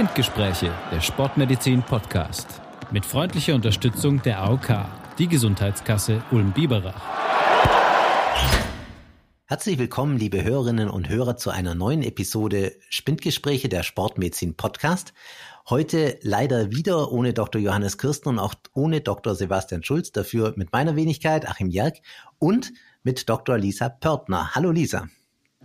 Spindgespräche, 0.00 0.72
der 0.90 1.02
Sportmedizin 1.02 1.82
Podcast. 1.82 2.62
Mit 2.90 3.04
freundlicher 3.04 3.54
Unterstützung 3.54 4.22
der 4.22 4.40
AOK, 4.40 4.86
die 5.18 5.28
Gesundheitskasse 5.28 6.24
Ulm-Biberach. 6.30 7.02
Herzlich 9.44 9.78
willkommen, 9.78 10.16
liebe 10.16 10.42
Hörerinnen 10.42 10.88
und 10.88 11.10
Hörer, 11.10 11.36
zu 11.36 11.50
einer 11.50 11.74
neuen 11.74 12.02
Episode 12.02 12.76
Spindgespräche 12.88 13.68
der 13.68 13.82
Sportmedizin 13.82 14.56
Podcast. 14.56 15.12
Heute 15.68 16.18
leider 16.22 16.70
wieder 16.70 17.12
ohne 17.12 17.34
Dr. 17.34 17.60
Johannes 17.60 17.98
Kirsten 17.98 18.30
und 18.30 18.38
auch 18.38 18.54
ohne 18.72 19.02
Dr. 19.02 19.34
Sebastian 19.34 19.82
Schulz, 19.82 20.12
dafür 20.12 20.54
mit 20.56 20.72
meiner 20.72 20.96
Wenigkeit, 20.96 21.46
Achim 21.46 21.68
Jerk 21.68 21.98
und 22.38 22.72
mit 23.02 23.28
Dr. 23.28 23.58
Lisa 23.58 23.90
Pörtner. 23.90 24.54
Hallo 24.54 24.70
Lisa. 24.70 25.08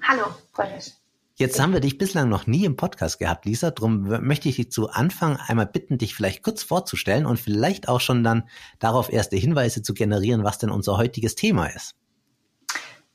Hallo, 0.02 0.26
freue 0.52 0.76
mich. 0.76 0.94
Jetzt 1.38 1.60
haben 1.60 1.74
wir 1.74 1.82
dich 1.82 1.98
bislang 1.98 2.30
noch 2.30 2.48
nie 2.48 2.64
im 2.64 2.78
Podcast 2.78 3.20
gehabt, 3.20 3.44
Lisa. 3.44 3.70
Darum 3.70 4.04
möchte 4.26 4.48
ich 4.48 4.56
dich 4.56 4.72
zu 4.72 4.90
Anfang 4.90 5.38
einmal 5.48 5.66
bitten, 5.66 5.98
dich 5.98 6.16
vielleicht 6.16 6.44
kurz 6.44 6.64
vorzustellen 6.64 7.26
und 7.26 7.38
vielleicht 7.38 7.90
auch 7.90 8.00
schon 8.00 8.24
dann 8.24 8.48
darauf 8.80 9.12
erste 9.12 9.36
Hinweise 9.36 9.82
zu 9.82 9.94
generieren, 9.94 10.46
was 10.46 10.60
denn 10.60 10.70
unser 10.70 10.98
heutiges 10.98 11.36
Thema 11.36 11.68
ist. 11.68 11.96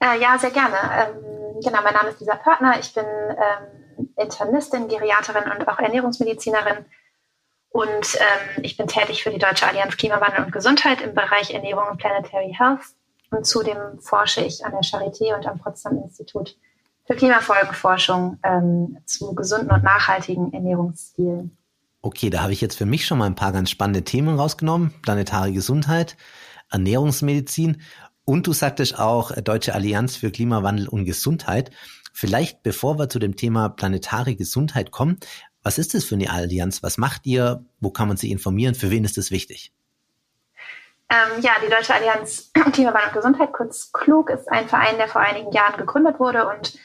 Äh, 0.01 0.21
ja, 0.21 0.37
sehr 0.39 0.51
gerne. 0.51 0.77
Ähm, 0.77 1.61
genau, 1.65 1.83
mein 1.83 1.95
Name 1.95 2.11
ist 2.11 2.21
Lisa 2.21 2.37
Pörtner. 2.37 2.79
Ich 2.79 2.93
bin 2.93 3.07
ähm, 3.07 4.09
Internistin, 4.17 4.89
Geriaterin 4.89 5.51
und 5.51 5.67
auch 5.67 5.79
Ernährungsmedizinerin. 5.79 6.85
Und 7.71 8.19
ähm, 8.19 8.63
ich 8.63 8.77
bin 8.77 8.87
tätig 8.87 9.23
für 9.23 9.31
die 9.31 9.39
Deutsche 9.39 9.67
Allianz 9.67 9.97
Klimawandel 9.97 10.45
und 10.45 10.53
Gesundheit 10.53 11.01
im 11.01 11.15
Bereich 11.15 11.55
Ernährung 11.55 11.85
und 11.91 11.97
Planetary 11.97 12.55
Health. 12.59 12.83
Und 13.31 13.47
zudem 13.47 13.99
forsche 14.01 14.43
ich 14.43 14.63
an 14.63 14.73
der 14.73 14.83
Charité 14.83 15.35
und 15.35 15.47
am 15.47 15.59
Potsdam 15.59 16.03
Institut 16.03 16.59
für 17.07 17.15
Klimafolgenforschung 17.15 18.39
ähm, 18.43 18.99
zu 19.07 19.35
gesunden 19.35 19.71
und 19.71 19.83
nachhaltigen 19.83 20.53
Ernährungsstilen. 20.53 21.57
Okay, 22.03 22.31
da 22.31 22.43
habe 22.43 22.53
ich 22.53 22.61
jetzt 22.61 22.79
für 22.79 22.87
mich 22.87 23.07
schon 23.07 23.19
mal 23.19 23.27
ein 23.27 23.35
paar 23.35 23.53
ganz 23.53 23.71
spannende 23.71 24.05
Themen 24.05 24.39
rausgenommen. 24.39 24.95
Planetare 25.03 25.53
Gesundheit, 25.53 26.17
Ernährungsmedizin 26.71 27.83
und 28.25 28.47
du 28.47 28.53
sagtest 28.53 28.99
auch 28.99 29.33
äh, 29.33 29.43
Deutsche 29.43 29.75
Allianz 29.75 30.17
für 30.17 30.31
Klimawandel 30.31 30.89
und 30.89 31.05
Gesundheit. 31.05 31.71
Vielleicht 32.13 32.63
bevor 32.63 32.99
wir 32.99 33.09
zu 33.09 33.19
dem 33.19 33.37
Thema 33.37 33.69
planetare 33.69 34.35
Gesundheit 34.35 34.91
kommen, 34.91 35.19
was 35.63 35.79
ist 35.79 35.95
das 35.95 36.05
für 36.05 36.15
eine 36.15 36.31
Allianz? 36.31 36.83
Was 36.83 36.97
macht 36.97 37.27
ihr? 37.27 37.65
Wo 37.81 37.91
kann 37.91 38.09
man 38.09 38.17
sich 38.17 38.31
informieren? 38.31 38.75
Für 38.75 38.91
wen 38.91 39.05
ist 39.05 39.19
das 39.19 39.31
wichtig? 39.31 39.73
Ähm, 41.11 41.43
ja, 41.43 41.53
die 41.65 41.71
Deutsche 41.71 41.93
Allianz 41.93 42.51
Klimawandel 42.73 43.09
und 43.09 43.15
Gesundheit, 43.15 43.53
kurz 43.53 43.91
KLUG, 43.93 44.31
ist 44.31 44.49
ein 44.49 44.69
Verein, 44.69 44.97
der 44.97 45.09
vor 45.09 45.21
einigen 45.21 45.53
Jahren 45.53 45.77
gegründet 45.77 46.21
wurde 46.21 46.49
und 46.49 46.79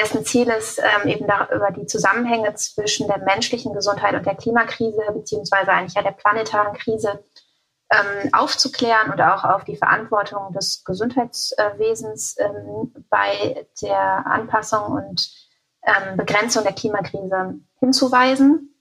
dessen 0.00 0.24
Ziel 0.24 0.48
ist, 0.48 0.78
ähm, 0.78 1.08
eben 1.08 1.26
darüber 1.26 1.70
die 1.70 1.86
Zusammenhänge 1.86 2.54
zwischen 2.54 3.06
der 3.06 3.18
menschlichen 3.18 3.74
Gesundheit 3.74 4.14
und 4.14 4.26
der 4.26 4.34
Klimakrise, 4.34 5.02
beziehungsweise 5.12 5.70
eigentlich 5.72 5.94
ja 5.94 6.02
der 6.02 6.12
planetaren 6.12 6.76
Krise, 6.76 7.24
ähm, 7.90 8.32
aufzuklären 8.32 9.10
und 9.10 9.20
auch 9.20 9.44
auf 9.44 9.64
die 9.64 9.76
Verantwortung 9.76 10.52
des 10.52 10.84
Gesundheitswesens 10.84 12.36
ähm, 12.38 12.94
bei 13.10 13.66
der 13.82 14.26
Anpassung 14.26 14.92
und 14.92 15.28
ähm, 15.82 16.16
Begrenzung 16.16 16.62
der 16.62 16.72
Klimakrise 16.72 17.58
hinzuweisen. 17.80 18.74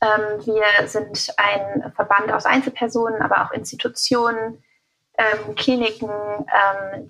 Ähm, 0.00 0.46
wir 0.46 0.88
sind 0.88 1.34
ein 1.36 1.92
Verband 1.94 2.32
aus 2.32 2.46
Einzelpersonen, 2.46 3.20
aber 3.20 3.44
auch 3.44 3.52
Institutionen, 3.52 4.64
ähm, 5.18 5.54
Kliniken, 5.54 6.08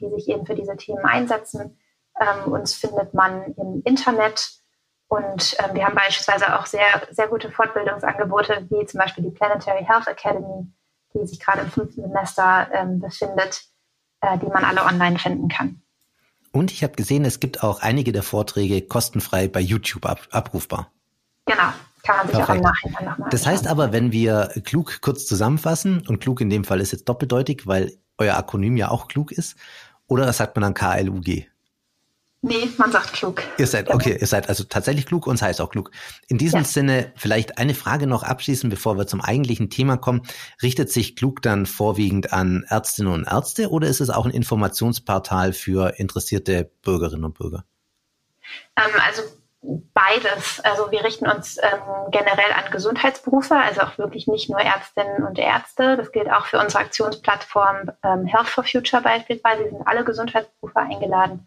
die 0.01 0.11
sich 0.11 0.29
eben 0.29 0.45
für 0.45 0.57
diese 0.57 0.77
Themen 0.77 1.05
einsetzen 1.05 1.79
ähm, 2.23 2.53
uns 2.53 2.75
findet 2.75 3.13
man 3.15 3.53
im 3.55 3.83
Internet 3.85 4.63
und 5.13 5.57
ähm, 5.59 5.75
wir 5.75 5.85
haben 5.85 5.95
beispielsweise 5.95 6.59
auch 6.59 6.65
sehr, 6.65 7.07
sehr 7.11 7.29
gute 7.29 7.51
Fortbildungsangebote, 7.51 8.67
wie 8.71 8.87
zum 8.87 8.99
Beispiel 8.99 9.25
die 9.25 9.31
Planetary 9.31 9.85
Health 9.85 10.07
Academy, 10.07 10.67
die 11.13 11.27
sich 11.27 11.39
gerade 11.39 11.61
im 11.61 11.71
fünften 11.71 12.01
Semester 12.01 12.69
ähm, 12.73 12.99
befindet, 12.99 13.63
äh, 14.23 14.39
die 14.39 14.47
man 14.47 14.65
alle 14.65 14.85
online 14.85 15.19
finden 15.19 15.49
kann. 15.49 15.83
Und 16.51 16.73
ich 16.73 16.83
habe 16.83 16.95
gesehen, 16.95 17.27
es 17.27 17.41
gibt 17.41 17.63
auch 17.63 17.81
einige 17.81 18.13
der 18.13 18.23
Vorträge 18.23 18.81
kostenfrei 18.81 19.49
bei 19.49 19.61
YouTube 19.61 20.07
ab 20.07 20.21
abrufbar. 20.31 20.91
Genau, 21.45 21.73
kann 22.03 22.17
man 22.17 22.27
sich 22.29 22.37
Perfekt. 22.37 22.49
auch 22.49 22.55
im 22.55 22.63
Nachhinein 22.63 23.05
nochmal 23.05 23.29
Das 23.31 23.47
heißt 23.47 23.67
aber, 23.67 23.93
wenn 23.93 24.13
wir 24.13 24.51
klug 24.65 25.03
kurz 25.03 25.27
zusammenfassen, 25.27 26.07
und 26.09 26.21
klug 26.21 26.41
in 26.41 26.49
dem 26.49 26.65
Fall 26.65 26.81
ist 26.81 26.93
jetzt 26.93 27.07
doppeldeutig, 27.09 27.67
weil 27.67 27.93
euer 28.17 28.37
Akronym 28.37 28.79
ja 28.79 28.91
auch 28.91 29.09
klug 29.09 29.31
ist, 29.31 29.57
oder 30.07 30.33
sagt 30.33 30.57
man 30.57 30.63
dann 30.63 30.75
KLUG? 30.75 31.52
Nee, 32.45 32.69
man 32.77 32.91
sagt 32.91 33.13
klug. 33.13 33.41
Ihr 33.57 33.69
seid, 33.69 33.89
okay, 33.89 34.19
ihr 34.21 34.27
seid 34.27 34.49
also 34.49 34.65
tatsächlich 34.65 35.07
klug 35.07 35.29
und 35.29 35.37
es 35.37 35.43
heißt 35.43 35.61
auch 35.61 35.71
klug. 35.71 35.93
In 36.27 36.39
diesem 36.39 36.61
ja. 36.61 36.65
Sinne 36.65 37.13
vielleicht 37.15 37.59
eine 37.59 37.73
Frage 37.73 38.09
noch 38.09 38.25
abschließend, 38.25 38.69
bevor 38.69 38.99
wir 38.99 39.07
zum 39.07 39.21
eigentlichen 39.21 39.71
Thema 39.71 39.97
kommen. 39.97 40.23
Richtet 40.61 40.91
sich 40.91 41.15
klug 41.15 41.41
dann 41.41 41.67
vorwiegend 41.67 42.33
an 42.33 42.65
Ärztinnen 42.69 43.13
und 43.13 43.29
Ärzte 43.29 43.71
oder 43.71 43.87
ist 43.87 44.01
es 44.01 44.11
auch 44.11 44.27
ein 44.27 44.33
Informationsportal 44.33 45.53
für 45.53 46.01
interessierte 46.01 46.69
Bürgerinnen 46.83 47.25
und 47.25 47.39
Bürger? 47.39 47.65
Ähm, 48.75 48.91
also 49.07 49.23
beides. 49.95 50.59
Also 50.65 50.91
wir 50.91 51.05
richten 51.05 51.29
uns 51.29 51.59
ähm, 51.59 51.81
generell 52.11 52.53
an 52.57 52.73
Gesundheitsberufe, 52.73 53.55
also 53.55 53.83
auch 53.83 53.99
wirklich 53.99 54.27
nicht 54.27 54.51
nur 54.51 54.59
Ärztinnen 54.59 55.23
und 55.23 55.39
Ärzte. 55.39 55.97
Das 55.97 56.11
gilt 56.11 56.29
auch 56.29 56.47
für 56.47 56.59
unsere 56.59 56.83
Aktionsplattform 56.83 57.93
ähm, 58.03 58.27
Health 58.27 58.49
for 58.49 58.65
Future 58.65 59.01
beispielsweise. 59.01 59.63
Wir 59.63 59.71
sind 59.71 59.87
alle 59.87 60.05
Gesundheitsberufe 60.05 60.81
eingeladen. 60.81 61.47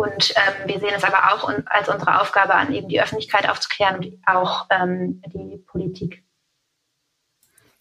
Und 0.00 0.32
ähm, 0.34 0.66
wir 0.66 0.80
sehen 0.80 0.94
es 0.96 1.04
aber 1.04 1.34
auch 1.34 1.46
als 1.66 1.90
unsere 1.90 2.22
Aufgabe 2.22 2.54
an, 2.54 2.72
eben 2.72 2.88
die 2.88 3.02
Öffentlichkeit 3.02 3.46
aufzuklären 3.46 3.96
und 3.96 4.18
auch 4.26 4.66
ähm, 4.70 5.20
die 5.26 5.58
Politik. 5.58 6.24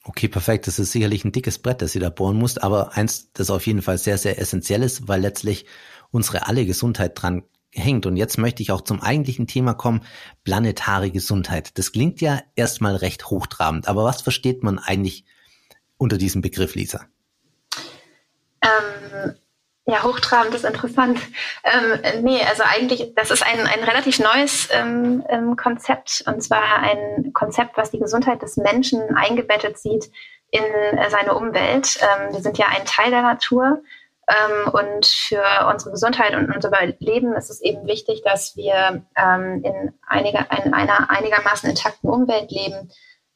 Okay, 0.04 0.28
perfekt. 0.28 0.68
Das 0.68 0.80
ist 0.80 0.92
sicherlich 0.92 1.24
ein 1.24 1.32
dickes 1.32 1.60
Brett, 1.60 1.82
das 1.82 1.96
ihr 1.96 2.02
da 2.02 2.10
bohren 2.10 2.36
musst, 2.36 2.62
aber 2.62 2.98
eins, 2.98 3.32
das 3.32 3.50
auf 3.50 3.66
jeden 3.66 3.82
Fall 3.82 3.98
sehr, 3.98 4.18
sehr 4.18 4.38
essentiell 4.38 4.84
ist, 4.84 5.08
weil 5.08 5.22
letztlich 5.22 5.66
unsere 6.12 6.46
alle 6.46 6.66
Gesundheit 6.66 7.14
dran 7.16 7.44
hängt. 7.74 8.06
Und 8.06 8.18
jetzt 8.18 8.38
möchte 8.38 8.64
ich 8.64 8.74
auch 8.74 8.82
zum 8.82 9.02
eigentlichen 9.02 9.48
Thema 9.48 9.74
kommen, 9.74 10.02
planetare 10.44 11.12
Gesundheit. 11.12 11.78
Das 11.78 11.94
klingt 11.94 12.20
ja 12.20 12.42
erstmal 12.54 12.98
recht 12.98 13.30
hochtrabend, 13.30 13.88
aber 13.88 14.04
was 14.04 14.24
versteht 14.24 14.62
man 14.62 14.78
eigentlich 14.78 15.24
unter 15.96 16.18
diesem 16.18 16.42
Begriff, 16.42 16.76
Lisa? 16.76 17.06
Ähm, 18.62 19.36
ja, 19.90 20.04
hochtrabend 20.04 20.54
ist 20.54 20.66
interessant. 20.66 21.20
Ähm, 21.64 22.24
nee, 22.24 22.42
also 22.48 22.64
eigentlich, 22.64 23.14
das 23.16 23.32
ist 23.32 23.46
ein, 23.46 23.60
ein 23.66 23.84
relativ 23.84 24.20
neues 24.20 24.70
ähm, 24.72 25.24
ähm, 25.30 25.56
Konzept 25.56 26.24
und 26.28 26.42
zwar 26.42 26.80
ein 26.80 27.34
Konzept, 27.34 27.76
was 27.76 27.92
die 27.92 28.00
Gesundheit 28.00 28.42
des 28.42 28.58
Menschen 28.58 29.16
eingebettet 29.16 29.78
sieht 29.80 30.12
in 30.52 30.64
äh, 30.64 31.10
seine 31.10 31.34
Umwelt. 31.34 32.00
Ähm, 32.02 32.34
wir 32.34 32.42
sind 32.42 32.58
ja 32.58 32.68
ein 32.68 32.86
Teil 32.86 33.10
der 33.10 33.24
Natur 33.24 33.82
ähm, 34.28 34.72
und 34.72 35.08
für 35.08 35.68
unsere 35.72 35.92
Gesundheit 35.92 36.36
und 36.36 36.54
unser 36.54 36.70
Überleben 36.70 37.36
ist 37.36 37.50
es 37.50 37.62
eben 37.62 37.88
wichtig, 37.88 38.22
dass 38.24 38.56
wir 38.56 39.04
ähm, 39.16 39.64
in, 39.64 39.94
einiger, 40.08 40.46
in 40.64 40.74
einer 40.74 41.10
einigermaßen 41.10 41.70
intakten 41.70 42.10
Umwelt 42.10 42.52
leben, 42.52 42.92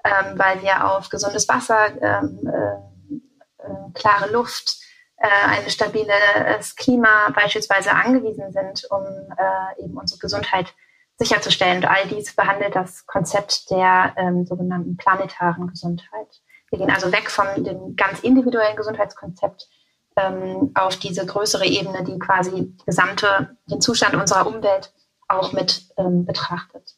ähm, 0.06 0.38
weil 0.38 0.62
wir 0.62 0.92
auf 0.92 1.10
gesundes 1.10 1.50
Wasser, 1.50 1.88
ähm, 2.00 2.40
äh, 2.46 3.24
äh, 3.64 3.92
klare 3.96 4.32
Luft, 4.32 4.84
ein 5.18 5.70
stabiles 5.70 6.76
Klima 6.76 7.30
beispielsweise 7.34 7.92
angewiesen 7.92 8.52
sind, 8.52 8.86
um 8.90 9.04
äh, 9.04 9.84
eben 9.84 9.98
unsere 9.98 10.20
Gesundheit 10.20 10.74
sicherzustellen. 11.18 11.78
Und 11.78 11.86
all 11.86 12.08
dies 12.08 12.36
behandelt 12.36 12.76
das 12.76 13.06
Konzept 13.06 13.70
der 13.70 14.14
ähm, 14.18 14.46
sogenannten 14.46 14.98
planetaren 14.98 15.68
Gesundheit. 15.68 16.42
Wir 16.70 16.80
gehen 16.80 16.92
also 16.92 17.12
weg 17.12 17.30
von 17.30 17.64
dem 17.64 17.96
ganz 17.96 18.20
individuellen 18.22 18.76
Gesundheitskonzept 18.76 19.70
ähm, 20.18 20.72
auf 20.74 20.98
diese 20.98 21.26
größere 21.26 21.66
Ebene, 21.66 22.04
die 22.04 22.18
quasi 22.20 22.52
die 22.52 22.86
gesamte, 22.86 23.58
den 23.70 23.82
Zustand 23.82 24.16
unserer 24.16 24.48
Umwelt 24.48 24.94
auch 25.28 25.54
mit 25.54 25.88
ähm, 25.98 26.26
betrachtet. 26.26 26.96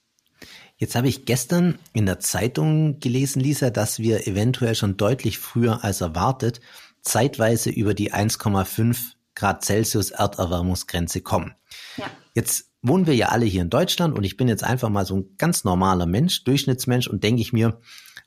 Jetzt 0.77 0.95
habe 0.95 1.07
ich 1.07 1.25
gestern 1.25 1.79
in 1.93 2.05
der 2.05 2.19
Zeitung 2.19 2.99
gelesen, 2.99 3.39
Lisa, 3.39 3.69
dass 3.69 3.99
wir 3.99 4.27
eventuell 4.27 4.75
schon 4.75 4.97
deutlich 4.97 5.39
früher 5.39 5.83
als 5.83 6.01
erwartet 6.01 6.59
zeitweise 7.05 7.69
über 7.69 7.93
die 7.93 8.13
1,5 8.13 9.13
Grad 9.35 9.63
Celsius 9.63 10.11
Erderwärmungsgrenze 10.11 11.21
kommen. 11.21 11.55
Ja. 11.97 12.05
Jetzt 12.33 12.71
wohnen 12.81 13.07
wir 13.07 13.15
ja 13.15 13.29
alle 13.29 13.45
hier 13.45 13.61
in 13.61 13.69
Deutschland 13.69 14.17
und 14.17 14.23
ich 14.23 14.37
bin 14.37 14.47
jetzt 14.47 14.63
einfach 14.63 14.89
mal 14.89 15.05
so 15.05 15.15
ein 15.15 15.35
ganz 15.37 15.63
normaler 15.63 16.05
Mensch, 16.05 16.43
Durchschnittsmensch 16.43 17.07
und 17.07 17.23
denke 17.23 17.41
ich 17.41 17.53
mir, 17.53 17.79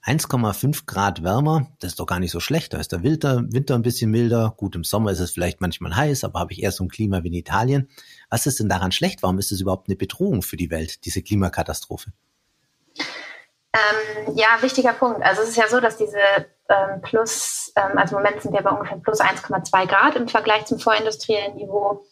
1,5 0.04 0.86
Grad 0.86 1.22
wärmer, 1.22 1.70
das 1.80 1.92
ist 1.92 2.00
doch 2.00 2.06
gar 2.06 2.20
nicht 2.20 2.30
so 2.30 2.40
schlecht. 2.40 2.72
Da 2.72 2.78
ist 2.78 2.92
der 2.92 3.02
Winter, 3.02 3.42
Winter 3.50 3.74
ein 3.74 3.82
bisschen 3.82 4.10
milder. 4.10 4.54
Gut, 4.56 4.76
im 4.76 4.84
Sommer 4.84 5.10
ist 5.10 5.20
es 5.20 5.32
vielleicht 5.32 5.60
manchmal 5.60 5.96
heiß, 5.96 6.24
aber 6.24 6.40
habe 6.40 6.52
ich 6.52 6.62
eher 6.62 6.72
so 6.72 6.84
ein 6.84 6.88
Klima 6.88 7.22
wie 7.24 7.28
in 7.28 7.34
Italien. 7.34 7.88
Was 8.30 8.46
ist 8.46 8.60
denn 8.60 8.68
daran 8.68 8.92
schlecht? 8.92 9.22
Warum 9.22 9.38
ist 9.38 9.52
es 9.52 9.60
überhaupt 9.60 9.88
eine 9.88 9.96
Bedrohung 9.96 10.42
für 10.42 10.56
die 10.56 10.70
Welt, 10.70 11.04
diese 11.04 11.20
Klimakatastrophe? 11.20 12.12
Ähm, 13.78 14.34
ja, 14.34 14.48
wichtiger 14.60 14.92
Punkt. 14.92 15.22
Also 15.22 15.42
es 15.42 15.50
ist 15.50 15.56
ja 15.56 15.68
so, 15.68 15.80
dass 15.80 15.96
diese 15.96 16.18
ähm, 16.68 17.00
plus, 17.02 17.72
ähm, 17.76 17.96
also 17.96 18.16
im 18.16 18.22
Moment 18.22 18.42
sind 18.42 18.52
wir 18.52 18.62
bei 18.62 18.70
ungefähr 18.70 18.98
plus 18.98 19.20
1,2 19.20 19.86
Grad 19.86 20.16
im 20.16 20.28
Vergleich 20.28 20.66
zum 20.66 20.78
vorindustriellen 20.78 21.56
Niveau. 21.56 22.04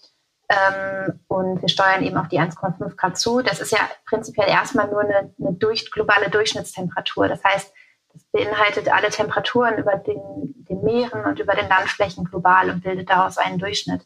Ähm, 0.49 1.21
und 1.29 1.61
wir 1.61 1.69
steuern 1.69 2.05
eben 2.05 2.17
auf 2.17 2.29
die 2.29 2.39
1,5 2.39 2.97
Grad 2.97 3.19
zu. 3.19 3.43
Das 3.43 3.61
ist 3.61 3.73
ja 3.73 3.81
prinzipiell 4.09 4.49
erstmal 4.49 4.89
nur 4.89 5.01
eine, 5.01 5.35
eine 5.39 5.53
durch, 5.55 5.91
globale 5.91 6.31
Durchschnittstemperatur. 6.31 7.29
Das 7.29 7.43
heißt, 7.43 7.73
das 8.13 8.23
beinhaltet 8.33 8.91
alle 8.93 9.11
Temperaturen 9.11 9.77
über 9.79 9.97
den, 9.97 10.65
den 10.69 10.83
Meeren 10.83 11.25
und 11.25 11.41
über 11.41 11.55
den 11.55 11.69
Landflächen 11.69 12.25
global 12.25 12.71
und 12.71 12.83
bildet 12.83 13.11
daraus 13.11 13.39
einen 13.39 13.59
Durchschnitt. 13.59 14.03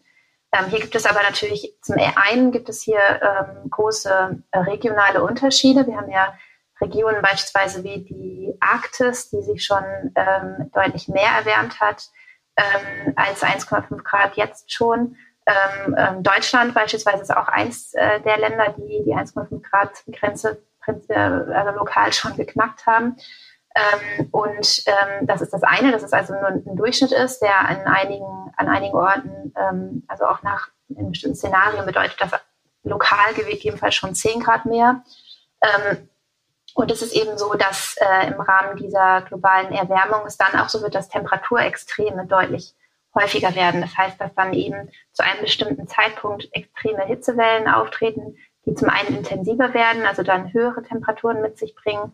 Ähm, 0.52 0.66
hier 0.66 0.80
gibt 0.80 0.94
es 0.94 1.06
aber 1.06 1.22
natürlich, 1.22 1.76
zum 1.82 1.96
einen 2.16 2.50
gibt 2.50 2.68
es 2.68 2.82
hier 2.82 2.98
ähm, 2.98 3.70
große 3.70 4.42
äh, 4.50 4.58
regionale 4.58 5.22
Unterschiede. 5.22 5.86
Wir 5.86 5.96
haben 5.96 6.10
ja 6.10 6.34
Regionen 6.80 7.22
beispielsweise 7.22 7.84
wie 7.84 8.04
die 8.04 8.54
Arktis, 8.60 9.30
die 9.30 9.42
sich 9.42 9.64
schon 9.64 9.84
ähm, 10.14 10.70
deutlich 10.72 11.08
mehr 11.08 11.30
erwärmt 11.38 11.80
hat 11.80 12.08
ähm, 12.56 13.12
als 13.16 13.42
1,5 13.42 14.02
Grad 14.02 14.36
jetzt 14.36 14.72
schon. 14.72 15.16
Ähm, 15.46 15.94
ähm, 15.96 16.22
Deutschland 16.22 16.74
beispielsweise 16.74 17.22
ist 17.22 17.36
auch 17.36 17.48
eins 17.48 17.94
äh, 17.94 18.20
der 18.20 18.38
Länder, 18.38 18.74
die 18.76 19.02
die 19.04 19.14
1,5 19.14 19.62
Grad 19.68 19.90
Grenze 20.12 20.62
äh, 20.86 21.14
also 21.14 21.78
lokal 21.78 22.12
schon 22.12 22.36
geknackt 22.36 22.86
haben. 22.86 23.16
Ähm, 23.74 24.28
und 24.32 24.82
ähm, 24.86 25.26
das 25.26 25.40
ist 25.40 25.52
das 25.52 25.62
eine, 25.62 25.92
dass 25.92 26.02
es 26.02 26.12
also 26.12 26.34
nur 26.34 26.48
ein 26.48 26.76
Durchschnitt 26.76 27.12
ist, 27.12 27.40
der 27.40 27.58
an 27.60 27.86
einigen, 27.86 28.52
an 28.56 28.68
einigen 28.68 28.94
Orten, 28.94 29.52
also 30.08 30.26
auch 30.26 30.42
nach 30.42 30.68
in 30.88 31.10
bestimmten 31.10 31.36
Szenarien 31.36 31.86
bedeutet, 31.86 32.20
dass 32.20 32.32
lokal 32.82 33.34
gegebenenfalls 33.34 33.94
schon 33.94 34.14
10 34.14 34.40
Grad 34.40 34.66
mehr. 34.66 35.02
Ähm, 35.62 36.08
und 36.74 36.90
es 36.90 37.02
ist 37.02 37.14
eben 37.14 37.36
so, 37.38 37.54
dass 37.54 37.96
äh, 38.00 38.28
im 38.28 38.40
Rahmen 38.40 38.76
dieser 38.76 39.22
globalen 39.22 39.72
Erwärmung 39.72 40.26
es 40.26 40.36
dann 40.36 40.58
auch 40.58 40.68
so 40.68 40.82
wird, 40.82 40.94
dass 40.94 41.08
Temperaturextreme 41.08 42.26
deutlich 42.26 42.74
häufiger 43.14 43.54
werden. 43.54 43.80
Das 43.80 43.96
heißt, 43.96 44.20
dass 44.20 44.34
dann 44.34 44.52
eben 44.52 44.88
zu 45.12 45.24
einem 45.24 45.40
bestimmten 45.40 45.88
Zeitpunkt 45.88 46.48
extreme 46.52 47.04
Hitzewellen 47.04 47.68
auftreten, 47.68 48.36
die 48.66 48.74
zum 48.74 48.88
einen 48.88 49.16
intensiver 49.16 49.74
werden, 49.74 50.06
also 50.06 50.22
dann 50.22 50.52
höhere 50.52 50.82
Temperaturen 50.82 51.42
mit 51.42 51.58
sich 51.58 51.74
bringen 51.74 52.12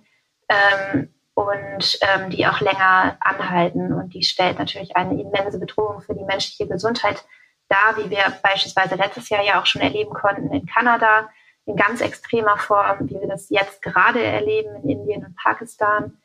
ähm, 0.48 1.12
und 1.34 1.98
ähm, 2.00 2.30
die 2.30 2.46
auch 2.46 2.60
länger 2.60 3.16
anhalten. 3.20 3.92
Und 3.92 4.14
die 4.14 4.22
stellt 4.22 4.58
natürlich 4.58 4.96
eine 4.96 5.20
immense 5.20 5.58
Bedrohung 5.58 6.00
für 6.00 6.14
die 6.14 6.24
menschliche 6.24 6.66
Gesundheit 6.66 7.24
dar, 7.68 7.96
wie 7.96 8.10
wir 8.10 8.22
beispielsweise 8.42 8.94
letztes 8.94 9.28
Jahr 9.28 9.42
ja 9.42 9.60
auch 9.60 9.66
schon 9.66 9.82
erleben 9.82 10.14
konnten 10.14 10.52
in 10.52 10.66
Kanada 10.66 11.28
in 11.66 11.76
ganz 11.76 12.00
extremer 12.00 12.56
Form, 12.56 13.08
wie 13.08 13.20
wir 13.20 13.28
das 13.28 13.50
jetzt 13.50 13.82
gerade 13.82 14.22
erleben 14.22 14.76
in 14.82 14.90
Indien 14.90 15.24
und 15.24 15.36
Pakistan. 15.36 16.18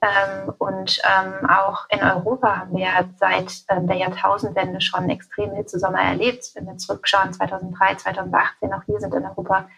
Ähm, 0.00 0.52
und 0.58 1.00
ähm, 1.04 1.48
auch 1.48 1.86
in 1.88 2.00
Europa 2.00 2.56
haben 2.56 2.76
wir 2.76 2.88
seit 3.16 3.64
ähm, 3.68 3.86
der 3.86 3.96
Jahrtausendwende 3.96 4.80
schon 4.80 5.08
extreme 5.10 5.56
Hitzesommer 5.56 6.00
erlebt. 6.00 6.50
Wenn 6.54 6.66
wir 6.66 6.76
zurückschauen, 6.76 7.32
2003, 7.32 7.96
2018, 7.96 8.72
auch 8.72 8.82
hier 8.84 9.00
sind 9.00 9.14
in 9.14 9.24
Europa 9.24 9.68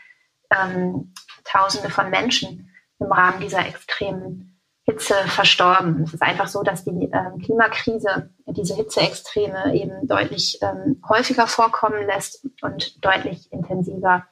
ähm, 0.51 1.13
Tausende 1.45 1.91
von 1.91 2.11
Menschen 2.11 2.71
im 2.99 3.11
Rahmen 3.11 3.41
dieser 3.41 3.67
extremen 3.67 4.61
Hitze 4.85 5.15
verstorben. 5.27 6.03
Es 6.03 6.15
ist 6.15 6.23
einfach 6.23 6.49
so, 6.49 6.63
dass 6.63 6.85
die 6.85 7.11
ähm, 7.13 7.39
Klimakrise 7.43 8.31
diese 8.47 8.75
Hitzeextreme 8.75 9.75
eben 9.75 10.07
deutlich 10.07 10.59
ähm, 10.63 11.03
häufiger 11.09 11.47
vorkommen 11.47 12.07
lässt 12.07 12.47
und 12.63 13.05
deutlich 13.05 13.51
intensiver 13.53 14.27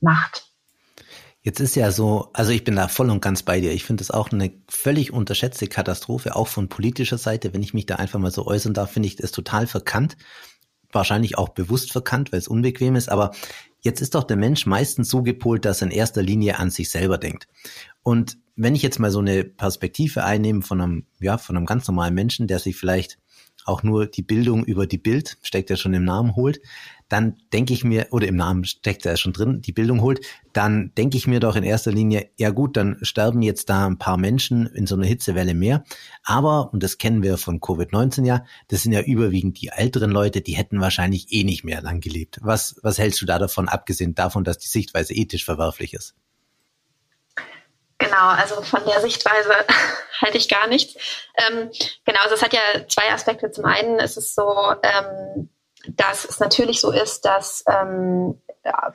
macht. 0.00 0.50
Jetzt 1.44 1.60
ist 1.60 1.76
ja 1.76 1.90
so, 1.90 2.30
also 2.32 2.52
ich 2.52 2.64
bin 2.64 2.74
da 2.74 2.88
voll 2.88 3.10
und 3.10 3.20
ganz 3.20 3.42
bei 3.42 3.60
dir. 3.60 3.72
Ich 3.72 3.84
finde 3.84 4.02
es 4.02 4.10
auch 4.10 4.32
eine 4.32 4.50
völlig 4.66 5.12
unterschätzte 5.12 5.66
Katastrophe, 5.66 6.36
auch 6.36 6.48
von 6.48 6.70
politischer 6.70 7.18
Seite. 7.18 7.52
Wenn 7.52 7.62
ich 7.62 7.74
mich 7.74 7.84
da 7.84 7.96
einfach 7.96 8.18
mal 8.18 8.30
so 8.30 8.46
äußern 8.46 8.72
darf, 8.72 8.92
finde 8.92 9.08
ich 9.08 9.16
das 9.16 9.30
total 9.30 9.66
verkannt. 9.66 10.16
Wahrscheinlich 10.90 11.36
auch 11.36 11.50
bewusst 11.50 11.92
verkannt, 11.92 12.32
weil 12.32 12.38
es 12.38 12.48
unbequem 12.48 12.96
ist. 12.96 13.10
Aber 13.10 13.32
jetzt 13.82 14.00
ist 14.00 14.14
doch 14.14 14.24
der 14.24 14.38
Mensch 14.38 14.64
meistens 14.64 15.10
so 15.10 15.22
gepolt, 15.22 15.66
dass 15.66 15.82
er 15.82 15.88
in 15.88 15.92
erster 15.92 16.22
Linie 16.22 16.58
an 16.58 16.70
sich 16.70 16.90
selber 16.90 17.18
denkt. 17.18 17.46
Und 18.02 18.38
wenn 18.56 18.74
ich 18.74 18.82
jetzt 18.82 18.98
mal 18.98 19.10
so 19.10 19.18
eine 19.18 19.44
Perspektive 19.44 20.24
einnehme 20.24 20.62
von 20.62 20.80
einem, 20.80 21.06
ja, 21.20 21.36
von 21.36 21.58
einem 21.58 21.66
ganz 21.66 21.86
normalen 21.86 22.14
Menschen, 22.14 22.46
der 22.46 22.58
sich 22.58 22.76
vielleicht 22.76 23.18
auch 23.64 23.82
nur 23.82 24.06
die 24.06 24.22
Bildung 24.22 24.64
über 24.64 24.86
die 24.86 24.98
Bild, 24.98 25.38
steckt 25.42 25.70
ja 25.70 25.76
schon 25.76 25.94
im 25.94 26.04
Namen, 26.04 26.36
holt, 26.36 26.60
dann 27.08 27.36
denke 27.52 27.74
ich 27.74 27.84
mir, 27.84 28.08
oder 28.10 28.26
im 28.26 28.36
Namen 28.36 28.64
steckt 28.64 29.06
er 29.06 29.16
schon 29.16 29.32
drin, 29.32 29.60
die 29.62 29.72
Bildung 29.72 30.00
holt, 30.00 30.20
dann 30.52 30.92
denke 30.96 31.16
ich 31.16 31.26
mir 31.26 31.40
doch 31.40 31.54
in 31.56 31.62
erster 31.62 31.92
Linie, 31.92 32.30
ja 32.36 32.50
gut, 32.50 32.76
dann 32.76 32.96
sterben 33.02 33.42
jetzt 33.42 33.68
da 33.68 33.86
ein 33.86 33.98
paar 33.98 34.16
Menschen 34.16 34.66
in 34.66 34.86
so 34.86 34.94
einer 34.94 35.06
Hitzewelle 35.06 35.54
mehr. 35.54 35.84
Aber, 36.22 36.72
und 36.72 36.82
das 36.82 36.98
kennen 36.98 37.22
wir 37.22 37.36
von 37.36 37.60
Covid-19 37.60 38.26
ja, 38.26 38.44
das 38.68 38.82
sind 38.82 38.92
ja 38.92 39.02
überwiegend 39.02 39.60
die 39.60 39.68
älteren 39.68 40.10
Leute, 40.10 40.40
die 40.40 40.56
hätten 40.56 40.80
wahrscheinlich 40.80 41.32
eh 41.32 41.44
nicht 41.44 41.64
mehr 41.64 41.82
lang 41.82 42.00
gelebt. 42.00 42.38
Was, 42.42 42.76
was 42.82 42.98
hältst 42.98 43.20
du 43.20 43.26
da 43.26 43.38
davon, 43.38 43.68
abgesehen 43.68 44.14
davon, 44.14 44.44
dass 44.44 44.58
die 44.58 44.68
Sichtweise 44.68 45.14
ethisch 45.14 45.44
verwerflich 45.44 45.94
ist? 45.94 46.14
Genau, 48.14 48.28
also 48.28 48.62
von 48.62 48.84
der 48.86 49.00
Sichtweise 49.00 49.50
halte 50.22 50.38
ich 50.38 50.48
gar 50.48 50.68
nichts. 50.68 50.94
Ähm, 51.36 51.70
genau, 52.04 52.20
also 52.22 52.34
es 52.34 52.42
hat 52.42 52.52
ja 52.52 52.60
zwei 52.88 53.12
Aspekte. 53.12 53.50
Zum 53.50 53.64
einen 53.64 53.98
ist 53.98 54.16
es 54.16 54.34
so, 54.34 54.72
ähm, 54.82 55.50
dass 55.88 56.24
es 56.24 56.38
natürlich 56.38 56.80
so 56.80 56.92
ist, 56.92 57.24
dass, 57.24 57.64
ähm, 57.66 58.40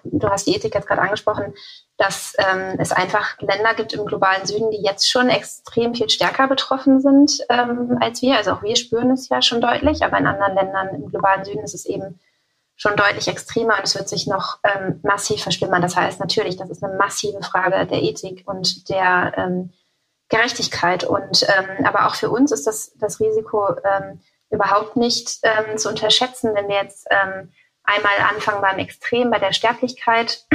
du 0.03 0.29
hast 0.29 0.47
die 0.47 0.55
Ethik 0.55 0.73
jetzt 0.73 0.87
gerade 0.87 1.01
angesprochen, 1.01 1.53
dass 1.97 2.33
ähm, 2.37 2.77
es 2.79 2.91
einfach 2.91 3.37
Länder 3.41 3.73
gibt 3.73 3.93
im 3.93 4.05
globalen 4.05 4.45
Süden, 4.45 4.71
die 4.71 4.81
jetzt 4.81 5.09
schon 5.09 5.29
extrem 5.29 5.93
viel 5.93 6.09
stärker 6.09 6.47
betroffen 6.47 7.01
sind 7.01 7.39
ähm, 7.49 7.97
als 7.99 8.21
wir. 8.21 8.37
Also 8.37 8.53
auch 8.53 8.63
wir 8.63 8.77
spüren 8.77 9.11
es 9.11 9.27
ja 9.27 9.41
schon 9.41 9.59
deutlich, 9.59 10.01
aber 10.01 10.17
in 10.17 10.27
anderen 10.27 10.55
Ländern 10.55 10.95
im 10.95 11.09
globalen 11.09 11.43
Süden 11.43 11.63
ist 11.63 11.75
es 11.75 11.85
eben 11.85 12.19
schon 12.79 12.95
deutlich 12.95 13.27
extremer 13.27 13.77
und 13.77 13.83
es 13.83 13.95
wird 13.95 14.07
sich 14.07 14.25
noch 14.25 14.59
ähm, 14.63 15.01
massiv 15.03 15.43
verschlimmern. 15.43 15.81
Das 15.81 15.97
heißt 15.97 16.21
natürlich, 16.21 16.55
das 16.55 16.69
ist 16.69 16.81
eine 16.81 16.95
massive 16.95 17.43
Frage 17.43 17.85
der 17.85 18.01
Ethik 18.01 18.43
und 18.47 18.89
der 18.89 19.33
ähm, 19.35 19.73
Gerechtigkeit. 20.29 21.03
Und 21.03 21.45
ähm, 21.49 21.85
aber 21.85 22.07
auch 22.07 22.15
für 22.15 22.29
uns 22.29 22.53
ist 22.53 22.65
das, 22.65 22.93
das 22.95 23.19
Risiko 23.19 23.75
ähm, 23.83 24.21
überhaupt 24.49 24.95
nicht 24.95 25.39
ähm, 25.43 25.77
zu 25.77 25.89
unterschätzen, 25.89 26.55
wenn 26.55 26.69
wir 26.69 26.75
jetzt 26.75 27.05
ähm, 27.11 27.51
einmal 27.83 28.17
anfangen 28.33 28.61
beim 28.61 28.79
Extrem, 28.79 29.29
bei 29.29 29.39
der 29.39 29.51
Sterblichkeit. 29.51 30.45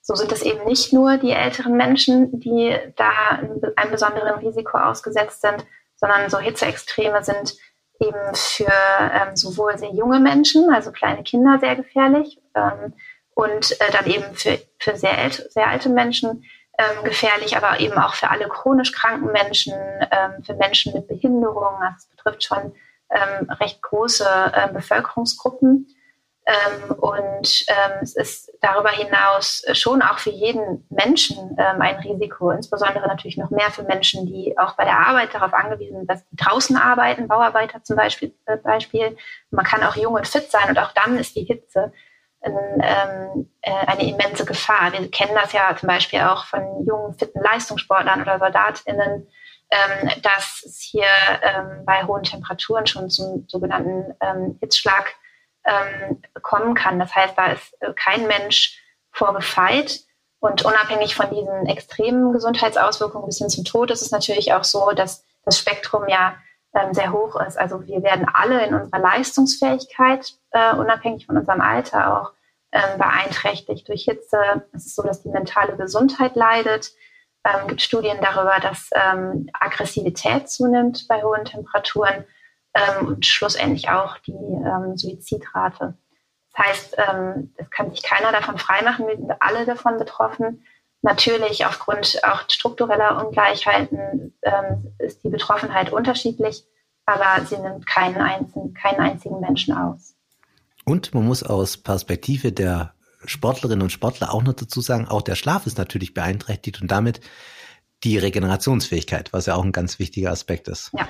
so 0.00 0.14
sind 0.14 0.32
es 0.32 0.42
eben 0.42 0.64
nicht 0.64 0.92
nur 0.92 1.18
die 1.18 1.32
älteren 1.32 1.76
Menschen, 1.76 2.40
die 2.40 2.76
da 2.96 3.40
einem 3.76 3.90
besonderen 3.90 4.38
Risiko 4.38 4.76
ausgesetzt 4.78 5.40
sind, 5.40 5.64
sondern 5.96 6.28
so 6.28 6.38
Hitzeextreme 6.38 7.24
sind 7.24 7.56
eben 8.00 8.34
für 8.34 8.66
ähm, 8.66 9.36
sowohl 9.36 9.78
sehr 9.78 9.92
junge 9.92 10.20
Menschen, 10.20 10.72
also 10.72 10.92
kleine 10.92 11.22
Kinder, 11.22 11.58
sehr 11.60 11.76
gefährlich 11.76 12.40
ähm, 12.54 12.92
und 13.34 13.72
äh, 13.80 13.92
dann 13.92 14.06
eben 14.06 14.34
für, 14.34 14.58
für 14.78 14.96
sehr, 14.96 15.16
ält 15.18 15.46
sehr 15.52 15.68
alte 15.68 15.88
Menschen 15.88 16.44
ähm, 16.78 17.04
gefährlich, 17.04 17.56
aber 17.56 17.80
eben 17.80 17.96
auch 17.98 18.14
für 18.14 18.30
alle 18.30 18.48
chronisch 18.48 18.92
kranken 18.92 19.30
Menschen, 19.30 19.74
ähm, 20.10 20.42
für 20.44 20.54
Menschen 20.54 20.92
mit 20.92 21.06
Behinderungen. 21.06 21.80
Also 21.82 21.96
es 21.98 22.06
betrifft 22.06 22.44
schon 22.44 22.74
ähm, 23.10 23.50
recht 23.60 23.80
große 23.82 24.26
äh, 24.52 24.72
Bevölkerungsgruppen. 24.72 25.86
Ähm, 26.46 26.90
und 26.98 27.64
ähm, 27.68 27.92
es 28.02 28.14
ist 28.14 28.52
darüber 28.60 28.90
hinaus 28.90 29.64
schon 29.72 30.02
auch 30.02 30.18
für 30.18 30.30
jeden 30.30 30.86
Menschen 30.90 31.56
ähm, 31.58 31.80
ein 31.80 31.96
Risiko, 31.96 32.50
insbesondere 32.50 33.06
natürlich 33.08 33.38
noch 33.38 33.48
mehr 33.48 33.70
für 33.70 33.82
Menschen, 33.82 34.26
die 34.26 34.54
auch 34.58 34.74
bei 34.74 34.84
der 34.84 34.98
Arbeit 34.98 35.32
darauf 35.32 35.54
angewiesen 35.54 35.98
sind, 35.98 36.10
dass 36.10 36.28
die 36.28 36.36
draußen 36.36 36.76
arbeiten, 36.76 37.28
Bauarbeiter 37.28 37.82
zum 37.82 37.96
Beispiel. 37.96 38.34
Äh, 38.44 38.58
Beispiel. 38.58 39.16
Man 39.50 39.64
kann 39.64 39.82
auch 39.82 39.96
jung 39.96 40.14
und 40.14 40.28
fit 40.28 40.50
sein 40.50 40.68
und 40.68 40.78
auch 40.78 40.92
dann 40.92 41.16
ist 41.18 41.34
die 41.34 41.44
Hitze 41.44 41.92
ähm, 42.42 43.48
äh, 43.62 43.72
eine 43.86 44.06
immense 44.06 44.44
Gefahr. 44.44 44.92
Wir 44.92 45.10
kennen 45.10 45.34
das 45.34 45.54
ja 45.54 45.74
zum 45.74 45.86
Beispiel 45.86 46.20
auch 46.20 46.44
von 46.44 46.84
jungen, 46.86 47.14
fitten 47.14 47.40
Leistungssportlern 47.40 48.20
oder 48.20 48.38
SoldatInnen, 48.38 49.26
ähm, 49.70 50.10
dass 50.20 50.62
es 50.62 50.78
hier 50.78 51.06
ähm, 51.40 51.86
bei 51.86 52.04
hohen 52.04 52.22
Temperaturen 52.22 52.86
schon 52.86 53.08
zum 53.08 53.46
sogenannten 53.48 54.14
Hitzschlag 54.60 55.14
ähm, 55.64 56.22
kommen 56.42 56.74
kann. 56.74 56.98
Das 56.98 57.14
heißt, 57.14 57.36
da 57.36 57.52
ist 57.52 57.74
äh, 57.80 57.92
kein 57.94 58.26
Mensch 58.26 58.80
vorgefeit. 59.10 60.00
Und 60.40 60.64
unabhängig 60.64 61.14
von 61.14 61.30
diesen 61.30 61.66
extremen 61.66 62.32
Gesundheitsauswirkungen 62.32 63.26
bis 63.26 63.38
hin 63.38 63.48
zum 63.48 63.64
Tod 63.64 63.90
ist 63.90 64.02
es 64.02 64.10
natürlich 64.10 64.52
auch 64.52 64.64
so, 64.64 64.90
dass 64.90 65.24
das 65.44 65.58
Spektrum 65.58 66.06
ja 66.08 66.36
ähm, 66.74 66.92
sehr 66.92 67.12
hoch 67.12 67.40
ist. 67.40 67.58
Also 67.58 67.86
wir 67.86 68.02
werden 68.02 68.26
alle 68.32 68.66
in 68.66 68.74
unserer 68.74 68.98
Leistungsfähigkeit, 68.98 70.34
äh, 70.50 70.74
unabhängig 70.74 71.26
von 71.26 71.38
unserem 71.38 71.60
Alter, 71.60 72.20
auch 72.20 72.32
ähm, 72.72 72.98
beeinträchtigt 72.98 73.88
durch 73.88 74.04
Hitze. 74.04 74.66
Es 74.72 74.86
ist 74.86 74.96
so, 74.96 75.02
dass 75.02 75.22
die 75.22 75.30
mentale 75.30 75.76
Gesundheit 75.76 76.34
leidet. 76.36 76.90
Es 77.42 77.54
ähm, 77.60 77.68
gibt 77.68 77.80
Studien 77.80 78.18
darüber, 78.20 78.58
dass 78.60 78.90
ähm, 78.94 79.48
Aggressivität 79.52 80.50
zunimmt 80.50 81.06
bei 81.08 81.22
hohen 81.22 81.44
Temperaturen 81.44 82.24
ähm, 82.74 83.06
und 83.06 83.26
schlussendlich 83.26 83.88
auch 83.88 84.18
die 84.18 84.32
ähm, 84.32 84.96
Suizidrate. 84.96 85.96
Das 86.56 86.66
heißt, 86.66 86.96
es 87.56 87.70
kann 87.70 87.90
sich 87.90 88.04
keiner 88.04 88.30
davon 88.30 88.58
freimachen. 88.58 89.08
Wir 89.08 89.16
sind 89.16 89.32
alle 89.40 89.66
davon 89.66 89.98
betroffen. 89.98 90.64
Natürlich 91.02 91.66
aufgrund 91.66 92.20
auch 92.24 92.48
struktureller 92.48 93.22
Ungleichheiten 93.22 94.34
ähm, 94.40 94.94
ist 94.98 95.22
die 95.22 95.28
Betroffenheit 95.28 95.92
unterschiedlich, 95.92 96.64
aber 97.04 97.44
sie 97.44 97.58
nimmt 97.58 97.86
keinen 97.86 98.22
einzigen, 98.22 98.72
keinen 98.72 99.00
einzigen 99.00 99.40
Menschen 99.40 99.76
aus. 99.76 100.14
Und 100.84 101.12
man 101.12 101.26
muss 101.26 101.42
aus 101.42 101.76
Perspektive 101.76 102.52
der 102.52 102.94
Sportlerinnen 103.26 103.82
und 103.82 103.90
Sportler 103.90 104.32
auch 104.32 104.42
noch 104.42 104.54
dazu 104.54 104.80
sagen, 104.80 105.08
auch 105.08 105.22
der 105.22 105.34
Schlaf 105.34 105.66
ist 105.66 105.76
natürlich 105.76 106.14
beeinträchtigt 106.14 106.80
und 106.80 106.90
damit 106.90 107.20
die 108.02 108.16
Regenerationsfähigkeit, 108.16 109.32
was 109.32 109.46
ja 109.46 109.56
auch 109.56 109.64
ein 109.64 109.72
ganz 109.72 109.98
wichtiger 109.98 110.30
Aspekt 110.30 110.68
ist. 110.68 110.90
Ja. 110.94 111.08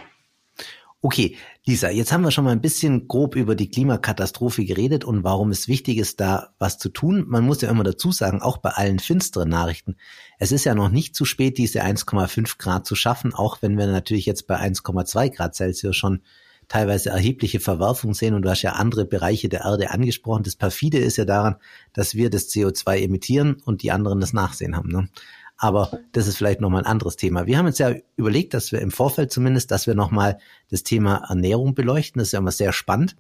Okay, 1.04 1.36
Lisa, 1.66 1.90
jetzt 1.90 2.12
haben 2.12 2.24
wir 2.24 2.30
schon 2.30 2.44
mal 2.44 2.52
ein 2.52 2.62
bisschen 2.62 3.08
grob 3.08 3.36
über 3.36 3.54
die 3.54 3.68
Klimakatastrophe 3.68 4.64
geredet 4.64 5.04
und 5.04 5.22
warum 5.22 5.50
es 5.50 5.68
wichtig 5.68 5.98
ist, 5.98 6.18
da 6.18 6.54
was 6.58 6.78
zu 6.78 6.88
tun. 6.88 7.26
Man 7.28 7.44
muss 7.44 7.60
ja 7.60 7.68
immer 7.68 7.84
dazu 7.84 8.10
sagen, 8.10 8.40
auch 8.40 8.56
bei 8.56 8.70
allen 8.70 8.98
finsteren 8.98 9.50
Nachrichten, 9.50 9.96
es 10.38 10.50
ist 10.50 10.64
ja 10.64 10.74
noch 10.74 10.88
nicht 10.88 11.14
zu 11.14 11.26
spät, 11.26 11.58
diese 11.58 11.82
1,5 11.82 12.56
Grad 12.56 12.86
zu 12.86 12.94
schaffen, 12.94 13.34
auch 13.34 13.60
wenn 13.60 13.76
wir 13.76 13.86
natürlich 13.86 14.24
jetzt 14.24 14.46
bei 14.46 14.58
1,2 14.58 15.28
Grad 15.28 15.54
Celsius 15.54 15.94
schon 15.94 16.22
teilweise 16.68 17.10
erhebliche 17.10 17.60
Verwerfungen 17.60 18.14
sehen 18.14 18.32
und 18.32 18.40
du 18.40 18.48
hast 18.48 18.62
ja 18.62 18.72
andere 18.72 19.04
Bereiche 19.04 19.50
der 19.50 19.66
Erde 19.66 19.90
angesprochen. 19.90 20.44
Das 20.44 20.56
perfide 20.56 20.96
ist 20.96 21.18
ja 21.18 21.26
daran, 21.26 21.56
dass 21.92 22.14
wir 22.14 22.30
das 22.30 22.48
CO2 22.48 23.02
emittieren 23.02 23.60
und 23.66 23.82
die 23.82 23.92
anderen 23.92 24.20
das 24.20 24.32
Nachsehen 24.32 24.74
haben. 24.74 24.88
Ne? 24.88 25.10
Aber 25.56 25.98
das 26.12 26.26
ist 26.26 26.36
vielleicht 26.36 26.60
nochmal 26.60 26.82
ein 26.82 26.86
anderes 26.86 27.16
Thema. 27.16 27.46
Wir 27.46 27.58
haben 27.58 27.66
uns 27.66 27.78
ja 27.78 27.92
überlegt, 28.16 28.54
dass 28.54 28.72
wir 28.72 28.80
im 28.80 28.90
Vorfeld 28.90 29.32
zumindest, 29.32 29.70
dass 29.70 29.86
wir 29.86 29.94
nochmal 29.94 30.38
das 30.70 30.82
Thema 30.82 31.24
Ernährung 31.28 31.74
beleuchten. 31.74 32.18
Das 32.18 32.28
ist 32.28 32.32
ja 32.32 32.40
immer 32.40 32.50
sehr 32.50 32.72
spannend, 32.72 33.16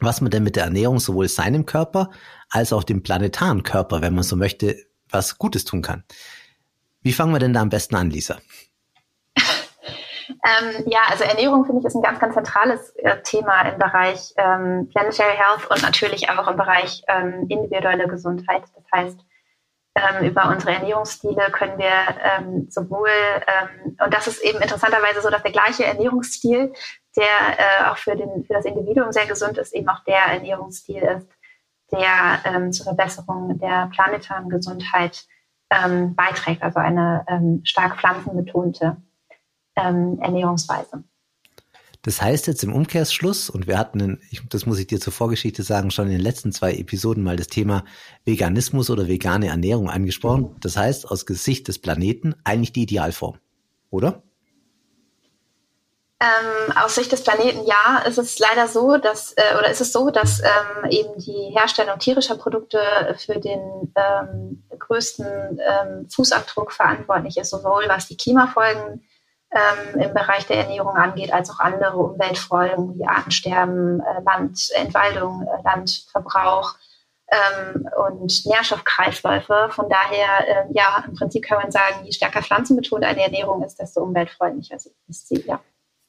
was 0.00 0.20
man 0.20 0.30
denn 0.30 0.44
mit 0.44 0.56
der 0.56 0.64
Ernährung 0.64 1.00
sowohl 1.00 1.28
seinem 1.28 1.66
Körper 1.66 2.10
als 2.48 2.72
auch 2.72 2.84
dem 2.84 3.02
planetaren 3.02 3.64
Körper, 3.64 4.02
wenn 4.02 4.14
man 4.14 4.24
so 4.24 4.36
möchte, 4.36 4.76
was 5.10 5.38
Gutes 5.38 5.64
tun 5.64 5.82
kann. 5.82 6.04
Wie 7.02 7.12
fangen 7.12 7.32
wir 7.32 7.38
denn 7.38 7.52
da 7.52 7.60
am 7.60 7.70
besten 7.70 7.96
an, 7.96 8.10
Lisa? 8.10 8.38
Ähm, 10.44 10.84
ja, 10.86 11.00
also 11.08 11.24
Ernährung 11.24 11.64
finde 11.64 11.80
ich 11.80 11.86
ist 11.86 11.94
ein 11.94 12.02
ganz, 12.02 12.20
ganz 12.20 12.34
zentrales 12.34 12.90
äh, 12.96 13.20
Thema 13.22 13.62
im 13.62 13.78
Bereich 13.78 14.34
ähm, 14.36 14.88
Planetary 14.90 15.34
Health 15.34 15.70
und 15.70 15.82
natürlich 15.82 16.28
auch 16.28 16.46
im 16.48 16.56
Bereich 16.56 17.02
ähm, 17.08 17.46
individuelle 17.48 18.06
Gesundheit. 18.06 18.62
Das 18.74 18.84
heißt, 18.94 19.18
ähm, 19.98 20.24
über 20.24 20.48
unsere 20.48 20.72
Ernährungsstile 20.72 21.50
können 21.50 21.78
wir 21.78 21.92
ähm, 22.22 22.70
sowohl, 22.70 23.08
ähm, 23.08 23.96
und 24.04 24.14
das 24.14 24.26
ist 24.26 24.42
eben 24.42 24.60
interessanterweise 24.60 25.20
so, 25.20 25.30
dass 25.30 25.42
der 25.42 25.52
gleiche 25.52 25.84
Ernährungsstil, 25.84 26.72
der 27.16 27.24
äh, 27.24 27.90
auch 27.90 27.98
für, 27.98 28.16
den, 28.16 28.44
für 28.44 28.54
das 28.54 28.64
Individuum 28.64 29.12
sehr 29.12 29.26
gesund 29.26 29.58
ist, 29.58 29.74
eben 29.74 29.88
auch 29.88 30.04
der 30.04 30.18
Ernährungsstil 30.18 31.02
ist, 31.02 31.28
der 31.92 32.40
ähm, 32.44 32.72
zur 32.72 32.84
Verbesserung 32.84 33.58
der 33.58 33.90
planetaren 33.92 34.48
Gesundheit 34.48 35.24
ähm, 35.70 36.14
beiträgt, 36.14 36.62
also 36.62 36.78
eine 36.78 37.24
ähm, 37.28 37.60
stark 37.64 37.98
pflanzenbetonte 37.98 38.96
ähm, 39.76 40.18
Ernährungsweise. 40.20 41.04
Das 42.08 42.22
heißt 42.22 42.46
jetzt 42.46 42.64
im 42.64 42.72
Umkehrschluss, 42.72 43.50
und 43.50 43.66
wir 43.66 43.76
hatten, 43.76 44.00
in, 44.00 44.20
ich, 44.30 44.40
das 44.48 44.64
muss 44.64 44.78
ich 44.78 44.86
dir 44.86 44.98
zur 44.98 45.12
Vorgeschichte 45.12 45.62
sagen, 45.62 45.90
schon 45.90 46.06
in 46.06 46.12
den 46.12 46.22
letzten 46.22 46.52
zwei 46.52 46.72
Episoden 46.72 47.22
mal 47.22 47.36
das 47.36 47.48
Thema 47.48 47.84
Veganismus 48.24 48.88
oder 48.88 49.08
vegane 49.08 49.48
Ernährung 49.48 49.90
angesprochen. 49.90 50.56
Das 50.62 50.78
heißt, 50.78 51.06
aus 51.06 51.26
Gesicht 51.26 51.68
des 51.68 51.78
Planeten 51.78 52.34
eigentlich 52.44 52.72
die 52.72 52.84
Idealform, 52.84 53.36
oder? 53.90 54.22
Ähm, 56.18 56.72
aus 56.82 56.94
Sicht 56.94 57.12
des 57.12 57.22
Planeten 57.22 57.66
ja, 57.66 57.98
ist 58.06 58.16
es 58.16 58.38
leider 58.38 58.68
so, 58.68 58.96
dass 58.96 59.34
äh, 59.34 59.58
oder 59.58 59.70
ist 59.70 59.82
es 59.82 59.92
so, 59.92 60.08
dass 60.08 60.40
ähm, 60.40 60.90
eben 60.90 61.10
die 61.18 61.54
Herstellung 61.54 61.98
tierischer 61.98 62.36
Produkte 62.38 62.80
für 63.18 63.38
den 63.38 63.92
ähm, 63.94 64.64
größten 64.78 65.60
ähm, 65.60 66.08
Fußabdruck 66.08 66.72
verantwortlich 66.72 67.36
ist, 67.36 67.50
sowohl 67.50 67.84
was 67.86 68.08
die 68.08 68.16
Klimafolgen 68.16 69.02
ähm, 69.50 70.00
im 70.00 70.14
Bereich 70.14 70.46
der 70.46 70.58
Ernährung 70.58 70.94
angeht, 70.94 71.32
als 71.32 71.50
auch 71.50 71.60
andere 71.60 71.96
Umweltfolgen 71.96 72.98
wie 72.98 73.06
Artensterben, 73.06 74.00
äh, 74.00 74.22
Landentwaldung, 74.22 75.46
äh, 75.46 75.62
Landverbrauch 75.64 76.74
ähm, 77.30 77.88
und 78.08 78.46
Nährstoffkreisläufe. 78.46 79.68
Von 79.70 79.88
daher, 79.88 80.48
äh, 80.48 80.72
ja, 80.72 81.04
im 81.06 81.14
Prinzip 81.14 81.44
kann 81.44 81.62
man 81.62 81.70
sagen, 81.70 82.04
je 82.04 82.12
stärker 82.12 82.42
pflanzenbetont 82.42 83.04
eine 83.04 83.22
Ernährung 83.22 83.62
ist, 83.62 83.76
desto 83.78 84.02
umweltfreundlicher 84.02 84.76
ist 84.76 85.28
sie, 85.28 85.44
ja. 85.46 85.60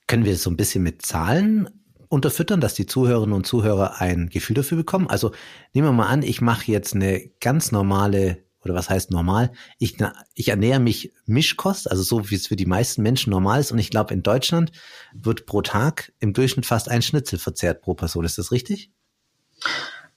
Können 0.08 0.26
wir 0.26 0.36
so 0.38 0.50
ein 0.50 0.58
bisschen 0.58 0.84
mit 0.84 1.06
Zahlen 1.06 1.70
unterfüttern, 2.10 2.60
dass 2.60 2.74
die 2.74 2.88
Zuhörerinnen 2.88 3.36
und 3.36 3.46
Zuhörer 3.46 4.02
ein 4.02 4.30
Gefühl 4.30 4.56
dafür 4.56 4.78
bekommen? 4.78 5.08
Also 5.08 5.32
nehmen 5.74 5.88
wir 5.88 5.92
mal 5.94 6.08
an, 6.08 6.24
ich 6.24 6.42
mache 6.42 6.72
jetzt 6.72 6.96
eine 6.96 7.30
ganz 7.40 7.72
normale 7.72 8.44
oder 8.64 8.74
was 8.74 8.90
heißt 8.90 9.12
normal? 9.12 9.52
Ich, 9.78 9.98
ich 10.34 10.50
ernähre 10.50 10.80
mich 10.80 11.14
Mischkost, 11.26 11.90
also 11.90 12.04
so 12.04 12.30
wie 12.30 12.36
es 12.36 12.48
für 12.48 12.56
die 12.56 12.66
meisten 12.66 13.02
Menschen 13.02 13.32
normal 13.32 13.60
ist. 13.60 13.72
Und 13.72 13.80
ich 13.80 13.90
glaube, 13.90 14.14
in 14.14 14.24
Deutschland 14.24 14.72
wird 15.14 15.46
pro 15.46 15.62
Tag 15.62 16.12
im 16.20 16.34
Durchschnitt 16.34 16.66
fast 16.66 16.90
ein 16.90 17.02
Schnitzel 17.02 17.40
verzehrt 17.40 17.82
pro 17.82 17.94
Person. 17.94 18.26
Ist 18.26 18.38
das 18.38 18.52
richtig? 18.52 18.92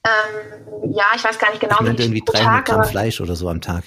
Ähm, 0.05 0.91
ja, 0.93 1.05
ich 1.15 1.23
weiß 1.23 1.39
gar 1.39 1.51
nicht 1.51 1.61
genau. 1.61 1.77
Ich 1.81 1.99
irgendwie 1.99 2.23
300 2.25 2.43
Tag, 2.43 2.65
Gramm 2.65 2.83
Fleisch 2.83 3.21
oder 3.21 3.35
so 3.35 3.47
am 3.49 3.61
Tag. 3.61 3.83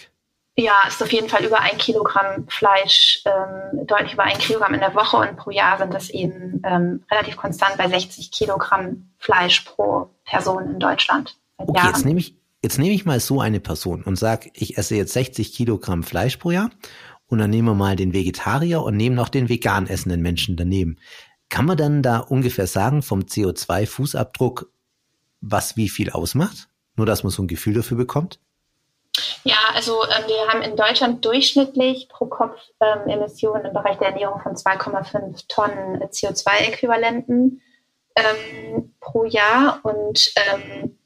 Ja, 0.58 0.72
ist 0.88 1.02
auf 1.02 1.12
jeden 1.12 1.28
Fall 1.28 1.44
über 1.44 1.60
ein 1.60 1.76
Kilogramm 1.76 2.48
Fleisch, 2.48 3.22
ähm, 3.26 3.86
deutlich 3.86 4.14
über 4.14 4.22
ein 4.22 4.38
Kilogramm 4.38 4.72
in 4.72 4.80
der 4.80 4.94
Woche 4.94 5.18
und 5.18 5.36
pro 5.36 5.50
Jahr 5.50 5.76
sind 5.76 5.92
das 5.92 6.08
eben 6.08 6.62
ähm, 6.64 7.04
relativ 7.10 7.36
konstant 7.36 7.76
bei 7.76 7.88
60 7.88 8.30
Kilogramm 8.30 9.10
Fleisch 9.18 9.60
pro 9.60 10.08
Person 10.24 10.64
in 10.70 10.78
Deutschland. 10.78 11.36
Okay, 11.58 11.76
Jahren. 11.76 11.88
jetzt 11.88 12.06
nehme 12.06 12.20
ich, 12.20 12.34
Jetzt 12.66 12.80
nehme 12.80 12.96
ich 12.96 13.04
mal 13.04 13.20
so 13.20 13.40
eine 13.40 13.60
Person 13.60 14.02
und 14.02 14.16
sage, 14.16 14.50
ich 14.52 14.76
esse 14.76 14.96
jetzt 14.96 15.12
60 15.12 15.52
Kilogramm 15.52 16.02
Fleisch 16.02 16.36
pro 16.38 16.50
Jahr 16.50 16.70
und 17.28 17.38
dann 17.38 17.48
nehmen 17.48 17.68
wir 17.68 17.74
mal 17.74 17.94
den 17.94 18.12
Vegetarier 18.12 18.82
und 18.82 18.96
nehmen 18.96 19.14
noch 19.14 19.28
den 19.28 19.48
vegan 19.48 19.86
essenden 19.86 20.20
Menschen 20.20 20.56
daneben. 20.56 20.98
Kann 21.48 21.64
man 21.64 21.76
dann 21.76 22.02
da 22.02 22.18
ungefähr 22.18 22.66
sagen 22.66 23.02
vom 23.02 23.20
CO2-Fußabdruck, 23.20 24.66
was 25.40 25.76
wie 25.76 25.88
viel 25.88 26.10
ausmacht? 26.10 26.66
Nur, 26.96 27.06
dass 27.06 27.22
man 27.22 27.30
so 27.30 27.40
ein 27.40 27.46
Gefühl 27.46 27.74
dafür 27.74 27.98
bekommt? 27.98 28.40
Ja, 29.44 29.58
also 29.72 30.02
ähm, 30.02 30.24
wir 30.26 30.48
haben 30.48 30.62
in 30.62 30.74
Deutschland 30.74 31.24
durchschnittlich 31.24 32.08
pro 32.08 32.26
Kopf 32.26 32.60
ähm, 32.80 33.08
Emissionen 33.08 33.66
im 33.66 33.74
Bereich 33.74 33.98
der 33.98 34.08
Ernährung 34.08 34.40
von 34.40 34.56
2,5 34.56 35.44
Tonnen 35.46 36.02
CO2-Äquivalenten 36.02 37.60
ähm, 38.16 38.92
pro 38.98 39.24
Jahr 39.24 39.78
und 39.84 40.32
ähm, 40.34 40.98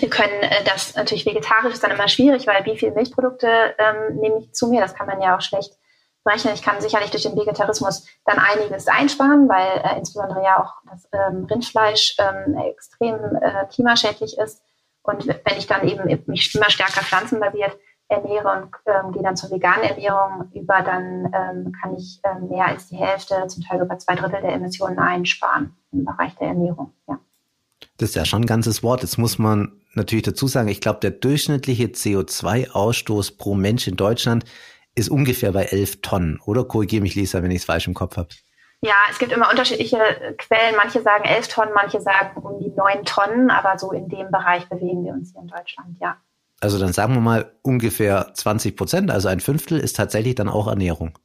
wir 0.00 0.10
können 0.10 0.42
äh, 0.42 0.64
das 0.64 0.94
natürlich 0.94 1.26
vegetarisch 1.26 1.74
ist 1.74 1.82
dann 1.82 1.90
immer 1.90 2.08
schwierig, 2.08 2.46
weil 2.46 2.64
wie 2.64 2.78
viele 2.78 2.92
Milchprodukte 2.92 3.48
ähm, 3.78 4.16
nehme 4.16 4.38
ich 4.40 4.52
zu 4.52 4.68
mir? 4.68 4.80
Das 4.80 4.94
kann 4.94 5.06
man 5.06 5.20
ja 5.20 5.36
auch 5.36 5.40
schlecht 5.40 5.78
berechnen. 6.24 6.54
Ich 6.54 6.62
kann 6.62 6.80
sicherlich 6.80 7.10
durch 7.10 7.22
den 7.22 7.36
Vegetarismus 7.36 8.06
dann 8.24 8.38
einiges 8.38 8.86
einsparen, 8.88 9.48
weil 9.48 9.82
äh, 9.84 9.98
insbesondere 9.98 10.42
ja 10.42 10.62
auch 10.62 10.72
das 10.90 11.08
ähm, 11.12 11.44
Rindfleisch 11.44 12.16
ähm, 12.18 12.56
extrem 12.58 13.14
äh, 13.40 13.66
klimaschädlich 13.72 14.38
ist. 14.38 14.62
Und 15.02 15.26
wenn 15.26 15.56
ich 15.56 15.66
dann 15.66 15.88
eben 15.88 16.04
mich 16.26 16.54
immer 16.54 16.70
stärker 16.70 17.02
pflanzenbasiert 17.02 17.76
ernähre 18.08 18.48
und 18.48 18.70
ähm, 18.86 19.12
gehe 19.12 19.22
dann 19.22 19.36
zur 19.36 19.50
veganen 19.50 19.84
Ernährung 19.84 20.50
über, 20.54 20.80
dann 20.82 21.30
ähm, 21.32 21.72
kann 21.80 21.94
ich 21.96 22.20
ähm, 22.24 22.48
mehr 22.48 22.66
als 22.66 22.88
die 22.88 22.96
Hälfte, 22.96 23.46
zum 23.48 23.62
Teil 23.62 23.78
sogar 23.78 23.98
zwei 23.98 24.14
Drittel 24.14 24.40
der 24.40 24.52
Emissionen 24.52 24.98
einsparen 24.98 25.76
im 25.92 26.04
Bereich 26.04 26.34
der 26.36 26.48
Ernährung. 26.48 26.92
Ja. 27.06 27.18
Das 27.98 28.10
ist 28.10 28.14
ja 28.14 28.24
schon 28.24 28.42
ein 28.42 28.46
ganzes 28.46 28.82
Wort. 28.82 29.02
Jetzt 29.02 29.18
muss 29.18 29.38
man 29.38 29.72
natürlich 29.98 30.24
dazu 30.24 30.46
sagen, 30.46 30.68
ich 30.68 30.80
glaube, 30.80 31.00
der 31.00 31.10
durchschnittliche 31.10 31.88
CO2-Ausstoß 31.88 33.36
pro 33.36 33.54
Mensch 33.54 33.86
in 33.86 33.96
Deutschland 33.96 34.44
ist 34.94 35.10
ungefähr 35.10 35.52
bei 35.52 35.64
11 35.64 36.00
Tonnen. 36.00 36.40
Oder 36.46 36.64
korrigiere 36.64 37.02
mich, 37.02 37.14
Lisa, 37.14 37.42
wenn 37.42 37.50
ich 37.50 37.58
es 37.58 37.64
falsch 37.66 37.86
im 37.86 37.94
Kopf 37.94 38.16
habe. 38.16 38.28
Ja, 38.80 38.94
es 39.10 39.18
gibt 39.18 39.32
immer 39.32 39.50
unterschiedliche 39.50 39.98
Quellen. 40.38 40.76
Manche 40.76 41.02
sagen 41.02 41.24
11 41.24 41.48
Tonnen, 41.48 41.72
manche 41.74 42.00
sagen 42.00 42.40
um 42.40 42.60
die 42.60 42.70
9 42.70 43.04
Tonnen, 43.04 43.50
aber 43.50 43.78
so 43.78 43.92
in 43.92 44.08
dem 44.08 44.30
Bereich 44.30 44.68
bewegen 44.68 45.04
wir 45.04 45.12
uns 45.12 45.32
hier 45.32 45.42
in 45.42 45.48
Deutschland, 45.48 45.96
ja. 46.00 46.16
Also 46.60 46.78
dann 46.78 46.92
sagen 46.92 47.14
wir 47.14 47.20
mal 47.20 47.52
ungefähr 47.62 48.32
20 48.34 48.76
Prozent, 48.76 49.10
also 49.10 49.28
ein 49.28 49.40
Fünftel 49.40 49.78
ist 49.78 49.96
tatsächlich 49.96 50.34
dann 50.34 50.48
auch 50.48 50.66
Ernährung. 50.66 51.16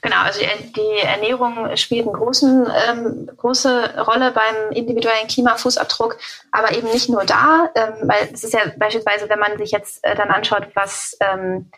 Genau, 0.00 0.22
also 0.22 0.40
die 0.40 0.98
Ernährung 1.02 1.76
spielt 1.76 2.06
eine 2.08 2.74
ähm, 2.88 3.30
große 3.36 4.04
Rolle 4.06 4.32
beim 4.32 4.72
individuellen 4.72 5.26
Klimafußabdruck, 5.26 6.16
aber 6.50 6.72
eben 6.72 6.88
nicht 6.88 7.08
nur 7.08 7.24
da, 7.24 7.70
ähm, 7.74 8.08
weil 8.08 8.28
es 8.32 8.42
ist 8.42 8.54
ja 8.54 8.60
beispielsweise, 8.78 9.28
wenn 9.28 9.38
man 9.38 9.58
sich 9.58 9.72
jetzt 9.72 10.02
äh, 10.04 10.14
dann 10.14 10.30
anschaut, 10.30 10.68
was, 10.74 11.16
ähm, 11.20 11.70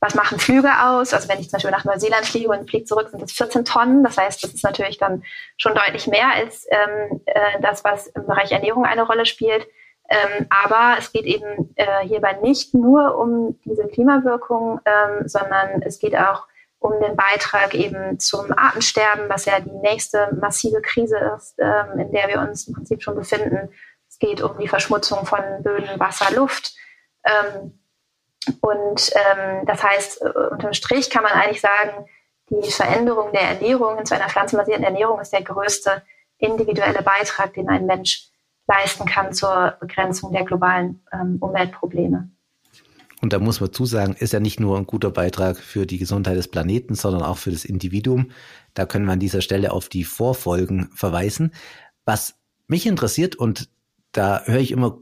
was 0.00 0.14
machen 0.14 0.38
Flüge 0.38 0.68
aus, 0.82 1.14
also 1.14 1.28
wenn 1.28 1.40
ich 1.40 1.48
zum 1.48 1.56
Beispiel 1.56 1.70
nach 1.70 1.84
Neuseeland 1.84 2.26
fliege 2.26 2.48
und 2.48 2.68
fliege 2.68 2.84
zurück, 2.84 3.08
sind 3.08 3.22
das 3.22 3.32
14 3.32 3.64
Tonnen, 3.64 4.04
das 4.04 4.18
heißt, 4.18 4.44
das 4.44 4.52
ist 4.52 4.64
natürlich 4.64 4.98
dann 4.98 5.22
schon 5.56 5.74
deutlich 5.74 6.06
mehr 6.06 6.32
als 6.34 6.66
ähm, 6.70 7.22
äh, 7.24 7.60
das, 7.62 7.84
was 7.84 8.08
im 8.08 8.26
Bereich 8.26 8.52
Ernährung 8.52 8.84
eine 8.84 9.02
Rolle 9.02 9.24
spielt. 9.24 9.66
Ähm, 10.08 10.46
aber 10.50 10.96
es 10.98 11.10
geht 11.10 11.24
eben 11.24 11.72
äh, 11.74 12.06
hierbei 12.06 12.38
nicht 12.42 12.74
nur 12.74 13.18
um 13.18 13.58
diese 13.64 13.88
Klimawirkung, 13.88 14.80
ähm, 14.84 15.26
sondern 15.26 15.82
es 15.82 15.98
geht 15.98 16.16
auch 16.16 16.46
um 16.78 17.00
den 17.00 17.16
Beitrag 17.16 17.74
eben 17.74 18.18
zum 18.18 18.52
Artensterben, 18.56 19.28
was 19.28 19.44
ja 19.46 19.60
die 19.60 19.70
nächste 19.70 20.34
massive 20.40 20.80
Krise 20.82 21.18
ist, 21.36 21.56
ähm, 21.58 21.98
in 21.98 22.12
der 22.12 22.28
wir 22.28 22.40
uns 22.40 22.68
im 22.68 22.74
Prinzip 22.74 23.02
schon 23.02 23.16
befinden. 23.16 23.70
Es 24.08 24.18
geht 24.18 24.42
um 24.42 24.58
die 24.58 24.68
Verschmutzung 24.68 25.26
von 25.26 25.40
Böden, 25.62 25.98
Wasser, 25.98 26.34
Luft. 26.34 26.74
Ähm, 27.24 27.78
und 28.60 29.10
ähm, 29.14 29.66
das 29.66 29.82
heißt, 29.82 30.22
äh, 30.22 30.28
unterm 30.50 30.72
Strich 30.72 31.10
kann 31.10 31.22
man 31.22 31.32
eigentlich 31.32 31.60
sagen, 31.60 32.06
die 32.48 32.70
Veränderung 32.70 33.32
der 33.32 33.42
Ernährung 33.42 34.04
zu 34.04 34.14
einer 34.14 34.28
pflanzenbasierten 34.28 34.84
Ernährung 34.84 35.20
ist 35.20 35.32
der 35.32 35.42
größte 35.42 36.02
individuelle 36.38 37.02
Beitrag, 37.02 37.54
den 37.54 37.68
ein 37.68 37.86
Mensch 37.86 38.30
leisten 38.68 39.06
kann 39.06 39.32
zur 39.32 39.76
Begrenzung 39.80 40.32
der 40.32 40.44
globalen 40.44 41.04
ähm, 41.12 41.38
Umweltprobleme. 41.40 42.30
Und 43.22 43.32
da 43.32 43.38
muss 43.38 43.60
man 43.60 43.72
zusagen, 43.72 44.14
ist 44.14 44.32
ja 44.32 44.40
nicht 44.40 44.60
nur 44.60 44.76
ein 44.76 44.86
guter 44.86 45.10
Beitrag 45.10 45.58
für 45.58 45.86
die 45.86 45.98
Gesundheit 45.98 46.36
des 46.36 46.48
Planeten, 46.48 46.94
sondern 46.94 47.22
auch 47.22 47.38
für 47.38 47.50
das 47.50 47.64
Individuum. 47.64 48.30
Da 48.74 48.84
können 48.84 49.06
wir 49.06 49.12
an 49.12 49.20
dieser 49.20 49.40
Stelle 49.40 49.72
auf 49.72 49.88
die 49.88 50.04
Vorfolgen 50.04 50.90
verweisen. 50.94 51.52
Was 52.04 52.34
mich 52.68 52.86
interessiert 52.86 53.36
und 53.36 53.70
da 54.12 54.42
höre 54.44 54.60
ich 54.60 54.70
immer 54.70 54.98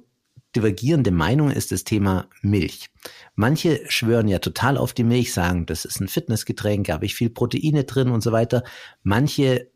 divergierende 0.54 1.10
Meinungen 1.10 1.52
ist 1.52 1.72
das 1.72 1.84
Thema 1.84 2.28
Milch. 2.42 2.90
Manche 3.34 3.80
schwören 3.88 4.28
ja 4.28 4.38
total 4.38 4.78
auf 4.78 4.92
die 4.92 5.04
Milch, 5.04 5.32
sagen, 5.32 5.66
das 5.66 5.84
ist 5.84 6.00
ein 6.00 6.08
Fitnessgetränk, 6.08 6.88
habe 6.88 7.06
ich 7.06 7.14
viel 7.14 7.30
Proteine 7.30 7.84
drin 7.84 8.10
und 8.10 8.22
so 8.22 8.32
weiter. 8.32 8.62
Manche 9.02 9.70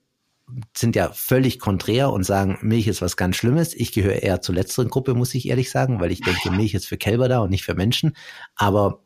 sind 0.76 0.96
ja 0.96 1.10
völlig 1.12 1.58
konträr 1.58 2.10
und 2.10 2.24
sagen, 2.24 2.58
Milch 2.62 2.88
ist 2.88 3.02
was 3.02 3.16
ganz 3.16 3.36
Schlimmes. 3.36 3.74
Ich 3.74 3.92
gehöre 3.92 4.22
eher 4.22 4.40
zur 4.40 4.54
letzteren 4.54 4.88
Gruppe, 4.88 5.14
muss 5.14 5.34
ich 5.34 5.48
ehrlich 5.48 5.70
sagen, 5.70 6.00
weil 6.00 6.10
ich 6.10 6.20
denke, 6.20 6.50
Milch 6.50 6.74
ist 6.74 6.86
für 6.86 6.96
Kälber 6.96 7.28
da 7.28 7.40
und 7.40 7.50
nicht 7.50 7.64
für 7.64 7.74
Menschen. 7.74 8.16
Aber, 8.56 9.00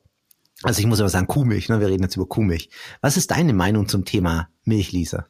also 0.63 0.81
ich 0.81 0.87
muss 0.87 1.01
aber 1.01 1.09
sagen, 1.09 1.27
Kuhmilch, 1.27 1.69
ne? 1.69 1.81
wir 1.81 1.89
reden 1.89 2.03
jetzt 2.03 2.17
über 2.17 2.27
Kuhmilch. 2.27 2.71
Was 3.01 3.17
ist 3.17 3.31
deine 3.31 3.53
Meinung 3.53 3.89
zum 3.89 4.05
Thema 4.05 4.49
Milch, 4.65 4.93
Lisa? 4.93 5.27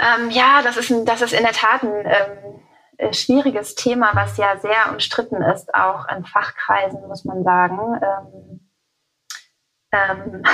Ähm, 0.00 0.30
ja, 0.30 0.62
das 0.62 0.76
ist, 0.76 0.90
ein, 0.90 1.04
das 1.04 1.22
ist 1.22 1.32
in 1.32 1.44
der 1.44 1.52
Tat 1.52 1.82
ein 1.84 2.04
ähm, 2.98 3.12
schwieriges 3.12 3.76
Thema, 3.76 4.10
was 4.14 4.36
ja 4.36 4.58
sehr 4.58 4.90
umstritten 4.90 5.40
ist, 5.42 5.72
auch 5.74 6.08
in 6.08 6.24
Fachkreisen, 6.24 7.06
muss 7.06 7.24
man 7.24 7.44
sagen. 7.44 8.00
Ähm, 8.02 8.60
ähm 9.92 10.42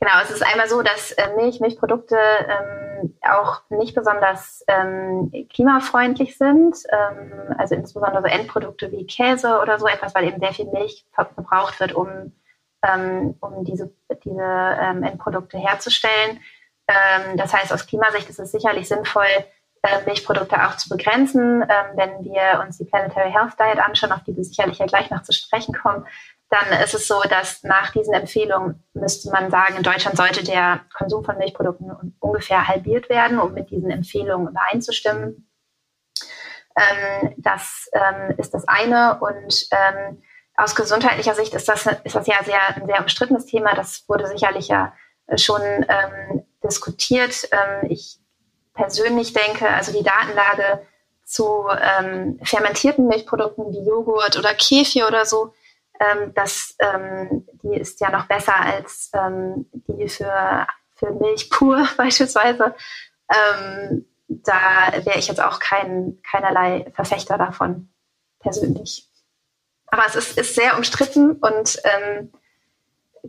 Genau, 0.00 0.20
es 0.22 0.30
ist 0.30 0.42
einmal 0.42 0.68
so, 0.68 0.82
dass 0.82 1.12
äh, 1.12 1.34
Milch, 1.34 1.60
Milchprodukte 1.60 2.18
auch 3.22 3.62
nicht 3.70 3.94
besonders 3.94 4.64
ähm, 4.68 5.32
klimafreundlich 5.52 6.36
sind. 6.36 6.76
Ähm, 6.90 7.54
also 7.58 7.74
insbesondere 7.74 8.22
so 8.22 8.28
Endprodukte 8.28 8.90
wie 8.92 9.06
Käse 9.06 9.60
oder 9.60 9.78
so 9.78 9.86
etwas, 9.86 10.14
weil 10.14 10.24
eben 10.24 10.40
sehr 10.40 10.52
viel 10.52 10.66
Milch 10.66 11.06
verbraucht 11.12 11.80
wird, 11.80 11.94
um, 11.94 12.32
ähm, 12.82 13.36
um 13.40 13.64
diese, 13.64 13.92
diese 14.24 14.42
ähm, 14.42 15.02
Endprodukte 15.02 15.58
herzustellen. 15.58 16.40
Ähm, 16.88 17.36
das 17.36 17.52
heißt, 17.52 17.72
aus 17.72 17.86
Klimasicht 17.86 18.28
ist 18.28 18.40
es 18.40 18.52
sicherlich 18.52 18.88
sinnvoll, 18.88 19.26
äh, 19.82 20.04
Milchprodukte 20.06 20.56
auch 20.66 20.76
zu 20.76 20.88
begrenzen. 20.88 21.60
Wenn 21.94 22.24
wir 22.24 22.62
uns 22.64 22.78
die 22.78 22.84
Planetary 22.84 23.30
Health 23.30 23.58
Diet 23.60 23.78
anschauen, 23.78 24.12
auf 24.12 24.24
die 24.24 24.34
wir 24.34 24.44
sicherlich 24.44 24.78
ja 24.78 24.86
gleich 24.86 25.10
noch 25.10 25.22
zu 25.22 25.32
sprechen 25.32 25.74
kommen, 25.74 26.06
dann 26.54 26.80
ist 26.80 26.94
es 26.94 27.08
so, 27.08 27.20
dass 27.28 27.64
nach 27.64 27.90
diesen 27.90 28.14
Empfehlungen 28.14 28.82
müsste 28.92 29.30
man 29.30 29.50
sagen, 29.50 29.76
in 29.76 29.82
Deutschland 29.82 30.16
sollte 30.16 30.44
der 30.44 30.80
Konsum 30.96 31.24
von 31.24 31.36
Milchprodukten 31.36 32.14
ungefähr 32.20 32.68
halbiert 32.68 33.08
werden, 33.08 33.40
um 33.40 33.54
mit 33.54 33.70
diesen 33.70 33.90
Empfehlungen 33.90 34.48
übereinzustimmen. 34.48 35.48
Ähm, 36.76 37.34
das 37.38 37.88
ähm, 37.92 38.34
ist 38.38 38.54
das 38.54 38.68
eine. 38.68 39.18
Und 39.20 39.66
ähm, 39.70 40.22
aus 40.56 40.74
gesundheitlicher 40.74 41.34
Sicht 41.34 41.54
ist 41.54 41.68
das, 41.68 41.86
ist 42.04 42.14
das 42.14 42.26
ja 42.26 42.42
sehr, 42.44 42.76
ein 42.76 42.86
sehr 42.86 43.00
umstrittenes 43.00 43.46
Thema. 43.46 43.74
Das 43.74 44.04
wurde 44.08 44.26
sicherlich 44.28 44.68
ja 44.68 44.94
schon 45.36 45.60
ähm, 45.62 46.44
diskutiert. 46.62 47.48
Ähm, 47.50 47.90
ich 47.90 48.18
persönlich 48.74 49.32
denke, 49.32 49.68
also 49.68 49.92
die 49.92 50.04
Datenlage 50.04 50.86
zu 51.24 51.66
ähm, 51.98 52.38
fermentierten 52.42 53.08
Milchprodukten 53.08 53.72
wie 53.72 53.88
Joghurt 53.88 54.38
oder 54.38 54.54
Kefir 54.54 55.06
oder 55.08 55.24
so, 55.24 55.54
ähm, 56.00 56.32
das, 56.34 56.74
ähm, 56.78 57.46
die 57.62 57.78
ist 57.78 58.00
ja 58.00 58.10
noch 58.10 58.26
besser 58.26 58.56
als 58.56 59.10
ähm, 59.14 59.66
die 59.72 60.08
für, 60.08 60.66
für 60.96 61.10
Milch 61.12 61.50
pur 61.50 61.86
beispielsweise. 61.96 62.74
Ähm, 63.28 64.06
da 64.28 64.92
wäre 65.04 65.18
ich 65.18 65.28
jetzt 65.28 65.42
auch 65.42 65.58
kein, 65.58 66.18
keinerlei 66.28 66.90
Verfechter 66.94 67.38
davon, 67.38 67.90
persönlich. 68.40 69.08
Aber 69.86 70.06
es 70.06 70.16
ist, 70.16 70.38
ist 70.38 70.54
sehr 70.54 70.76
umstritten 70.76 71.32
und 71.32 71.80
ähm, 71.84 72.32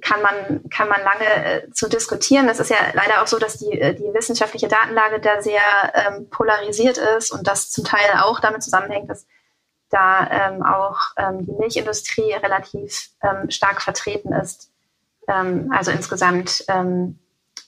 kann 0.01 0.21
man, 0.21 0.69
kann 0.69 0.89
man 0.89 1.01
lange 1.03 1.25
äh, 1.25 1.71
zu 1.71 1.87
diskutieren. 1.87 2.49
Es 2.49 2.59
ist 2.59 2.69
ja 2.69 2.77
leider 2.93 3.21
auch 3.21 3.27
so, 3.27 3.37
dass 3.39 3.57
die, 3.57 3.79
äh, 3.79 3.93
die 3.93 4.13
wissenschaftliche 4.13 4.67
Datenlage 4.67 5.19
da 5.19 5.41
sehr 5.41 5.61
ähm, 5.93 6.29
polarisiert 6.29 6.97
ist 6.97 7.31
und 7.31 7.47
das 7.47 7.69
zum 7.69 7.85
Teil 7.85 8.19
auch 8.21 8.39
damit 8.39 8.63
zusammenhängt, 8.63 9.09
dass 9.09 9.25
da 9.89 10.29
ähm, 10.29 10.63
auch 10.63 10.99
ähm, 11.17 11.45
die 11.45 11.51
Milchindustrie 11.51 12.33
relativ 12.33 13.09
ähm, 13.21 13.49
stark 13.49 13.81
vertreten 13.81 14.33
ist. 14.33 14.71
Ähm, 15.27 15.71
also 15.71 15.91
insgesamt 15.91 16.65
ähm, 16.67 17.19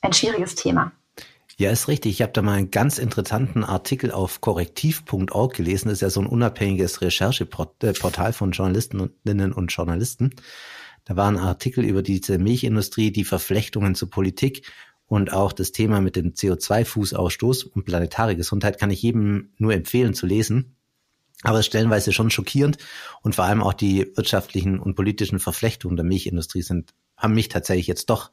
ein 0.02 0.14
schwieriges 0.14 0.56
Thema. 0.56 0.92
Ja, 1.60 1.72
ist 1.72 1.88
richtig. 1.88 2.12
Ich 2.12 2.22
habe 2.22 2.34
da 2.34 2.44
mal 2.44 2.54
einen 2.54 2.70
ganz 2.70 3.00
interessanten 3.00 3.64
Artikel 3.64 4.12
auf 4.12 4.42
korrektiv.org 4.42 5.56
gelesen. 5.56 5.88
Das 5.88 5.98
ist 5.98 6.02
ja 6.02 6.12
so 6.12 6.22
ein 6.22 6.28
unabhängiges 6.28 7.02
Rechercheportal 7.02 8.34
von 8.34 8.52
Journalistinnen 8.52 9.54
und 9.54 9.68
Journalisten. 9.70 10.36
Da 11.06 11.16
war 11.16 11.28
ein 11.28 11.38
Artikel 11.38 11.84
über 11.84 12.04
diese 12.04 12.38
Milchindustrie, 12.38 13.12
die 13.12 13.24
Verflechtungen 13.24 13.96
zur 13.96 14.12
Politik 14.12 14.72
und 15.08 15.34
auch 15.34 15.52
das 15.52 15.72
Thema 15.72 16.00
mit 16.00 16.16
dem 16.16 16.34
CO2-Fußausstoß 16.34 17.66
und 17.66 17.86
planetare 17.86 18.36
Gesundheit 18.36 18.78
kann 18.78 18.92
ich 18.92 19.02
jedem 19.02 19.54
nur 19.58 19.74
empfehlen 19.74 20.14
zu 20.14 20.28
lesen. 20.28 20.77
Aber 21.48 21.64
stellenweise 21.64 22.12
schon 22.12 22.30
schockierend 22.30 22.78
und 23.22 23.36
vor 23.36 23.46
allem 23.46 23.64
auch 23.64 23.74
die 23.74 24.12
wirtschaftlichen 24.16 24.80
und 24.80 24.96
politischen 24.96 25.40
Verflechtungen 25.40 25.96
der 25.96 26.04
Milchindustrie 26.04 26.62
sind, 26.62 26.94
haben 27.16 27.36
mich 27.36 27.48
tatsächlich 27.48 27.88
jetzt 27.88 28.10
doch 28.10 28.32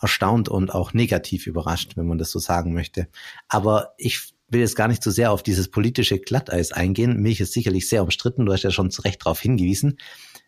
erstaunt 0.00 0.48
und 0.48 0.72
auch 0.72 0.92
negativ 0.92 1.48
überrascht, 1.48 1.96
wenn 1.96 2.06
man 2.06 2.16
das 2.16 2.30
so 2.30 2.38
sagen 2.38 2.72
möchte. 2.72 3.08
Aber 3.48 3.94
ich 3.98 4.34
will 4.48 4.60
jetzt 4.60 4.76
gar 4.76 4.86
nicht 4.86 5.02
so 5.02 5.10
sehr 5.10 5.32
auf 5.32 5.42
dieses 5.42 5.68
politische 5.68 6.20
Glatteis 6.20 6.70
eingehen. 6.70 7.20
Milch 7.20 7.40
ist 7.40 7.54
sicherlich 7.54 7.88
sehr 7.88 8.04
umstritten. 8.04 8.46
Du 8.46 8.52
hast 8.52 8.62
ja 8.62 8.70
schon 8.70 8.92
zu 8.92 9.02
Recht 9.02 9.26
darauf 9.26 9.40
hingewiesen. 9.40 9.98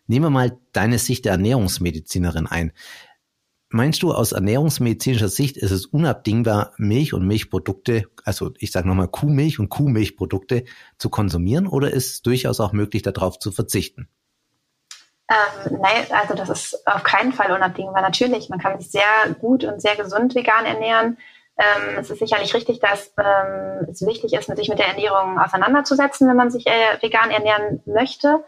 Nehmen 0.05 0.27
wir 0.27 0.29
mal 0.29 0.57
deine 0.71 0.99
Sicht 0.99 1.25
der 1.25 1.33
Ernährungsmedizinerin 1.33 2.47
ein. 2.47 2.71
Meinst 3.69 4.01
du, 4.01 4.13
aus 4.13 4.31
ernährungsmedizinischer 4.31 5.27
Sicht 5.27 5.57
ist 5.57 5.71
es 5.71 5.85
unabdingbar, 5.85 6.71
Milch 6.77 7.13
und 7.13 7.27
Milchprodukte, 7.27 8.05
also 8.23 8.51
ich 8.59 8.71
sage 8.71 8.87
nochmal 8.87 9.09
Kuhmilch 9.09 9.59
und 9.59 9.67
Kuhmilchprodukte 9.67 10.63
zu 10.97 11.09
konsumieren 11.09 11.67
oder 11.67 11.91
ist 11.91 12.11
es 12.11 12.21
durchaus 12.21 12.61
auch 12.61 12.71
möglich, 12.71 13.01
darauf 13.03 13.39
zu 13.39 13.51
verzichten? 13.51 14.07
Ähm, 15.29 15.79
nein, 15.81 16.05
also 16.11 16.33
das 16.33 16.49
ist 16.49 16.87
auf 16.87 17.03
keinen 17.03 17.33
Fall 17.33 17.51
unabdingbar. 17.51 18.01
Natürlich, 18.01 18.47
man 18.47 18.59
kann 18.59 18.79
sich 18.79 18.89
sehr 18.89 19.33
gut 19.41 19.65
und 19.65 19.81
sehr 19.81 19.97
gesund 19.97 20.33
vegan 20.33 20.65
ernähren. 20.65 21.17
Ähm, 21.57 21.97
es 21.97 22.09
ist 22.09 22.19
sicherlich 22.19 22.53
richtig, 22.53 22.79
dass 22.79 23.13
ähm, 23.17 23.87
es 23.91 24.05
wichtig 24.05 24.31
ist, 24.31 24.45
sich 24.55 24.69
mit 24.69 24.79
der 24.79 24.87
Ernährung 24.87 25.37
auseinanderzusetzen, 25.39 26.29
wenn 26.29 26.37
man 26.37 26.51
sich 26.51 26.65
äh, 26.67 27.01
vegan 27.01 27.31
ernähren 27.31 27.81
möchte. 27.85 28.45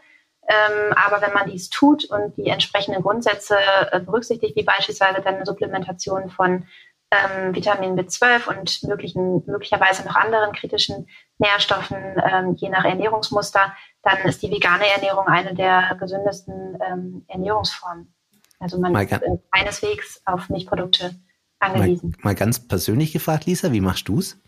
Ähm, 0.50 0.94
aber 0.96 1.22
wenn 1.22 1.34
man 1.34 1.48
dies 1.48 1.70
tut 1.70 2.06
und 2.06 2.36
die 2.36 2.48
entsprechenden 2.48 3.04
Grundsätze 3.04 3.56
äh, 3.92 4.00
berücksichtigt, 4.00 4.56
wie 4.56 4.64
beispielsweise 4.64 5.22
dann 5.22 5.36
eine 5.36 5.46
Supplementation 5.46 6.32
von 6.32 6.66
ähm, 7.12 7.54
Vitamin 7.56 7.96
B12 7.96 8.48
und 8.48 8.84
möglichen, 8.84 9.44
möglicherweise 9.46 10.04
noch 10.06 10.16
anderen 10.16 10.52
kritischen 10.54 11.08
Nährstoffen, 11.38 11.98
ähm, 12.24 12.56
je 12.56 12.70
nach 12.70 12.84
Ernährungsmuster, 12.84 13.74
dann 14.02 14.18
ist 14.26 14.42
die 14.42 14.50
vegane 14.50 14.88
Ernährung 14.88 15.28
eine 15.28 15.54
der 15.54 15.96
gesündesten 16.00 16.80
ähm, 16.84 17.26
Ernährungsformen. 17.28 18.12
Also 18.60 18.80
man 18.80 18.96
ist 18.96 19.12
äh, 19.12 19.38
keineswegs 19.52 20.22
auf 20.26 20.50
Milchprodukte 20.50 21.16
angewiesen. 21.60 22.16
Mal, 22.22 22.30
mal, 22.30 22.36
ganz 22.36 22.68
persönlich 22.68 23.14
gefragt, 23.14 23.46
Lisa, 23.46 23.72
wie 23.72 23.82
machst 23.82 24.08
du 24.08 24.18
es? 24.18 24.40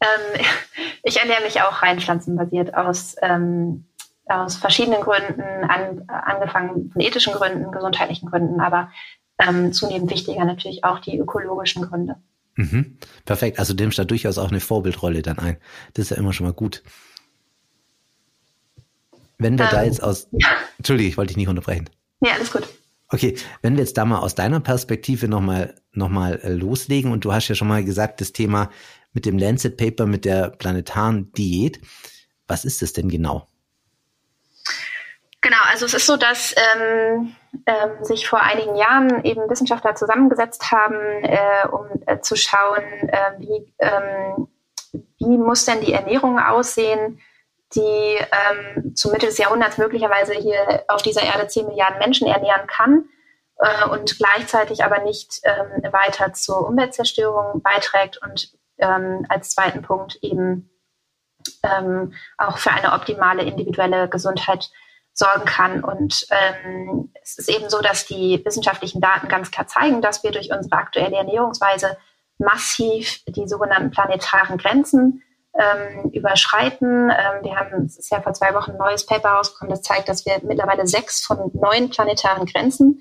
Ähm, 0.00 0.40
ich 1.02 1.18
ernähre 1.18 1.42
mich 1.42 1.60
auch 1.60 1.82
rein 1.82 2.00
pflanzenbasiert 2.00 2.74
aus 2.74 3.16
ähm, 3.20 3.86
aus 4.26 4.56
verschiedenen 4.56 5.02
Gründen, 5.02 5.42
an, 5.68 6.04
angefangen 6.08 6.90
von 6.90 7.00
ethischen 7.00 7.34
Gründen, 7.34 7.70
gesundheitlichen 7.70 8.28
Gründen, 8.30 8.60
aber 8.60 8.90
ähm, 9.38 9.72
zunehmend 9.72 10.10
wichtiger 10.10 10.44
natürlich 10.44 10.84
auch 10.84 11.00
die 11.00 11.18
ökologischen 11.18 11.82
Gründe. 11.82 12.16
Mhm. 12.56 12.98
Perfekt, 13.24 13.58
also 13.58 13.74
nimmst 13.74 13.98
da 13.98 14.04
durchaus 14.04 14.38
auch 14.38 14.50
eine 14.50 14.60
Vorbildrolle 14.60 15.22
dann 15.22 15.38
ein. 15.38 15.56
Das 15.92 16.06
ist 16.06 16.10
ja 16.10 16.16
immer 16.16 16.32
schon 16.32 16.46
mal 16.46 16.52
gut. 16.52 16.82
Wenn 19.38 19.58
wir 19.58 19.64
ähm, 19.66 19.70
da 19.72 19.82
jetzt 19.82 20.02
aus. 20.02 20.28
Ja. 20.32 20.48
Entschuldige, 20.78 21.08
ich 21.08 21.16
wollte 21.16 21.28
dich 21.28 21.36
nicht 21.36 21.48
unterbrechen. 21.48 21.90
Ja, 22.20 22.34
alles 22.34 22.52
gut. 22.52 22.68
Okay, 23.08 23.36
wenn 23.62 23.74
wir 23.74 23.80
jetzt 23.80 23.98
da 23.98 24.04
mal 24.04 24.20
aus 24.20 24.34
deiner 24.34 24.60
Perspektive 24.60 25.28
nochmal 25.28 25.74
noch 25.92 26.08
mal, 26.08 26.40
äh, 26.42 26.52
loslegen 26.52 27.12
und 27.12 27.24
du 27.24 27.32
hast 27.32 27.48
ja 27.48 27.54
schon 27.54 27.68
mal 27.68 27.84
gesagt, 27.84 28.20
das 28.20 28.32
Thema 28.32 28.70
mit 29.12 29.26
dem 29.26 29.38
Lancet 29.38 29.76
Paper, 29.76 30.06
mit 30.06 30.24
der 30.24 30.50
planetaren 30.50 31.32
Diät. 31.32 31.80
Was 32.46 32.64
ist 32.64 32.82
das 32.82 32.92
denn 32.92 33.08
genau? 33.08 33.48
Genau, 35.44 35.58
also 35.70 35.84
es 35.84 35.92
ist 35.92 36.06
so, 36.06 36.16
dass 36.16 36.54
ähm, 36.56 37.36
ähm, 37.66 38.02
sich 38.02 38.26
vor 38.26 38.40
einigen 38.40 38.76
Jahren 38.76 39.22
eben 39.24 39.50
Wissenschaftler 39.50 39.94
zusammengesetzt 39.94 40.72
haben, 40.72 40.96
äh, 41.22 41.68
um 41.70 41.86
äh, 42.06 42.18
zu 42.20 42.34
schauen, 42.34 42.82
äh, 43.08 43.32
wie, 43.40 43.74
ähm, 43.78 44.48
wie 45.18 45.36
muss 45.36 45.66
denn 45.66 45.82
die 45.82 45.92
Ernährung 45.92 46.38
aussehen, 46.38 47.20
die 47.74 47.80
ähm, 48.16 48.96
zum 48.96 49.12
Mitte 49.12 49.26
des 49.26 49.36
Jahrhunderts 49.36 49.76
möglicherweise 49.76 50.32
hier 50.32 50.84
auf 50.88 51.02
dieser 51.02 51.22
Erde 51.22 51.46
10 51.46 51.66
Milliarden 51.66 51.98
Menschen 51.98 52.26
ernähren 52.26 52.66
kann 52.66 53.04
äh, 53.58 53.86
und 53.90 54.16
gleichzeitig 54.16 54.82
aber 54.82 55.00
nicht 55.00 55.42
ähm, 55.42 55.92
weiter 55.92 56.32
zur 56.32 56.66
Umweltzerstörung 56.66 57.60
beiträgt 57.60 58.16
und 58.16 58.50
ähm, 58.78 59.26
als 59.28 59.50
zweiten 59.50 59.82
Punkt 59.82 60.16
eben 60.22 60.70
ähm, 61.62 62.14
auch 62.38 62.56
für 62.56 62.70
eine 62.70 62.94
optimale 62.94 63.42
individuelle 63.42 64.08
Gesundheit 64.08 64.70
sorgen 65.14 65.44
kann. 65.44 65.82
Und 65.82 66.26
ähm, 66.30 67.12
es 67.22 67.38
ist 67.38 67.48
eben 67.48 67.70
so, 67.70 67.80
dass 67.80 68.04
die 68.04 68.42
wissenschaftlichen 68.44 69.00
Daten 69.00 69.28
ganz 69.28 69.50
klar 69.50 69.66
zeigen, 69.66 70.02
dass 70.02 70.22
wir 70.22 70.32
durch 70.32 70.50
unsere 70.52 70.76
aktuelle 70.76 71.16
Ernährungsweise 71.16 71.96
massiv 72.38 73.22
die 73.28 73.48
sogenannten 73.48 73.90
planetaren 73.90 74.58
Grenzen 74.58 75.22
ähm, 75.56 76.10
überschreiten. 76.10 77.10
Ähm, 77.10 77.44
wir 77.44 77.56
haben, 77.56 77.84
es 77.84 77.96
ist 77.96 78.10
ja 78.10 78.20
vor 78.20 78.34
zwei 78.34 78.54
Wochen 78.54 78.72
ein 78.72 78.76
neues 78.76 79.06
Paper 79.06 79.30
rausgekommen, 79.30 79.70
das 79.70 79.82
zeigt, 79.82 80.08
dass 80.08 80.26
wir 80.26 80.40
mittlerweile 80.42 80.86
sechs 80.86 81.24
von 81.24 81.50
neun 81.54 81.90
planetaren 81.90 82.46
Grenzen 82.46 83.00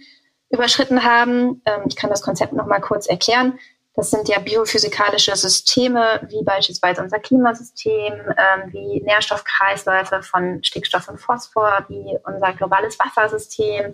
überschritten 0.51 1.03
haben. 1.03 1.63
Ähm, 1.65 1.85
ich 1.87 1.95
kann 1.95 2.11
das 2.11 2.21
Konzept 2.21 2.53
noch 2.53 2.67
mal 2.67 2.79
kurz 2.79 3.07
erklären. 3.07 3.57
Das 3.95 4.09
sind 4.09 4.27
ja 4.27 4.39
biophysikalische 4.39 5.35
Systeme, 5.35 6.21
wie 6.27 6.43
beispielsweise 6.43 7.01
unser 7.01 7.19
Klimasystem, 7.19 8.13
ähm, 8.13 8.73
wie 8.73 9.01
Nährstoffkreisläufe 9.03 10.23
von 10.23 10.63
Stickstoff 10.63 11.07
und 11.09 11.19
Phosphor, 11.19 11.85
wie 11.89 12.17
unser 12.25 12.53
globales 12.53 12.97
Wassersystem. 12.97 13.93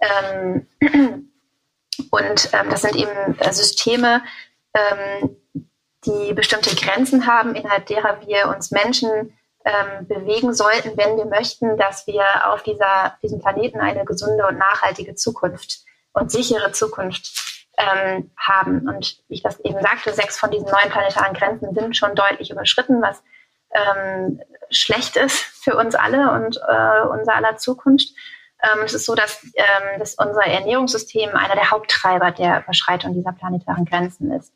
Ähm, 0.00 0.66
und 2.10 2.50
ähm, 2.52 2.70
das 2.70 2.82
sind 2.82 2.96
eben 2.96 3.38
äh, 3.38 3.52
Systeme, 3.52 4.22
ähm, 4.74 5.36
die 6.04 6.32
bestimmte 6.34 6.74
Grenzen 6.74 7.26
haben, 7.26 7.54
innerhalb 7.54 7.86
derer 7.86 8.20
wir 8.26 8.48
uns 8.48 8.72
Menschen 8.72 9.32
ähm, 9.64 10.06
bewegen 10.06 10.54
sollten, 10.54 10.96
wenn 10.96 11.16
wir 11.16 11.26
möchten, 11.26 11.76
dass 11.76 12.06
wir 12.06 12.52
auf 12.52 12.62
dieser, 12.62 13.16
diesem 13.22 13.40
Planeten 13.40 13.80
eine 13.80 14.04
gesunde 14.04 14.46
und 14.46 14.58
nachhaltige 14.58 15.14
Zukunft 15.14 15.80
und 16.12 16.30
sichere 16.32 16.72
Zukunft 16.72 17.55
ähm, 17.76 18.30
haben. 18.36 18.88
Und 18.88 19.18
wie 19.28 19.34
ich 19.34 19.42
das 19.42 19.60
eben 19.60 19.80
sagte, 19.80 20.12
sechs 20.12 20.38
von 20.38 20.50
diesen 20.50 20.66
neun 20.66 20.90
planetaren 20.90 21.34
Grenzen 21.34 21.74
sind 21.74 21.96
schon 21.96 22.14
deutlich 22.14 22.50
überschritten, 22.50 23.02
was 23.02 23.22
ähm, 23.72 24.40
schlecht 24.70 25.16
ist 25.16 25.38
für 25.38 25.76
uns 25.76 25.94
alle 25.94 26.32
und 26.32 26.56
äh, 26.56 27.08
unser 27.08 27.34
aller 27.34 27.56
Zukunft. 27.56 28.08
Ähm, 28.62 28.84
es 28.84 28.94
ist 28.94 29.04
so, 29.04 29.14
dass, 29.14 29.42
ähm, 29.54 29.98
dass 29.98 30.14
unser 30.14 30.44
Ernährungssystem 30.44 31.30
einer 31.34 31.54
der 31.54 31.70
Haupttreiber 31.70 32.30
der 32.30 32.62
Überschreitung 32.62 33.12
dieser 33.12 33.32
planetaren 33.32 33.84
Grenzen 33.84 34.32
ist. 34.32 34.52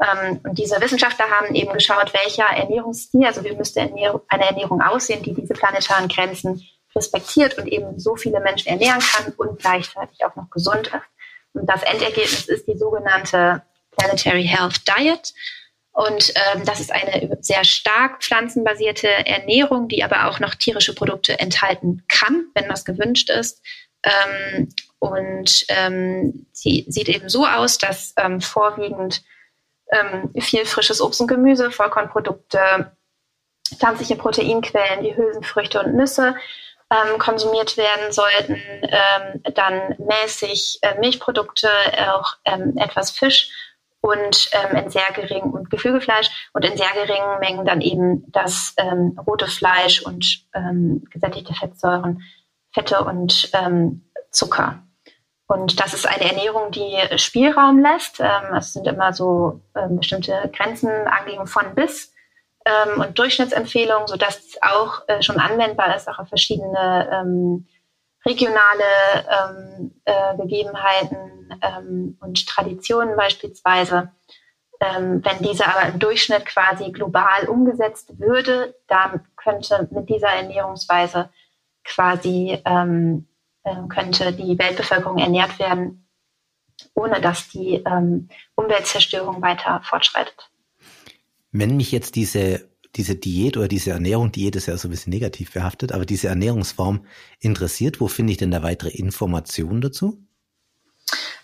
Ähm, 0.00 0.40
und 0.44 0.58
diese 0.58 0.80
Wissenschaftler 0.80 1.30
haben 1.30 1.54
eben 1.54 1.72
geschaut, 1.72 2.12
welcher 2.12 2.44
Ernährungsstil, 2.44 3.26
also 3.26 3.44
wie 3.44 3.54
müsste 3.54 3.80
eine 3.80 4.46
Ernährung 4.46 4.82
aussehen, 4.82 5.22
die 5.22 5.34
diese 5.34 5.54
planetaren 5.54 6.08
Grenzen 6.08 6.62
respektiert 6.94 7.56
und 7.58 7.68
eben 7.68 7.98
so 7.98 8.16
viele 8.16 8.40
Menschen 8.40 8.68
ernähren 8.68 9.00
kann 9.00 9.32
und 9.36 9.58
gleichzeitig 9.58 10.24
auch 10.24 10.34
noch 10.36 10.50
gesund 10.50 10.88
ist. 10.88 11.19
Und 11.52 11.66
das 11.66 11.82
Endergebnis 11.82 12.46
ist 12.46 12.66
die 12.66 12.76
sogenannte 12.76 13.62
Planetary 13.96 14.44
Health 14.44 14.82
Diet. 14.88 15.32
Und 15.92 16.32
ähm, 16.36 16.64
das 16.64 16.80
ist 16.80 16.92
eine 16.92 17.36
sehr 17.40 17.64
stark 17.64 18.22
pflanzenbasierte 18.22 19.08
Ernährung, 19.26 19.88
die 19.88 20.04
aber 20.04 20.28
auch 20.28 20.38
noch 20.38 20.54
tierische 20.54 20.94
Produkte 20.94 21.38
enthalten 21.38 22.04
kann, 22.08 22.46
wenn 22.54 22.68
das 22.68 22.84
gewünscht 22.84 23.28
ist. 23.28 23.60
Ähm, 24.02 24.68
und 24.98 25.64
ähm, 25.68 26.46
sie 26.52 26.86
sieht 26.88 27.08
eben 27.08 27.28
so 27.28 27.46
aus, 27.46 27.78
dass 27.78 28.14
ähm, 28.16 28.40
vorwiegend 28.40 29.22
ähm, 29.90 30.30
viel 30.40 30.64
frisches 30.64 31.00
Obst 31.00 31.20
und 31.20 31.26
Gemüse, 31.26 31.70
Vollkornprodukte, 31.70 32.92
pflanzliche 33.76 34.16
Proteinquellen 34.16 35.04
wie 35.04 35.16
Hülsenfrüchte 35.16 35.80
und 35.80 35.94
Nüsse 35.94 36.36
ähm, 36.90 37.18
konsumiert 37.18 37.76
werden 37.76 38.12
sollten, 38.12 38.54
ähm, 38.54 39.42
dann 39.54 39.94
mäßig 39.98 40.78
äh, 40.82 40.98
Milchprodukte, 40.98 41.68
auch 42.12 42.34
ähm, 42.44 42.76
etwas 42.76 43.10
Fisch 43.10 43.50
und 44.00 44.50
ähm, 44.52 44.76
in 44.76 44.90
sehr 44.90 45.12
geringen 45.14 45.52
und 45.52 45.70
Geflügelfleisch 45.70 46.50
und 46.52 46.64
in 46.64 46.76
sehr 46.76 46.92
geringen 46.94 47.38
Mengen 47.38 47.64
dann 47.64 47.80
eben 47.80 48.24
das 48.32 48.74
ähm, 48.78 49.18
rote 49.26 49.46
Fleisch 49.46 50.02
und 50.02 50.46
ähm, 50.54 51.04
gesättigte 51.10 51.54
Fettsäuren, 51.54 52.22
Fette 52.72 53.04
und 53.04 53.50
ähm, 53.52 54.10
Zucker. 54.30 54.82
Und 55.46 55.80
das 55.80 55.94
ist 55.94 56.06
eine 56.06 56.30
Ernährung, 56.30 56.70
die 56.70 56.96
Spielraum 57.18 57.80
lässt. 57.80 58.20
Ähm, 58.20 58.54
es 58.56 58.72
sind 58.72 58.86
immer 58.86 59.12
so 59.12 59.60
ähm, 59.74 59.96
bestimmte 59.96 60.50
Grenzen 60.56 60.88
angegeben 60.88 61.46
von 61.46 61.74
bis 61.74 62.12
ähm, 62.64 63.00
und 63.00 63.18
Durchschnittsempfehlungen, 63.18 64.06
sodass 64.06 64.38
es 64.38 64.62
auch 64.62 65.02
äh, 65.08 65.22
schon 65.22 65.38
anwendbar 65.38 65.96
ist, 65.96 66.08
auch 66.08 66.18
auf 66.18 66.28
verschiedene 66.28 67.08
ähm, 67.12 67.66
regionale 68.26 68.84
ähm, 69.30 69.92
äh, 70.04 70.36
Gegebenheiten 70.36 71.58
ähm, 71.62 72.18
und 72.20 72.46
Traditionen 72.46 73.16
beispielsweise. 73.16 74.12
Ähm, 74.80 75.22
wenn 75.24 75.38
diese 75.46 75.66
aber 75.66 75.88
im 75.88 75.98
Durchschnitt 75.98 76.46
quasi 76.46 76.90
global 76.90 77.48
umgesetzt 77.48 78.18
würde, 78.18 78.74
dann 78.88 79.26
könnte 79.36 79.88
mit 79.90 80.08
dieser 80.08 80.28
Ernährungsweise 80.28 81.30
quasi 81.84 82.60
ähm, 82.64 83.28
äh, 83.62 83.74
könnte 83.88 84.32
die 84.32 84.58
Weltbevölkerung 84.58 85.18
ernährt 85.18 85.58
werden, 85.58 86.08
ohne 86.94 87.20
dass 87.20 87.48
die 87.48 87.84
Umweltzerstörung 88.54 89.42
weiter 89.42 89.82
fortschreitet. 89.84 90.49
Wenn 91.52 91.76
mich 91.76 91.92
jetzt 91.92 92.16
diese, 92.16 92.68
diese 92.96 93.16
Diät 93.16 93.56
oder 93.56 93.68
diese 93.68 93.90
Ernährung, 93.90 94.32
Diät 94.32 94.56
ist 94.56 94.66
ja 94.66 94.76
so 94.76 94.88
ein 94.88 94.90
bisschen 94.90 95.12
negativ 95.12 95.52
behaftet, 95.52 95.92
aber 95.92 96.06
diese 96.06 96.28
Ernährungsform 96.28 97.04
interessiert, 97.40 98.00
wo 98.00 98.08
finde 98.08 98.32
ich 98.32 98.38
denn 98.38 98.50
da 98.50 98.62
weitere 98.62 98.90
Informationen 98.90 99.80
dazu? 99.80 100.24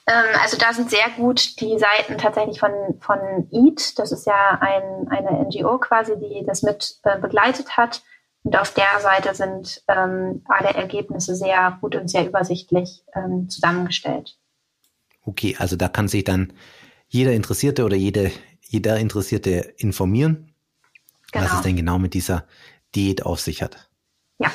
Ähm, 0.06 0.24
also 0.40 0.56
da 0.56 0.72
sind 0.72 0.90
sehr 0.90 1.10
gut 1.16 1.60
die 1.60 1.78
Seiten 1.78 2.18
tatsächlich 2.18 2.60
von, 2.60 2.70
von 3.00 3.18
EAT. 3.50 3.98
Das 3.98 4.12
ist 4.12 4.26
ja 4.26 4.58
ein, 4.60 5.08
eine 5.08 5.44
NGO 5.46 5.78
quasi, 5.78 6.14
die 6.18 6.44
das 6.46 6.62
mit 6.62 6.98
äh, 7.02 7.18
begleitet 7.18 7.76
hat. 7.76 8.02
Und 8.44 8.56
auf 8.56 8.72
der 8.74 9.00
Seite 9.00 9.34
sind 9.34 9.82
ähm, 9.88 10.42
alle 10.46 10.68
Ergebnisse 10.68 11.34
sehr 11.34 11.78
gut 11.80 11.96
und 11.96 12.08
sehr 12.08 12.26
übersichtlich 12.26 13.02
ähm, 13.12 13.48
zusammengestellt. 13.48 14.38
Okay, 15.24 15.56
also 15.58 15.74
da 15.74 15.88
kann 15.88 16.06
sich 16.06 16.22
dann 16.22 16.52
jeder 17.08 17.32
Interessierte 17.32 17.84
oder 17.84 17.96
jede, 17.96 18.30
jeder 18.68 18.98
Interessierte 18.98 19.74
informieren, 19.78 20.52
genau. 21.32 21.44
was 21.44 21.54
es 21.54 21.62
denn 21.62 21.76
genau 21.76 21.98
mit 21.98 22.14
dieser 22.14 22.46
Diät 22.94 23.24
auf 23.24 23.40
sich 23.40 23.62
hat. 23.62 23.88
Ja. 24.38 24.50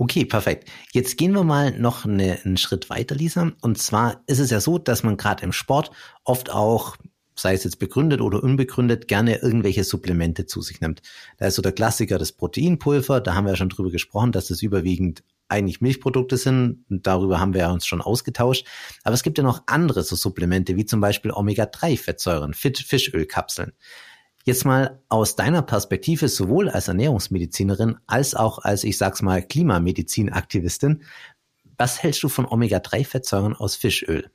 Okay, 0.00 0.24
perfekt. 0.24 0.70
Jetzt 0.92 1.16
gehen 1.16 1.32
wir 1.32 1.42
mal 1.42 1.72
noch 1.72 2.04
eine, 2.04 2.38
einen 2.44 2.56
Schritt 2.56 2.88
weiter, 2.88 3.16
Lisa. 3.16 3.50
Und 3.60 3.78
zwar 3.78 4.22
ist 4.26 4.38
es 4.38 4.50
ja 4.50 4.60
so, 4.60 4.78
dass 4.78 5.02
man 5.02 5.16
gerade 5.16 5.42
im 5.42 5.52
Sport 5.52 5.90
oft 6.22 6.50
auch, 6.50 6.96
sei 7.38 7.54
es 7.54 7.64
jetzt 7.64 7.78
begründet 7.78 8.20
oder 8.20 8.42
unbegründet, 8.42 9.08
gerne 9.08 9.36
irgendwelche 9.36 9.84
Supplemente 9.84 10.46
zu 10.46 10.60
sich 10.60 10.80
nimmt. 10.80 11.02
Da 11.38 11.46
ist 11.46 11.54
so 11.54 11.62
der 11.62 11.72
Klassiker 11.72 12.18
das 12.18 12.32
Proteinpulver. 12.32 13.20
Da 13.20 13.34
haben 13.34 13.44
wir 13.44 13.50
ja 13.50 13.56
schon 13.56 13.68
drüber 13.68 13.90
gesprochen, 13.90 14.32
dass 14.32 14.48
das 14.48 14.62
überwiegend 14.62 15.22
eigentlich 15.48 15.80
Milchprodukte 15.80 16.36
sind. 16.36 16.84
Darüber 16.88 17.40
haben 17.40 17.54
wir 17.54 17.68
uns 17.70 17.86
schon 17.86 18.00
ausgetauscht. 18.00 18.66
Aber 19.02 19.14
es 19.14 19.22
gibt 19.22 19.38
ja 19.38 19.44
noch 19.44 19.62
andere 19.66 20.02
so 20.02 20.14
Supplemente, 20.14 20.76
wie 20.76 20.84
zum 20.84 21.00
Beispiel 21.00 21.30
Omega-3-Fettsäuren, 21.30 22.54
Fischölkapseln. 22.54 23.72
Jetzt 24.44 24.64
mal 24.64 25.02
aus 25.08 25.36
deiner 25.36 25.62
Perspektive, 25.62 26.28
sowohl 26.28 26.68
als 26.70 26.88
Ernährungsmedizinerin 26.88 27.96
als 28.06 28.34
auch 28.34 28.58
als, 28.58 28.84
ich 28.84 28.96
sag's 28.96 29.20
mal, 29.22 29.42
Klimamedizinaktivistin, 29.42 31.02
was 31.76 32.02
hältst 32.02 32.22
du 32.22 32.28
von 32.28 32.46
Omega-3-Fettsäuren 32.46 33.54
aus 33.54 33.76
Fischöl? 33.76 34.30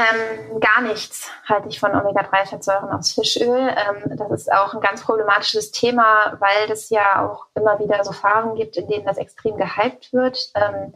Ähm, 0.00 0.60
gar 0.60 0.80
nichts 0.80 1.30
halte 1.46 1.68
ich 1.68 1.78
von 1.78 1.94
Omega-3-Fettsäuren 1.94 2.90
aus 2.90 3.12
Fischöl. 3.12 3.74
Ähm, 3.76 4.16
das 4.16 4.30
ist 4.30 4.52
auch 4.52 4.72
ein 4.72 4.80
ganz 4.80 5.02
problematisches 5.02 5.72
Thema, 5.72 6.36
weil 6.38 6.70
es 6.70 6.88
ja 6.90 7.26
auch 7.26 7.46
immer 7.54 7.78
wieder 7.78 8.02
so 8.04 8.12
Phasen 8.12 8.54
gibt, 8.54 8.76
in 8.76 8.88
denen 8.88 9.04
das 9.04 9.18
extrem 9.18 9.56
gehypt 9.56 10.12
wird. 10.12 10.52
Ähm, 10.54 10.94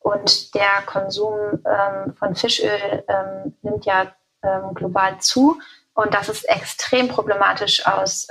und 0.00 0.54
der 0.54 0.82
Konsum 0.86 1.62
ähm, 1.64 2.14
von 2.16 2.34
Fischöl 2.34 3.04
ähm, 3.06 3.56
nimmt 3.62 3.84
ja 3.84 4.12
ähm, 4.42 4.74
global 4.74 5.18
zu. 5.18 5.60
Und 5.94 6.14
das 6.14 6.28
ist 6.28 6.48
extrem 6.48 7.08
problematisch 7.08 7.86
aus 7.86 8.28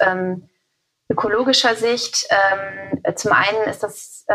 ökologischer 1.09 1.75
Sicht. 1.75 2.27
zum 3.15 3.31
einen 3.31 3.63
ist 3.69 3.83
das 3.83 4.25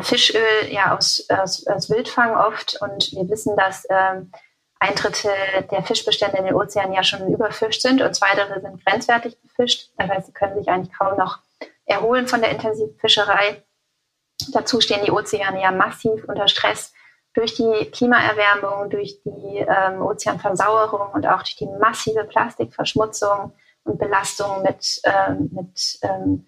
Fischöl 0.00 0.68
ja 0.70 0.96
aus, 0.96 1.26
aus, 1.28 1.66
aus 1.66 1.90
Wildfang 1.90 2.34
oft 2.34 2.80
und 2.80 3.12
wir 3.12 3.28
wissen, 3.28 3.56
dass 3.56 3.84
ein 4.80 4.94
Drittel 4.94 5.30
der 5.70 5.82
Fischbestände 5.82 6.38
in 6.38 6.46
den 6.46 6.54
Ozeanen 6.54 6.94
ja 6.94 7.04
schon 7.04 7.32
überfischt 7.32 7.82
sind 7.82 8.00
und 8.00 8.14
zwei 8.14 8.34
Drittel 8.34 8.62
sind 8.62 8.84
grenzwertig 8.84 9.38
befischt. 9.42 9.90
Das 9.98 10.08
heißt, 10.08 10.26
sie 10.26 10.32
können 10.32 10.56
sich 10.56 10.68
eigentlich 10.68 10.96
kaum 10.96 11.18
noch 11.18 11.38
erholen 11.84 12.26
von 12.26 12.40
der 12.40 12.50
intensiven 12.50 12.96
Fischerei. 12.98 13.62
Dazu 14.52 14.80
stehen 14.80 15.04
die 15.04 15.10
Ozeane 15.10 15.60
ja 15.60 15.70
massiv 15.70 16.24
unter 16.24 16.48
Stress 16.48 16.94
durch 17.34 17.54
die 17.54 17.90
Klimaerwärmung, 17.90 18.88
durch 18.88 19.20
die 19.22 19.58
ähm, 19.58 20.02
Ozeanversauerung 20.02 21.12
und 21.12 21.26
auch 21.26 21.42
durch 21.42 21.56
die 21.56 21.66
massive 21.66 22.24
Plastikverschmutzung 22.24 23.52
und 23.84 23.98
Belastung 23.98 24.62
mit, 24.62 25.00
ähm, 25.04 25.50
mit, 25.52 25.98
ähm, 26.02 26.46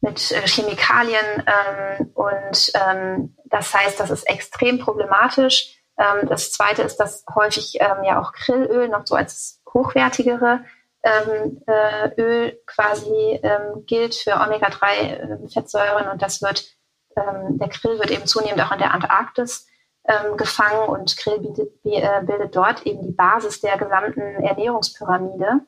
mit 0.00 0.32
äh, 0.32 0.46
Chemikalien. 0.46 1.44
Ähm, 1.46 2.10
und 2.14 2.72
ähm, 2.74 3.36
das 3.44 3.72
heißt, 3.72 4.00
das 4.00 4.10
ist 4.10 4.28
extrem 4.28 4.80
problematisch. 4.80 5.83
Ähm, 5.98 6.28
das 6.28 6.52
zweite 6.52 6.82
ist, 6.82 6.96
dass 6.96 7.24
häufig 7.34 7.78
ähm, 7.80 8.04
ja 8.04 8.20
auch 8.20 8.32
Grillöl 8.32 8.88
noch 8.88 9.06
so 9.06 9.14
als 9.14 9.62
hochwertigere 9.72 10.64
ähm, 11.04 11.60
äh, 11.66 12.20
Öl 12.20 12.60
quasi 12.66 13.40
ähm, 13.42 13.84
gilt 13.86 14.14
für 14.14 14.34
Omega-3-Fettsäuren 14.34 16.08
und 16.08 16.22
das 16.22 16.40
wird, 16.40 16.64
ähm, 17.16 17.58
der 17.58 17.68
Krill 17.68 17.98
wird 17.98 18.10
eben 18.10 18.26
zunehmend 18.26 18.62
auch 18.62 18.72
in 18.72 18.78
der 18.78 18.94
Antarktis 18.94 19.66
ähm, 20.06 20.36
gefangen. 20.36 20.88
Und 20.88 21.16
Krill 21.16 21.40
bietet, 21.40 21.68
äh, 21.84 22.22
bildet 22.22 22.56
dort 22.56 22.86
eben 22.86 23.02
die 23.02 23.12
Basis 23.12 23.60
der 23.60 23.76
gesamten 23.76 24.20
Ernährungspyramide. 24.20 25.60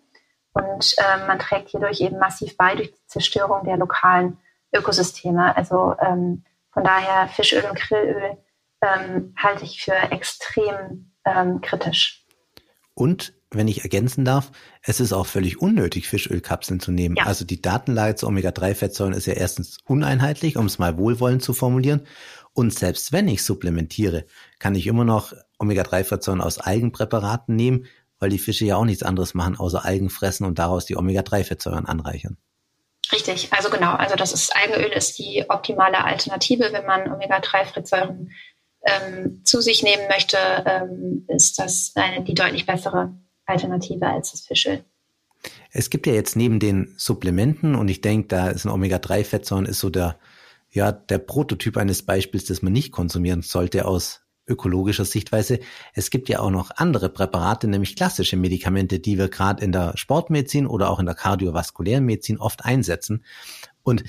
Und 0.52 0.96
ähm, 0.98 1.26
man 1.26 1.38
trägt 1.38 1.68
hierdurch 1.68 2.00
eben 2.00 2.18
massiv 2.18 2.56
bei 2.56 2.74
durch 2.74 2.92
die 2.92 3.06
Zerstörung 3.06 3.64
der 3.64 3.76
lokalen 3.76 4.38
Ökosysteme. 4.74 5.54
Also 5.54 5.94
ähm, 6.00 6.44
von 6.72 6.82
daher 6.82 7.28
Fischöl 7.28 7.64
und 7.68 7.76
Krillöl 7.76 8.38
ähm, 8.82 9.34
halte 9.36 9.64
ich 9.64 9.82
für 9.82 9.94
extrem 10.10 11.12
ähm, 11.24 11.60
kritisch. 11.60 12.24
Und 12.94 13.34
wenn 13.50 13.68
ich 13.68 13.82
ergänzen 13.82 14.24
darf, 14.24 14.50
es 14.82 15.00
ist 15.00 15.12
auch 15.12 15.26
völlig 15.26 15.60
unnötig, 15.60 16.08
Fischölkapseln 16.08 16.80
zu 16.80 16.90
nehmen. 16.92 17.16
Ja. 17.16 17.24
Also 17.24 17.44
die 17.44 17.62
Datenlage 17.62 18.16
zu 18.16 18.26
Omega-3-Fettsäuren 18.26 19.12
ist 19.12 19.26
ja 19.26 19.34
erstens 19.34 19.78
uneinheitlich, 19.84 20.56
um 20.56 20.66
es 20.66 20.78
mal 20.78 20.98
wohlwollend 20.98 21.42
zu 21.42 21.52
formulieren. 21.52 22.06
Und 22.54 22.72
selbst 22.72 23.12
wenn 23.12 23.28
ich 23.28 23.44
supplementiere, 23.44 24.24
kann 24.58 24.74
ich 24.74 24.86
immer 24.86 25.04
noch 25.04 25.32
Omega-3-Fettsäuren 25.58 26.40
aus 26.40 26.58
Algenpräparaten 26.58 27.54
nehmen, 27.54 27.86
weil 28.18 28.30
die 28.30 28.38
Fische 28.38 28.64
ja 28.64 28.76
auch 28.76 28.84
nichts 28.84 29.02
anderes 29.02 29.34
machen, 29.34 29.56
außer 29.56 29.84
Algen 29.84 30.10
fressen 30.10 30.44
und 30.44 30.58
daraus 30.58 30.86
die 30.86 30.96
Omega-3-Fettsäuren 30.96 31.86
anreichern. 31.86 32.38
Richtig, 33.12 33.52
also 33.52 33.70
genau. 33.70 33.92
Also 33.92 34.16
das 34.16 34.32
ist 34.32 34.56
Algenöl 34.56 34.90
ist 34.90 35.18
die 35.18 35.44
optimale 35.48 36.02
Alternative, 36.02 36.72
wenn 36.72 36.86
man 36.86 37.12
Omega-3-Fettsäuren 37.12 38.32
ähm, 38.86 39.42
zu 39.44 39.60
sich 39.60 39.82
nehmen 39.82 40.08
möchte, 40.08 40.38
ähm, 40.64 41.24
ist 41.28 41.58
das 41.58 41.92
eine, 41.94 42.24
die 42.24 42.34
deutlich 42.34 42.66
bessere 42.66 43.14
Alternative 43.44 44.06
als 44.06 44.32
das 44.32 44.40
Fischöl. 44.42 44.84
Es 45.70 45.90
gibt 45.90 46.06
ja 46.06 46.12
jetzt 46.12 46.36
neben 46.36 46.58
den 46.58 46.94
Supplementen 46.96 47.74
und 47.74 47.88
ich 47.88 48.00
denke, 48.00 48.28
da 48.28 48.48
ist 48.48 48.64
ein 48.64 48.70
Omega-3-Fettsäuren 48.70 49.66
ist 49.66 49.80
so 49.80 49.90
der, 49.90 50.18
ja, 50.70 50.92
der 50.92 51.18
Prototyp 51.18 51.76
eines 51.76 52.02
Beispiels, 52.04 52.46
das 52.46 52.62
man 52.62 52.72
nicht 52.72 52.92
konsumieren 52.92 53.42
sollte 53.42 53.84
aus 53.84 54.22
ökologischer 54.48 55.04
Sichtweise. 55.04 55.58
Es 55.92 56.10
gibt 56.10 56.28
ja 56.28 56.38
auch 56.40 56.50
noch 56.50 56.70
andere 56.76 57.08
Präparate, 57.08 57.66
nämlich 57.68 57.96
klassische 57.96 58.36
Medikamente, 58.36 59.00
die 59.00 59.18
wir 59.18 59.28
gerade 59.28 59.64
in 59.64 59.72
der 59.72 59.96
Sportmedizin 59.96 60.66
oder 60.66 60.90
auch 60.90 61.00
in 61.00 61.06
der 61.06 61.14
kardiovaskulären 61.14 62.04
Medizin 62.04 62.38
oft 62.38 62.64
einsetzen. 62.64 63.24
Und 63.82 64.04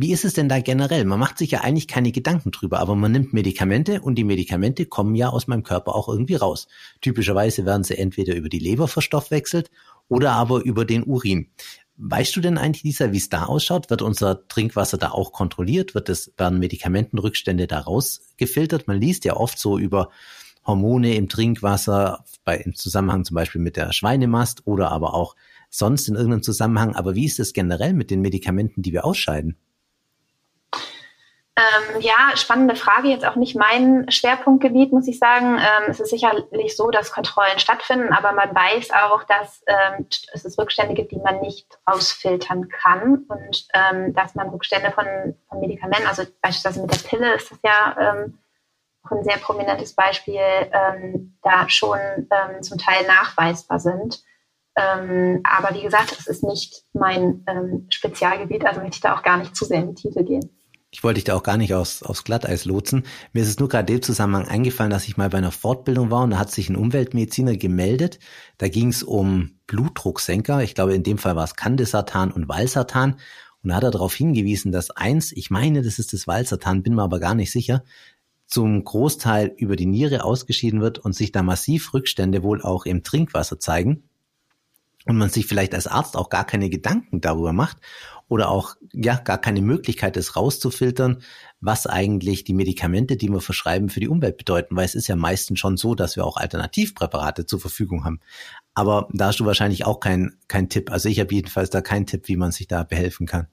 wie 0.00 0.12
ist 0.12 0.24
es 0.24 0.32
denn 0.32 0.48
da 0.48 0.60
generell? 0.60 1.04
Man 1.04 1.18
macht 1.18 1.38
sich 1.38 1.50
ja 1.50 1.62
eigentlich 1.62 1.88
keine 1.88 2.12
Gedanken 2.12 2.52
drüber, 2.52 2.78
aber 2.78 2.94
man 2.94 3.10
nimmt 3.10 3.32
Medikamente 3.32 4.00
und 4.00 4.14
die 4.14 4.22
Medikamente 4.22 4.86
kommen 4.86 5.16
ja 5.16 5.28
aus 5.28 5.48
meinem 5.48 5.64
Körper 5.64 5.96
auch 5.96 6.08
irgendwie 6.08 6.36
raus. 6.36 6.68
Typischerweise 7.00 7.66
werden 7.66 7.82
sie 7.82 7.98
entweder 7.98 8.36
über 8.36 8.48
die 8.48 8.60
Leber 8.60 8.86
verstoffwechselt 8.86 9.72
oder 10.06 10.34
aber 10.34 10.62
über 10.62 10.84
den 10.84 11.02
Urin. 11.02 11.50
Weißt 11.96 12.36
du 12.36 12.40
denn 12.40 12.58
eigentlich, 12.58 12.84
Lisa, 12.84 13.10
wie 13.10 13.16
es 13.16 13.28
da 13.28 13.46
ausschaut? 13.46 13.90
Wird 13.90 14.02
unser 14.02 14.46
Trinkwasser 14.46 14.98
da 14.98 15.10
auch 15.10 15.32
kontrolliert? 15.32 15.96
Wird 15.96 16.08
es, 16.10 16.32
werden 16.38 16.60
Medikamentenrückstände 16.60 17.66
da 17.66 17.80
rausgefiltert? 17.80 18.86
Man 18.86 19.00
liest 19.00 19.24
ja 19.24 19.34
oft 19.34 19.58
so 19.58 19.78
über 19.78 20.10
Hormone 20.64 21.16
im 21.16 21.28
Trinkwasser, 21.28 22.24
bei, 22.44 22.58
im 22.58 22.76
Zusammenhang 22.76 23.24
zum 23.24 23.34
Beispiel 23.34 23.60
mit 23.60 23.76
der 23.76 23.92
Schweinemast 23.92 24.64
oder 24.64 24.92
aber 24.92 25.14
auch 25.14 25.34
sonst 25.70 26.06
in 26.06 26.14
irgendeinem 26.14 26.44
Zusammenhang. 26.44 26.94
Aber 26.94 27.16
wie 27.16 27.26
ist 27.26 27.40
es 27.40 27.52
generell 27.52 27.94
mit 27.94 28.12
den 28.12 28.20
Medikamenten, 28.20 28.82
die 28.82 28.92
wir 28.92 29.04
ausscheiden? 29.04 29.56
Ähm, 31.58 32.00
ja, 32.00 32.36
spannende 32.36 32.76
Frage. 32.76 33.08
Jetzt 33.08 33.26
auch 33.26 33.34
nicht 33.34 33.56
mein 33.56 34.08
Schwerpunktgebiet, 34.08 34.92
muss 34.92 35.08
ich 35.08 35.18
sagen. 35.18 35.58
Ähm, 35.58 35.90
es 35.90 35.98
ist 35.98 36.10
sicherlich 36.10 36.76
so, 36.76 36.92
dass 36.92 37.10
Kontrollen 37.10 37.58
stattfinden, 37.58 38.12
aber 38.12 38.30
man 38.30 38.54
weiß 38.54 38.92
auch, 38.92 39.24
dass 39.24 39.64
ähm, 39.66 40.06
es 40.32 40.56
Rückstände 40.56 40.94
gibt, 40.94 41.10
die 41.10 41.18
man 41.18 41.40
nicht 41.40 41.66
ausfiltern 41.84 42.68
kann 42.68 43.24
und 43.28 43.66
ähm, 43.74 44.14
dass 44.14 44.36
man 44.36 44.50
Rückstände 44.50 44.92
von, 44.92 45.04
von, 45.48 45.58
Medikamenten, 45.58 46.06
also 46.06 46.22
beispielsweise 46.40 46.80
mit 46.80 46.92
der 46.92 47.08
Pille 47.08 47.34
ist 47.34 47.50
das 47.50 47.58
ja 47.64 47.96
ähm, 47.98 48.38
auch 49.02 49.10
ein 49.10 49.24
sehr 49.24 49.38
prominentes 49.38 49.94
Beispiel, 49.94 50.40
ähm, 50.40 51.38
da 51.42 51.68
schon 51.68 51.98
zum 52.60 52.78
Teil 52.78 53.06
nachweisbar 53.06 53.78
sind. 53.78 54.22
aber 54.74 55.74
wie 55.74 55.82
gesagt, 55.82 56.12
es 56.12 56.26
ist 56.26 56.44
nicht 56.44 56.84
mein 56.92 57.44
Spezialgebiet, 57.88 58.66
also 58.66 58.80
möchte 58.80 58.96
ich 58.96 59.00
da 59.00 59.16
auch 59.16 59.22
gar 59.22 59.38
nicht 59.38 59.56
zu 59.56 59.64
sehr 59.64 59.80
in 59.80 59.94
die 59.94 60.02
Tiefe 60.02 60.22
gehen. 60.24 60.57
Ich 60.90 61.04
wollte 61.04 61.16
dich 61.16 61.24
da 61.24 61.34
auch 61.34 61.42
gar 61.42 61.58
nicht 61.58 61.74
aus, 61.74 62.02
aufs 62.02 62.24
Glatteis 62.24 62.64
lotsen. 62.64 63.04
Mir 63.34 63.42
ist 63.42 63.48
es 63.48 63.58
nur 63.58 63.68
gerade 63.68 63.92
im 63.92 64.00
Zusammenhang 64.00 64.48
eingefallen, 64.48 64.90
dass 64.90 65.06
ich 65.06 65.18
mal 65.18 65.28
bei 65.28 65.36
einer 65.38 65.52
Fortbildung 65.52 66.10
war 66.10 66.22
und 66.22 66.30
da 66.30 66.38
hat 66.38 66.50
sich 66.50 66.70
ein 66.70 66.76
Umweltmediziner 66.76 67.56
gemeldet. 67.56 68.18
Da 68.56 68.68
ging 68.68 68.88
es 68.88 69.02
um 69.02 69.58
Blutdrucksenker. 69.66 70.62
Ich 70.62 70.74
glaube, 70.74 70.94
in 70.94 71.02
dem 71.02 71.18
Fall 71.18 71.36
war 71.36 71.44
es 71.44 71.56
Candesartan 71.56 72.32
und 72.32 72.48
Valsartan. 72.48 73.18
Und 73.62 73.68
da 73.68 73.76
hat 73.76 73.82
er 73.82 73.90
darauf 73.90 74.14
hingewiesen, 74.14 74.72
dass 74.72 74.90
eins, 74.90 75.32
ich 75.32 75.50
meine, 75.50 75.82
das 75.82 75.98
ist 75.98 76.14
das 76.14 76.26
Valsartan, 76.26 76.82
bin 76.82 76.94
mir 76.94 77.02
aber 77.02 77.20
gar 77.20 77.34
nicht 77.34 77.50
sicher, 77.50 77.84
zum 78.46 78.82
Großteil 78.82 79.52
über 79.58 79.76
die 79.76 79.84
Niere 79.84 80.24
ausgeschieden 80.24 80.80
wird 80.80 80.98
und 80.98 81.14
sich 81.14 81.32
da 81.32 81.42
massiv 81.42 81.92
Rückstände 81.92 82.42
wohl 82.42 82.62
auch 82.62 82.86
im 82.86 83.02
Trinkwasser 83.02 83.60
zeigen 83.60 84.04
und 85.04 85.18
man 85.18 85.28
sich 85.28 85.46
vielleicht 85.46 85.74
als 85.74 85.86
Arzt 85.86 86.16
auch 86.16 86.30
gar 86.30 86.46
keine 86.46 86.70
Gedanken 86.70 87.20
darüber 87.20 87.52
macht 87.52 87.76
oder 88.28 88.50
auch 88.50 88.76
ja 88.92 89.16
gar 89.16 89.38
keine 89.38 89.62
Möglichkeit 89.62 90.16
ist 90.16 90.36
rauszufiltern, 90.36 91.22
was 91.60 91.86
eigentlich 91.86 92.44
die 92.44 92.54
Medikamente, 92.54 93.16
die 93.16 93.28
wir 93.28 93.40
verschreiben, 93.40 93.88
für 93.88 94.00
die 94.00 94.08
Umwelt 94.08 94.36
bedeuten, 94.36 94.76
weil 94.76 94.84
es 94.84 94.94
ist 94.94 95.08
ja 95.08 95.16
meistens 95.16 95.58
schon 95.58 95.76
so, 95.76 95.94
dass 95.94 96.16
wir 96.16 96.24
auch 96.24 96.36
Alternativpräparate 96.36 97.46
zur 97.46 97.60
Verfügung 97.60 98.04
haben. 98.04 98.20
Aber 98.74 99.08
da 99.12 99.26
hast 99.26 99.40
du 99.40 99.46
wahrscheinlich 99.46 99.86
auch 99.86 100.00
keinen 100.00 100.38
kein 100.46 100.68
Tipp. 100.68 100.92
Also 100.92 101.08
ich 101.08 101.18
habe 101.20 101.34
jedenfalls 101.34 101.70
da 101.70 101.80
keinen 101.80 102.06
Tipp, 102.06 102.28
wie 102.28 102.36
man 102.36 102.52
sich 102.52 102.68
da 102.68 102.84
behelfen 102.84 103.26
kann. 103.26 103.48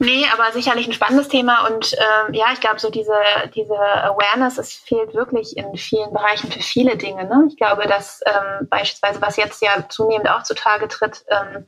Nee, 0.00 0.26
aber 0.32 0.52
sicherlich 0.52 0.86
ein 0.86 0.92
spannendes 0.92 1.26
Thema 1.26 1.66
und 1.66 1.92
ähm, 1.94 2.32
ja, 2.32 2.52
ich 2.52 2.60
glaube, 2.60 2.78
so 2.78 2.88
diese, 2.88 3.16
diese 3.56 3.74
Awareness, 3.74 4.56
es 4.56 4.74
fehlt 4.74 5.12
wirklich 5.12 5.56
in 5.56 5.76
vielen 5.76 6.12
Bereichen 6.12 6.52
für 6.52 6.60
viele 6.60 6.96
Dinge. 6.96 7.24
Ne? 7.24 7.46
Ich 7.48 7.56
glaube, 7.56 7.88
dass 7.88 8.20
ähm, 8.24 8.68
beispielsweise, 8.70 9.20
was 9.20 9.36
jetzt 9.36 9.60
ja 9.60 9.88
zunehmend 9.88 10.30
auch 10.30 10.44
zutage 10.44 10.86
tritt, 10.86 11.24
ähm, 11.28 11.66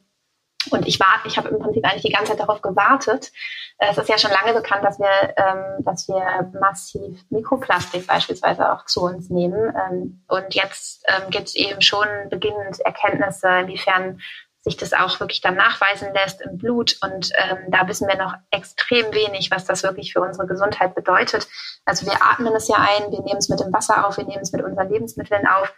und 0.71 0.87
ich 0.87 1.01
warte, 1.01 1.27
ich 1.27 1.39
habe 1.39 1.49
im 1.49 1.59
Prinzip 1.59 1.85
eigentlich 1.85 2.03
die 2.03 2.13
ganze 2.13 2.33
Zeit 2.33 2.41
darauf 2.41 2.61
gewartet. 2.61 3.33
Es 3.79 3.97
ist 3.97 4.09
ja 4.09 4.19
schon 4.19 4.31
lange 4.31 4.53
bekannt, 4.53 4.85
dass 4.85 4.99
wir, 4.99 5.35
ähm, 5.37 5.85
dass 5.85 6.07
wir 6.07 6.53
massiv 6.61 7.19
Mikroplastik 7.31 8.07
beispielsweise 8.07 8.71
auch 8.71 8.85
zu 8.85 9.03
uns 9.03 9.31
nehmen. 9.31 9.75
Ähm, 9.75 10.23
und 10.29 10.55
jetzt 10.55 11.03
ähm, 11.09 11.31
gibt 11.31 11.49
es 11.49 11.55
eben 11.55 11.81
schon 11.81 12.07
beginnend 12.29 12.79
Erkenntnisse, 12.81 13.49
inwiefern 13.61 14.21
sich 14.63 14.77
das 14.77 14.93
auch 14.93 15.19
wirklich 15.21 15.41
dann 15.41 15.55
nachweisen 15.55 16.13
lässt 16.13 16.43
im 16.43 16.59
Blut. 16.59 16.99
Und 17.03 17.31
ähm, 17.37 17.59
da 17.69 17.89
wissen 17.89 18.07
wir 18.07 18.17
noch 18.17 18.35
extrem 18.51 19.13
wenig, 19.15 19.51
was 19.51 19.65
das 19.65 19.83
wirklich 19.83 20.13
für 20.13 20.21
unsere 20.21 20.47
Gesundheit 20.47 20.95
bedeutet. 20.95 21.49
Also 21.87 22.05
wir 22.05 22.23
atmen 22.23 22.55
es 22.55 22.69
ja 22.69 22.77
ein, 22.77 23.11
wir 23.11 23.23
nehmen 23.23 23.39
es 23.39 23.49
mit 23.49 23.61
dem 23.61 23.73
Wasser 23.73 24.07
auf, 24.07 24.19
wir 24.19 24.25
nehmen 24.25 24.43
es 24.43 24.53
mit 24.53 24.63
unseren 24.63 24.91
Lebensmitteln 24.91 25.47
auf. 25.47 25.73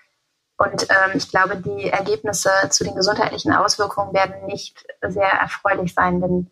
Und 0.56 0.84
ähm, 0.90 1.12
ich 1.14 1.28
glaube, 1.30 1.56
die 1.56 1.88
Ergebnisse 1.88 2.50
zu 2.70 2.84
den 2.84 2.94
gesundheitlichen 2.94 3.52
Auswirkungen 3.52 4.12
werden 4.12 4.46
nicht 4.46 4.84
sehr 5.02 5.30
erfreulich 5.30 5.94
sein, 5.94 6.20
denn 6.20 6.50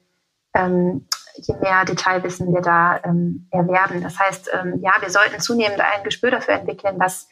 ähm, 0.55 1.07
je 1.37 1.55
mehr 1.57 1.85
Detailwissen 1.85 2.53
wir 2.53 2.61
da 2.61 3.01
ähm, 3.05 3.49
erwerben. 3.51 4.03
Das 4.03 4.19
heißt, 4.19 4.51
ähm, 4.53 4.81
ja, 4.83 4.93
wir 5.01 5.11
sollten 5.11 5.41
zunehmend 5.41 5.81
ein 5.81 6.03
Gespür 6.03 6.31
dafür 6.31 6.55
entwickeln, 6.55 6.97
was 6.99 7.29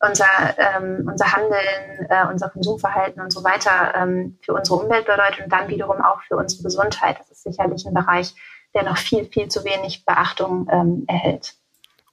unser, 0.00 0.26
ähm, 0.58 1.08
unser 1.10 1.32
Handeln, 1.32 2.06
äh, 2.08 2.26
unser 2.30 2.50
Konsumverhalten 2.50 3.20
und 3.20 3.32
so 3.32 3.42
weiter 3.42 3.94
ähm, 3.96 4.38
für 4.42 4.54
unsere 4.54 4.78
Umwelt 4.78 5.06
bedeutet 5.06 5.44
und 5.44 5.52
dann 5.52 5.68
wiederum 5.68 6.00
auch 6.02 6.20
für 6.22 6.36
unsere 6.36 6.62
Gesundheit. 6.62 7.18
Das 7.18 7.30
ist 7.30 7.42
sicherlich 7.42 7.84
ein 7.86 7.94
Bereich, 7.94 8.34
der 8.74 8.84
noch 8.84 8.98
viel, 8.98 9.24
viel 9.24 9.48
zu 9.48 9.64
wenig 9.64 10.04
Beachtung 10.04 10.68
ähm, 10.70 11.04
erhält. 11.08 11.57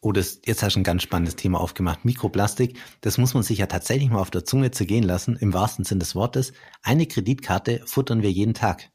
Oh, 0.05 0.11
das, 0.11 0.39
jetzt 0.45 0.61
hast 0.61 0.75
du 0.75 0.81
ein 0.81 0.83
ganz 0.83 1.01
spannendes 1.01 1.35
Thema 1.35 1.59
aufgemacht. 1.59 2.05
Mikroplastik, 2.05 2.77
das 3.01 3.17
muss 3.17 3.33
man 3.33 3.41
sich 3.41 3.57
ja 3.57 3.65
tatsächlich 3.65 4.11
mal 4.11 4.19
auf 4.19 4.29
der 4.29 4.45
Zunge 4.45 4.69
zergehen 4.69 5.03
lassen, 5.03 5.35
im 5.35 5.51
wahrsten 5.51 5.83
Sinn 5.83 5.97
des 5.97 6.13
Wortes. 6.13 6.53
Eine 6.83 7.07
Kreditkarte 7.07 7.81
futtern 7.87 8.21
wir 8.21 8.31
jeden 8.31 8.53
Tag. 8.53 8.91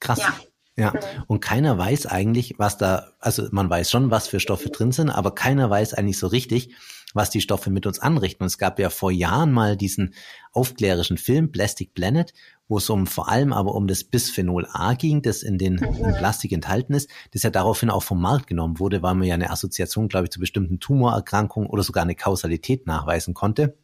Krass. 0.00 0.18
Ja. 0.18 0.34
Ja, 0.76 0.94
und 1.26 1.40
keiner 1.40 1.78
weiß 1.78 2.06
eigentlich, 2.06 2.54
was 2.58 2.78
da, 2.78 3.12
also 3.20 3.46
man 3.52 3.70
weiß 3.70 3.90
schon, 3.90 4.10
was 4.10 4.26
für 4.26 4.40
Stoffe 4.40 4.70
drin 4.70 4.92
sind, 4.92 5.10
aber 5.10 5.34
keiner 5.34 5.68
weiß 5.68 5.94
eigentlich 5.94 6.18
so 6.18 6.26
richtig, 6.26 6.74
was 7.14 7.30
die 7.30 7.40
Stoffe 7.40 7.70
mit 7.70 7.86
uns 7.86 7.98
anrichten. 7.98 8.42
Und 8.42 8.48
es 8.48 8.58
gab 8.58 8.78
ja 8.78 8.90
vor 8.90 9.10
Jahren 9.10 9.52
mal 9.52 9.76
diesen 9.76 10.14
aufklärischen 10.52 11.18
Film 11.18 11.52
Plastic 11.52 11.94
Planet, 11.94 12.32
wo 12.68 12.78
es 12.78 12.88
um 12.88 13.06
vor 13.06 13.28
allem 13.28 13.52
aber 13.52 13.74
um 13.74 13.86
das 13.86 14.04
Bisphenol 14.04 14.66
A 14.72 14.94
ging, 14.94 15.22
das 15.22 15.42
in 15.42 15.58
den 15.58 15.74
in. 15.76 16.14
Plastik 16.18 16.52
enthalten 16.52 16.94
ist, 16.94 17.10
das 17.32 17.42
ja 17.42 17.50
daraufhin 17.50 17.90
auch 17.90 18.02
vom 18.02 18.20
Markt 18.20 18.46
genommen 18.46 18.78
wurde, 18.78 19.02
weil 19.02 19.14
man 19.14 19.26
ja 19.26 19.34
eine 19.34 19.50
Assoziation, 19.50 20.08
glaube 20.08 20.26
ich, 20.26 20.30
zu 20.30 20.40
bestimmten 20.40 20.78
Tumorerkrankungen 20.78 21.68
oder 21.68 21.82
sogar 21.82 22.02
eine 22.02 22.14
Kausalität 22.14 22.86
nachweisen 22.86 23.34
konnte. 23.34 23.76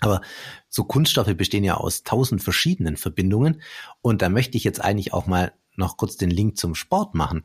Aber 0.00 0.20
so 0.68 0.84
Kunststoffe 0.84 1.34
bestehen 1.36 1.64
ja 1.64 1.74
aus 1.74 2.02
tausend 2.04 2.42
verschiedenen 2.42 2.96
Verbindungen. 2.96 3.62
Und 4.00 4.22
da 4.22 4.28
möchte 4.28 4.56
ich 4.56 4.64
jetzt 4.64 4.80
eigentlich 4.80 5.12
auch 5.12 5.26
mal 5.26 5.52
noch 5.76 5.96
kurz 5.96 6.16
den 6.16 6.30
Link 6.30 6.56
zum 6.56 6.74
Sport 6.74 7.14
machen. 7.14 7.44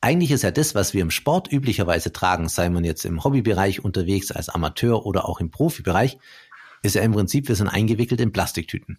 Eigentlich 0.00 0.30
ist 0.30 0.42
ja 0.42 0.50
das, 0.50 0.74
was 0.74 0.94
wir 0.94 1.02
im 1.02 1.10
Sport 1.10 1.52
üblicherweise 1.52 2.12
tragen, 2.12 2.48
sei 2.48 2.70
man 2.70 2.84
jetzt 2.84 3.04
im 3.04 3.22
Hobbybereich 3.22 3.84
unterwegs 3.84 4.32
als 4.32 4.48
Amateur 4.48 5.04
oder 5.04 5.28
auch 5.28 5.40
im 5.40 5.50
Profibereich, 5.50 6.18
ist 6.82 6.94
ja 6.94 7.02
im 7.02 7.12
Prinzip, 7.12 7.48
wir 7.48 7.54
sind 7.56 7.68
eingewickelt 7.68 8.20
in 8.20 8.32
Plastiktüten. 8.32 8.98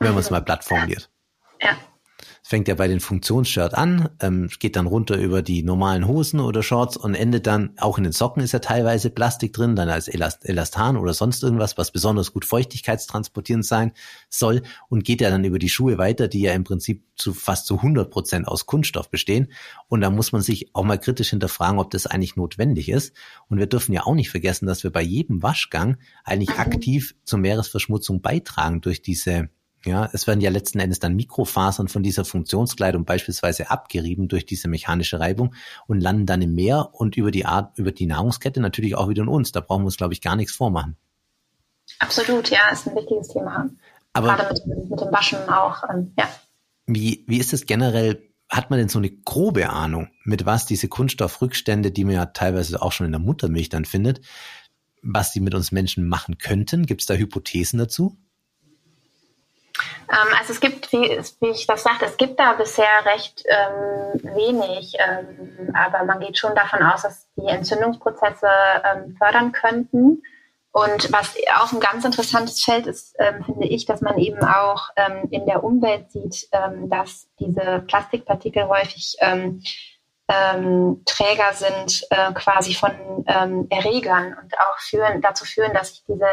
wenn 0.00 0.10
man 0.10 0.18
es 0.18 0.30
mal 0.30 0.42
platt 0.42 0.64
formuliert. 0.64 1.10
Ja 1.62 1.76
fängt 2.46 2.68
ja 2.68 2.76
bei 2.76 2.86
den 2.86 3.00
Funktionsshirt 3.00 3.74
an, 3.74 4.08
ähm, 4.20 4.48
geht 4.60 4.76
dann 4.76 4.86
runter 4.86 5.18
über 5.18 5.42
die 5.42 5.64
normalen 5.64 6.06
Hosen 6.06 6.38
oder 6.38 6.62
Shorts 6.62 6.96
und 6.96 7.16
endet 7.16 7.48
dann, 7.48 7.72
auch 7.76 7.98
in 7.98 8.04
den 8.04 8.12
Socken 8.12 8.40
ist 8.40 8.52
ja 8.52 8.60
teilweise 8.60 9.10
Plastik 9.10 9.52
drin, 9.52 9.74
dann 9.74 9.88
als 9.88 10.06
Elast 10.06 10.48
Elastan 10.48 10.96
oder 10.96 11.12
sonst 11.12 11.42
irgendwas, 11.42 11.76
was 11.76 11.90
besonders 11.90 12.32
gut 12.32 12.44
feuchtigkeitstransportierend 12.44 13.66
sein 13.66 13.90
soll 14.28 14.62
und 14.88 15.04
geht 15.04 15.22
ja 15.22 15.30
dann 15.30 15.42
über 15.42 15.58
die 15.58 15.68
Schuhe 15.68 15.98
weiter, 15.98 16.28
die 16.28 16.42
ja 16.42 16.52
im 16.52 16.62
Prinzip 16.62 17.02
zu 17.16 17.34
fast 17.34 17.66
zu 17.66 17.78
100 17.78 18.12
Prozent 18.12 18.46
aus 18.46 18.64
Kunststoff 18.64 19.10
bestehen. 19.10 19.50
Und 19.88 20.02
da 20.02 20.10
muss 20.10 20.30
man 20.30 20.40
sich 20.40 20.72
auch 20.72 20.84
mal 20.84 21.00
kritisch 21.00 21.30
hinterfragen, 21.30 21.80
ob 21.80 21.90
das 21.90 22.06
eigentlich 22.06 22.36
notwendig 22.36 22.88
ist. 22.88 23.12
Und 23.48 23.58
wir 23.58 23.66
dürfen 23.66 23.92
ja 23.92 24.04
auch 24.04 24.14
nicht 24.14 24.30
vergessen, 24.30 24.66
dass 24.66 24.84
wir 24.84 24.92
bei 24.92 25.02
jedem 25.02 25.42
Waschgang 25.42 25.96
eigentlich 26.22 26.50
aktiv 26.50 27.16
zur 27.24 27.40
Meeresverschmutzung 27.40 28.22
beitragen 28.22 28.82
durch 28.82 29.02
diese 29.02 29.48
ja, 29.84 30.08
es 30.12 30.26
werden 30.26 30.40
ja 30.40 30.50
letzten 30.50 30.80
Endes 30.80 30.98
dann 30.98 31.14
Mikrofasern 31.14 31.88
von 31.88 32.02
dieser 32.02 32.24
Funktionskleidung 32.24 33.04
beispielsweise 33.04 33.70
abgerieben 33.70 34.28
durch 34.28 34.44
diese 34.44 34.68
mechanische 34.68 35.20
Reibung 35.20 35.54
und 35.86 36.00
landen 36.00 36.26
dann 36.26 36.42
im 36.42 36.54
Meer 36.54 36.90
und 36.92 37.16
über 37.16 37.30
die 37.30 37.46
Art, 37.46 37.78
über 37.78 37.92
die 37.92 38.06
Nahrungskette 38.06 38.60
natürlich 38.60 38.96
auch 38.96 39.08
wieder 39.08 39.22
in 39.22 39.28
uns. 39.28 39.52
Da 39.52 39.60
brauchen 39.60 39.82
wir 39.82 39.86
uns, 39.86 39.96
glaube 39.96 40.12
ich, 40.12 40.20
gar 40.20 40.34
nichts 40.34 40.54
vormachen. 40.54 40.96
Absolut, 42.00 42.50
ja, 42.50 42.68
ist 42.72 42.88
ein 42.88 42.96
wichtiges 42.96 43.28
Thema. 43.28 43.70
Aber 44.12 44.34
Gerade 44.34 44.54
mit, 44.54 44.90
mit 44.90 45.00
dem 45.00 45.12
Waschen 45.12 45.48
auch, 45.48 45.84
ähm, 45.88 46.12
ja. 46.18 46.28
Wie, 46.86 47.24
wie 47.28 47.38
ist 47.38 47.52
es 47.52 47.66
generell? 47.66 48.22
Hat 48.48 48.70
man 48.70 48.78
denn 48.78 48.88
so 48.88 48.98
eine 48.98 49.10
grobe 49.10 49.70
Ahnung, 49.70 50.08
mit 50.24 50.46
was 50.46 50.66
diese 50.66 50.88
Kunststoffrückstände, 50.88 51.90
die 51.90 52.04
man 52.04 52.14
ja 52.14 52.26
teilweise 52.26 52.80
auch 52.80 52.92
schon 52.92 53.06
in 53.06 53.12
der 53.12 53.20
Muttermilch 53.20 53.68
dann 53.68 53.84
findet, 53.84 54.20
was 55.02 55.32
die 55.32 55.40
mit 55.40 55.54
uns 55.54 55.72
Menschen 55.72 56.08
machen 56.08 56.38
könnten? 56.38 56.86
Gibt 56.86 57.02
es 57.02 57.06
da 57.06 57.14
Hypothesen 57.14 57.78
dazu? 57.78 58.16
Ähm, 60.10 60.34
also 60.38 60.52
es 60.52 60.60
gibt, 60.60 60.92
wie, 60.92 61.18
wie, 61.40 61.50
ich 61.50 61.66
das 61.66 61.82
sagte, 61.82 62.04
es 62.04 62.16
gibt 62.16 62.38
da 62.38 62.52
bisher 62.52 63.04
recht 63.04 63.44
ähm, 63.48 64.20
wenig, 64.34 64.94
ähm, 64.98 65.74
aber 65.74 66.04
man 66.04 66.20
geht 66.20 66.38
schon 66.38 66.54
davon 66.54 66.82
aus, 66.82 67.02
dass 67.02 67.26
die 67.36 67.46
Entzündungsprozesse 67.46 68.48
ähm, 68.84 69.16
fördern 69.18 69.52
könnten. 69.52 70.22
Und 70.72 71.10
was 71.10 71.34
auch 71.58 71.72
ein 71.72 71.80
ganz 71.80 72.04
interessantes 72.04 72.62
Feld 72.62 72.86
ist, 72.86 73.16
ähm, 73.18 73.42
finde 73.44 73.66
ich, 73.66 73.86
dass 73.86 74.02
man 74.02 74.18
eben 74.18 74.44
auch 74.44 74.90
ähm, 74.96 75.26
in 75.30 75.46
der 75.46 75.64
Umwelt 75.64 76.10
sieht, 76.12 76.48
dass 76.52 77.28
diese 77.40 77.82
Plastikpartikel 77.86 78.68
häufig 78.68 79.16
Träger 80.28 81.52
sind 81.52 82.04
äh, 82.10 82.32
quasi 82.32 82.74
von 82.74 82.90
Erregern 83.70 84.36
und 84.42 84.58
auch 84.58 84.78
führen, 84.80 85.22
dazu 85.22 85.44
führen, 85.44 85.72
dass 85.72 85.90
sich 85.90 86.02
diese 86.08 86.26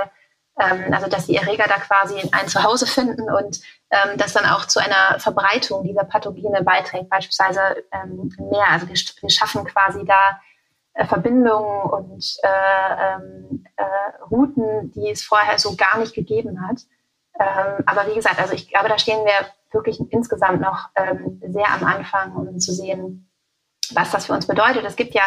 ähm, 0.59 0.93
also 0.93 1.07
dass 1.07 1.25
die 1.25 1.35
Erreger 1.35 1.65
da 1.67 1.75
quasi 1.75 2.15
ein 2.31 2.47
Zuhause 2.47 2.85
finden 2.85 3.31
und 3.31 3.61
ähm, 3.89 4.17
das 4.17 4.33
dann 4.33 4.45
auch 4.45 4.65
zu 4.65 4.79
einer 4.79 5.19
Verbreitung 5.19 5.83
dieser 5.83 6.03
Pathogene 6.03 6.63
beiträgt, 6.63 7.09
beispielsweise 7.09 7.83
ähm, 7.91 8.31
mehr. 8.51 8.67
Also 8.69 8.87
wir, 8.87 8.95
wir 8.95 9.29
schaffen 9.29 9.65
quasi 9.65 10.05
da 10.05 10.39
äh, 10.93 11.05
Verbindungen 11.05 11.89
und 11.89 12.37
äh, 12.43 13.15
ähm, 13.15 13.65
äh, 13.77 13.83
Routen, 14.29 14.91
die 14.91 15.09
es 15.09 15.23
vorher 15.23 15.57
so 15.57 15.75
gar 15.75 15.97
nicht 15.97 16.13
gegeben 16.13 16.67
hat. 16.67 16.81
Ähm, 17.39 17.83
aber 17.87 18.07
wie 18.07 18.15
gesagt, 18.15 18.39
also 18.39 18.53
ich 18.53 18.69
glaube, 18.69 18.89
da 18.89 18.99
stehen 18.99 19.25
wir 19.25 19.47
wirklich 19.71 19.99
insgesamt 20.11 20.61
noch 20.61 20.89
ähm, 20.95 21.41
sehr 21.47 21.67
am 21.67 21.83
Anfang, 21.83 22.35
um 22.35 22.59
zu 22.59 22.71
sehen, 22.71 23.27
was 23.93 24.11
das 24.11 24.27
für 24.27 24.33
uns 24.33 24.45
bedeutet. 24.45 24.85
Es 24.85 24.95
gibt 24.95 25.15
ja 25.15 25.23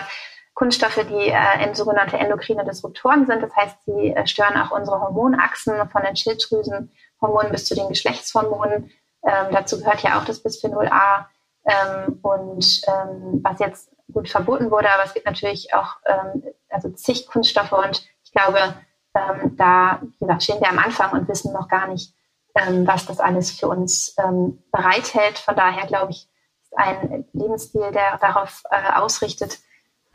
Kunststoffe, 0.56 1.04
die 1.06 1.28
äh, 1.28 1.74
sogenannte 1.74 2.16
endokrine 2.16 2.64
Disruptoren 2.64 3.26
sind. 3.26 3.42
Das 3.42 3.54
heißt, 3.54 3.76
sie 3.84 4.14
äh, 4.14 4.26
stören 4.26 4.56
auch 4.56 4.70
unsere 4.70 5.02
Hormonachsen 5.02 5.74
von 5.90 6.02
den 6.02 6.16
Schilddrüsenhormonen 6.16 7.52
bis 7.52 7.66
zu 7.66 7.74
den 7.74 7.88
Geschlechtshormonen. 7.88 8.90
Ähm, 9.22 9.46
dazu 9.52 9.78
gehört 9.78 10.02
ja 10.02 10.18
auch 10.18 10.24
das 10.24 10.42
Bisphenol 10.42 10.88
A. 10.88 11.28
Ähm, 11.66 12.20
und 12.22 12.80
ähm, 12.86 13.40
was 13.42 13.58
jetzt 13.58 13.90
gut 14.10 14.30
verboten 14.30 14.70
wurde, 14.70 14.90
aber 14.90 15.04
es 15.04 15.12
gibt 15.12 15.26
natürlich 15.26 15.74
auch 15.74 15.96
ähm, 16.06 16.42
also 16.70 16.88
zig 16.90 17.26
Kunststoffe 17.26 17.72
und 17.72 18.06
ich 18.24 18.32
glaube, 18.32 18.76
ähm, 19.14 19.56
da 19.56 20.00
wie 20.00 20.18
gesagt, 20.20 20.44
stehen 20.44 20.60
wir 20.60 20.70
am 20.70 20.78
Anfang 20.78 21.12
und 21.12 21.28
wissen 21.28 21.52
noch 21.52 21.68
gar 21.68 21.88
nicht, 21.88 22.14
ähm, 22.54 22.86
was 22.86 23.04
das 23.04 23.20
alles 23.20 23.50
für 23.50 23.68
uns 23.68 24.14
ähm, 24.24 24.62
bereithält. 24.72 25.38
Von 25.38 25.56
daher 25.56 25.86
glaube 25.86 26.12
ich, 26.12 26.30
ist 26.62 26.78
ein 26.78 27.26
Lebensstil, 27.32 27.90
der 27.92 28.16
darauf 28.18 28.62
äh, 28.70 28.92
ausrichtet, 28.92 29.58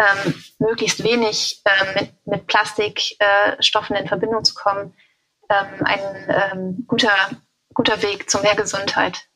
ähm, 0.01 0.33
möglichst 0.59 1.03
wenig 1.03 1.61
äh, 1.65 1.99
mit, 2.01 2.13
mit 2.25 2.47
Plastikstoffen 2.47 3.95
äh, 3.95 4.01
in 4.01 4.07
Verbindung 4.07 4.43
zu 4.43 4.53
kommen, 4.55 4.93
ähm, 5.49 5.85
ein 5.85 5.99
ähm, 6.29 6.85
guter, 6.87 7.13
guter 7.73 8.01
Weg 8.01 8.29
zu 8.29 8.39
mehr 8.39 8.55
Gesundheit. 8.55 9.27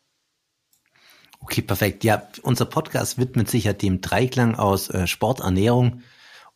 Okay, 1.40 1.62
perfekt. 1.62 2.04
Ja, 2.04 2.28
unser 2.42 2.66
Podcast 2.66 3.20
widmet 3.20 3.50
sich 3.50 3.66
ja 3.66 3.74
dem 3.74 4.02
Dreiklang 4.02 4.56
aus 4.56 4.90
äh, 4.90 5.06
Sport, 5.06 5.42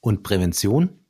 und 0.01 0.23
Prävention 0.23 1.05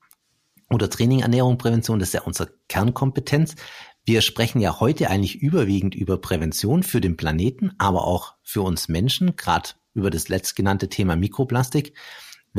oder 0.70 0.90
Training, 0.90 1.22
Ernährung, 1.22 1.58
Prävention. 1.58 2.00
Das 2.00 2.10
ist 2.10 2.14
ja 2.14 2.22
unsere 2.22 2.52
Kernkompetenz. 2.68 3.56
Wir 4.04 4.22
sprechen 4.22 4.60
ja 4.60 4.80
heute 4.80 5.10
eigentlich 5.10 5.42
überwiegend 5.42 5.96
über 5.96 6.20
Prävention 6.20 6.84
für 6.84 7.00
den 7.00 7.16
Planeten, 7.16 7.72
aber 7.78 8.06
auch 8.06 8.34
für 8.44 8.64
uns 8.64 8.88
Menschen, 8.90 9.36
gerade 9.36 9.70
über 9.94 10.10
das 10.10 10.30
letztgenannte 10.30 10.90
Thema 10.90 11.16
Mikroplastik. 11.16 11.94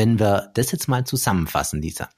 Wenn 0.00 0.18
wir 0.18 0.50
das 0.54 0.72
jetzt 0.72 0.88
mal 0.88 1.04
zusammenfassen, 1.04 1.82
Lisa. 1.82 2.08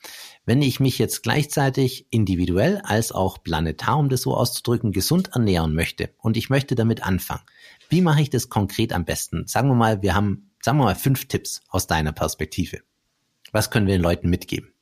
Wenn 0.46 0.62
ich 0.62 0.78
mich 0.78 1.00
jetzt 1.00 1.24
gleichzeitig 1.24 2.06
individuell 2.10 2.80
als 2.84 3.10
auch 3.10 3.42
planetar, 3.42 3.98
um 3.98 4.08
das 4.08 4.22
so 4.22 4.36
auszudrücken, 4.36 4.92
gesund 4.92 5.30
ernähren 5.32 5.74
möchte 5.74 6.14
und 6.18 6.36
ich 6.36 6.48
möchte 6.48 6.76
damit 6.76 7.02
anfangen, 7.02 7.42
wie 7.88 8.00
mache 8.00 8.22
ich 8.22 8.30
das 8.30 8.48
konkret 8.48 8.92
am 8.92 9.04
besten? 9.04 9.48
Sagen 9.48 9.66
wir 9.66 9.74
mal, 9.74 10.00
wir 10.00 10.14
haben, 10.14 10.52
sagen 10.62 10.78
wir 10.78 10.84
mal, 10.84 10.94
fünf 10.94 11.26
Tipps 11.26 11.60
aus 11.70 11.88
deiner 11.88 12.12
Perspektive. 12.12 12.82
Was 13.50 13.72
können 13.72 13.88
wir 13.88 13.96
den 13.96 14.02
Leuten 14.02 14.30
mitgeben? 14.30 14.72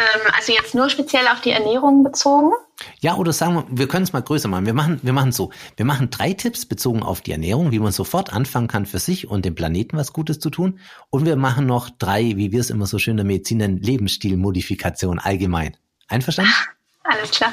Ähm, 0.00 0.32
also 0.34 0.52
jetzt 0.52 0.74
nur 0.74 0.88
speziell 0.88 1.28
auf 1.28 1.42
die 1.42 1.50
Ernährung 1.50 2.02
bezogen? 2.02 2.52
Ja, 3.00 3.16
oder 3.16 3.34
sagen 3.34 3.54
wir, 3.54 3.66
wir 3.68 3.88
können 3.88 4.04
es 4.04 4.14
mal 4.14 4.22
größer 4.22 4.48
machen. 4.48 4.64
Wir 4.64 4.72
machen, 4.72 4.98
wir 5.02 5.12
machen 5.12 5.32
so. 5.32 5.50
Wir 5.76 5.84
machen 5.84 6.08
drei 6.08 6.32
Tipps 6.32 6.64
bezogen 6.64 7.02
auf 7.02 7.20
die 7.20 7.32
Ernährung, 7.32 7.70
wie 7.70 7.78
man 7.78 7.92
sofort 7.92 8.32
anfangen 8.32 8.68
kann, 8.68 8.86
für 8.86 8.98
sich 8.98 9.28
und 9.28 9.44
dem 9.44 9.54
Planeten 9.54 9.98
was 9.98 10.14
Gutes 10.14 10.38
zu 10.38 10.48
tun. 10.48 10.80
Und 11.10 11.26
wir 11.26 11.36
machen 11.36 11.66
noch 11.66 11.90
drei, 11.90 12.36
wie 12.36 12.50
wir 12.50 12.60
es 12.60 12.70
immer 12.70 12.86
so 12.86 12.98
schön 12.98 13.12
in 13.12 13.16
der 13.18 13.26
Medizin 13.26 13.58
nennen, 13.58 13.82
Lebensstilmodifikation 13.82 15.18
allgemein. 15.18 15.76
Einverstanden? 16.08 16.52
Alles 17.04 17.30
klar. 17.30 17.52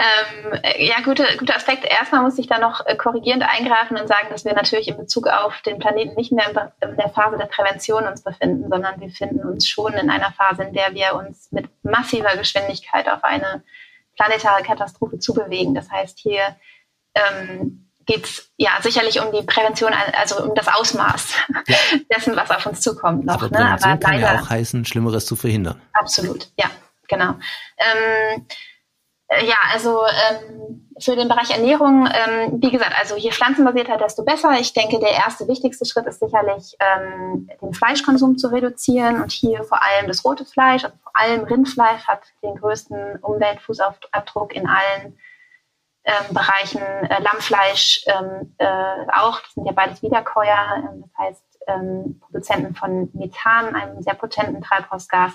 Ähm, 0.00 0.60
ja, 0.78 1.00
guter 1.02 1.36
gute 1.36 1.56
Aspekt. 1.56 1.84
Erstmal 1.84 2.22
muss 2.22 2.38
ich 2.38 2.46
da 2.46 2.58
noch 2.58 2.86
äh, 2.86 2.94
korrigierend 2.94 3.42
eingreifen 3.42 3.96
und 3.96 4.06
sagen, 4.06 4.28
dass 4.30 4.44
wir 4.44 4.54
natürlich 4.54 4.86
in 4.86 4.96
Bezug 4.96 5.26
auf 5.26 5.60
den 5.62 5.80
Planeten 5.80 6.14
nicht 6.14 6.30
mehr 6.30 6.48
in 6.80 6.96
der 6.96 7.08
Phase 7.08 7.36
der 7.36 7.46
Prävention 7.46 8.06
uns 8.06 8.22
befinden, 8.22 8.68
sondern 8.70 9.00
wir 9.00 9.10
finden 9.10 9.40
uns 9.40 9.68
schon 9.68 9.94
in 9.94 10.08
einer 10.08 10.32
Phase, 10.32 10.62
in 10.62 10.72
der 10.72 10.94
wir 10.94 11.14
uns 11.14 11.50
mit 11.50 11.68
massiver 11.82 12.36
Geschwindigkeit 12.36 13.08
auf 13.08 13.24
eine 13.24 13.64
planetare 14.16 14.62
Katastrophe 14.62 15.18
zubewegen. 15.18 15.74
Das 15.74 15.90
heißt, 15.90 16.20
hier 16.20 16.56
ähm, 17.14 17.88
geht 18.06 18.24
es 18.24 18.52
ja 18.56 18.70
sicherlich 18.80 19.20
um 19.20 19.32
die 19.32 19.42
Prävention, 19.42 19.92
also 20.16 20.42
um 20.44 20.54
das 20.54 20.68
Ausmaß 20.68 21.34
ja. 21.48 21.98
dessen, 22.14 22.36
was 22.36 22.50
auf 22.50 22.66
uns 22.66 22.80
zukommt 22.80 23.26
noch. 23.26 23.42
Aber 23.42 23.48
ne? 23.50 23.72
Aber 23.72 23.96
kann 23.98 24.14
leider, 24.14 24.34
ja 24.34 24.40
auch 24.40 24.48
heißen, 24.48 24.84
Schlimmeres 24.84 25.26
zu 25.26 25.34
verhindern. 25.34 25.80
Absolut, 25.92 26.48
ja, 26.56 26.70
genau. 27.08 27.34
Ähm, 27.78 28.36
äh, 28.36 28.54
ja, 29.30 29.56
also 29.72 30.00
ähm, 30.06 30.88
für 30.98 31.14
den 31.14 31.28
Bereich 31.28 31.50
Ernährung, 31.50 32.06
ähm, 32.06 32.62
wie 32.62 32.70
gesagt, 32.70 32.94
also 32.98 33.16
je 33.16 33.30
pflanzenbasierter, 33.30 33.98
desto 33.98 34.24
besser. 34.24 34.52
Ich 34.58 34.72
denke, 34.72 34.98
der 34.98 35.12
erste 35.12 35.46
wichtigste 35.46 35.84
Schritt 35.84 36.06
ist 36.06 36.20
sicherlich, 36.20 36.76
ähm, 36.80 37.48
den 37.60 37.74
Fleischkonsum 37.74 38.38
zu 38.38 38.48
reduzieren 38.48 39.22
und 39.22 39.30
hier 39.30 39.64
vor 39.64 39.82
allem 39.82 40.08
das 40.08 40.24
rote 40.24 40.44
Fleisch, 40.44 40.84
also 40.84 40.96
vor 41.02 41.12
allem 41.14 41.44
Rindfleisch 41.44 42.06
hat 42.06 42.22
den 42.42 42.56
größten 42.56 43.16
Umweltfußabdruck 43.20 44.54
in 44.54 44.66
allen 44.66 45.18
ähm, 46.04 46.34
Bereichen. 46.34 46.80
Äh, 46.80 47.22
Lammfleisch 47.22 48.04
ähm, 48.06 48.54
äh, 48.56 48.66
auch, 49.14 49.40
das 49.40 49.52
sind 49.54 49.66
ja 49.66 49.72
beides 49.72 50.02
Wiederkäuer, 50.02 50.76
ähm, 50.76 51.02
das 51.02 51.26
heißt 51.26 51.44
ähm, 51.66 52.18
Produzenten 52.20 52.74
von 52.74 53.10
Methan, 53.12 53.74
einem 53.74 54.02
sehr 54.02 54.14
potenten 54.14 54.62
Treibhausgas. 54.62 55.32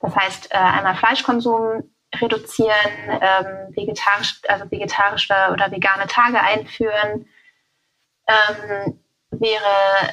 Das 0.00 0.16
heißt, 0.16 0.54
äh, 0.54 0.56
einmal 0.56 0.96
Fleischkonsum 0.96 1.90
reduzieren, 2.14 3.20
ähm, 3.20 3.74
vegetarisch, 3.74 4.40
also 4.48 4.70
vegetarische 4.70 5.34
oder 5.52 5.70
vegane 5.70 6.06
Tage 6.06 6.40
einführen. 6.40 7.26
Ähm, 8.26 9.00
wäre 9.30 9.64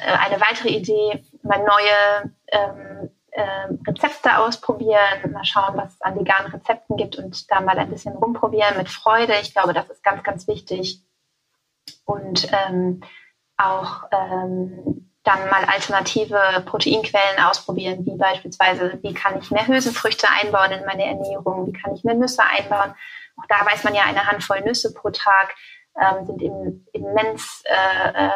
äh, 0.02 0.12
eine 0.12 0.40
weitere 0.40 0.68
Idee, 0.68 1.22
mal 1.42 1.58
neue 1.58 2.32
ähm, 2.48 3.10
äh, 3.30 3.68
Rezepte 3.86 4.38
ausprobieren, 4.38 5.32
mal 5.32 5.44
schauen, 5.44 5.76
was 5.76 5.94
es 5.94 6.00
an 6.02 6.18
veganen 6.18 6.52
Rezepten 6.52 6.96
gibt 6.96 7.16
und 7.16 7.50
da 7.50 7.60
mal 7.60 7.78
ein 7.78 7.90
bisschen 7.90 8.16
rumprobieren 8.16 8.76
mit 8.76 8.88
Freude. 8.88 9.34
Ich 9.40 9.52
glaube, 9.52 9.72
das 9.72 9.88
ist 9.90 10.02
ganz, 10.02 10.22
ganz 10.22 10.46
wichtig. 10.46 11.02
Und 12.04 12.48
ähm, 12.52 13.02
auch 13.56 14.04
ähm, 14.12 15.07
dann 15.24 15.48
mal 15.50 15.64
alternative 15.64 16.62
Proteinquellen 16.66 17.40
ausprobieren, 17.44 18.06
wie 18.06 18.16
beispielsweise, 18.16 18.98
wie 19.02 19.12
kann 19.12 19.38
ich 19.38 19.50
mehr 19.50 19.66
Hülsenfrüchte 19.66 20.26
einbauen 20.40 20.70
in 20.72 20.84
meine 20.86 21.04
Ernährung, 21.04 21.66
wie 21.66 21.72
kann 21.72 21.94
ich 21.94 22.04
mehr 22.04 22.14
Nüsse 22.14 22.42
einbauen 22.42 22.94
auch 23.38 23.46
da 23.46 23.64
weiß 23.64 23.84
man 23.84 23.94
ja, 23.94 24.02
eine 24.04 24.26
Handvoll 24.26 24.60
Nüsse 24.62 24.92
pro 24.92 25.10
Tag 25.10 25.54
ähm, 26.00 26.26
sind 26.26 26.42
im, 26.42 26.86
immens, 26.92 27.62
äh, 27.64 28.26
äh, 28.26 28.30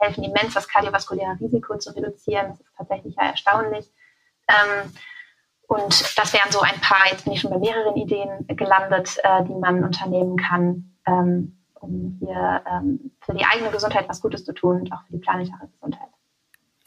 helfen 0.00 0.24
immens, 0.24 0.54
das 0.54 0.68
kardiovaskuläre 0.68 1.38
Risiko 1.40 1.76
zu 1.78 1.94
reduzieren. 1.94 2.48
Das 2.48 2.60
ist 2.60 2.76
tatsächlich 2.76 3.14
ja 3.16 3.28
erstaunlich. 3.28 3.90
Ähm, 4.48 4.92
und 5.68 6.18
das 6.18 6.32
wären 6.32 6.50
so 6.50 6.60
ein 6.60 6.80
paar, 6.80 7.06
jetzt 7.10 7.24
bin 7.24 7.32
ich 7.32 7.40
schon 7.40 7.50
bei 7.50 7.58
mehreren 7.58 7.96
Ideen 7.96 8.46
gelandet, 8.48 9.18
äh, 9.22 9.44
die 9.44 9.54
man 9.54 9.84
unternehmen 9.84 10.36
kann, 10.36 10.96
ähm, 11.06 11.64
um 11.80 12.16
hier 12.20 12.62
ähm, 12.70 13.12
für 13.20 13.34
die 13.34 13.44
eigene 13.44 13.70
Gesundheit 13.70 14.08
was 14.08 14.20
Gutes 14.20 14.44
zu 14.44 14.52
tun 14.52 14.80
und 14.80 14.92
auch 14.92 15.02
für 15.06 15.14
die 15.14 15.18
planetare 15.18 15.68
Gesundheit. 15.68 16.08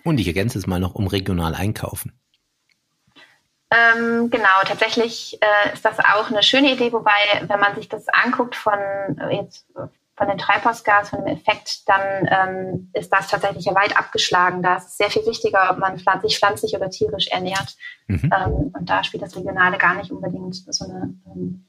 Und 0.03 0.19
ich 0.19 0.27
ergänze 0.27 0.57
es 0.57 0.67
mal 0.67 0.79
noch 0.79 0.95
um 0.95 1.07
regional 1.07 1.55
einkaufen. 1.55 2.13
Ähm, 3.71 4.29
genau, 4.31 4.63
tatsächlich 4.65 5.37
äh, 5.41 5.73
ist 5.73 5.85
das 5.85 5.99
auch 5.99 6.31
eine 6.31 6.41
schöne 6.41 6.73
Idee, 6.73 6.91
wobei, 6.91 7.11
wenn 7.41 7.59
man 7.59 7.75
sich 7.75 7.87
das 7.87 8.07
anguckt 8.07 8.55
von 8.55 8.79
äh, 9.19 9.35
jetzt 9.35 9.67
von 10.19 10.27
dem 10.27 10.37
Treibhausgas, 10.37 11.11
von 11.11 11.23
dem 11.23 11.37
Effekt, 11.37 11.87
dann 11.87 12.27
ähm, 12.29 12.91
ist 12.93 13.11
das 13.11 13.29
tatsächlich 13.29 13.65
ja 13.65 13.73
weit 13.73 13.97
abgeschlagen. 13.97 14.61
Da 14.61 14.75
ist 14.75 14.87
es 14.87 14.97
sehr 14.97 15.09
viel 15.09 15.25
wichtiger, 15.25 15.71
ob 15.71 15.77
man 15.77 15.97
sich 16.21 16.37
pflanzlich 16.37 16.75
oder 16.75 16.89
tierisch 16.89 17.27
ernährt. 17.27 17.77
Mhm. 18.07 18.29
Ähm, 18.35 18.73
und 18.77 18.89
da 18.89 19.03
spielt 19.03 19.23
das 19.23 19.37
Regionale 19.37 19.77
gar 19.77 19.95
nicht 19.95 20.11
unbedingt 20.11 20.55
so 20.55 20.85
eine 20.85 21.13
ähm, 21.25 21.68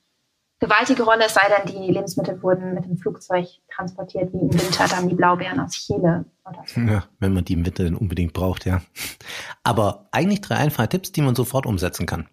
gewaltige 0.61 1.03
Rolle, 1.03 1.25
es 1.27 1.35
sei 1.35 1.43
denn, 1.49 1.75
die 1.75 1.91
Lebensmittel 1.91 2.41
wurden 2.43 2.75
mit 2.75 2.85
dem 2.85 2.97
Flugzeug 2.97 3.47
transportiert, 3.75 4.33
wie 4.33 4.39
im 4.39 4.53
Winter 4.53 4.87
dann 4.87 5.09
die 5.09 5.15
Blaubeeren 5.15 5.59
aus 5.59 5.73
Chile. 5.73 6.27
Oder 6.45 6.63
so. 6.67 6.81
Ja, 6.81 7.05
wenn 7.19 7.33
man 7.33 7.45
die 7.45 7.55
im 7.55 7.67
Winter 7.67 7.85
dann 7.85 7.97
unbedingt 7.97 8.33
braucht, 8.33 8.67
ja. 8.67 8.83
Aber 9.65 10.09
eigentlich 10.13 10.43
drei 10.43 10.57
einfache 10.57 10.89
Tipps, 10.89 11.13
die 11.13 11.23
man 11.23 11.35
sofort 11.35 11.67
umsetzen 11.67 12.07
kann. 12.07 12.29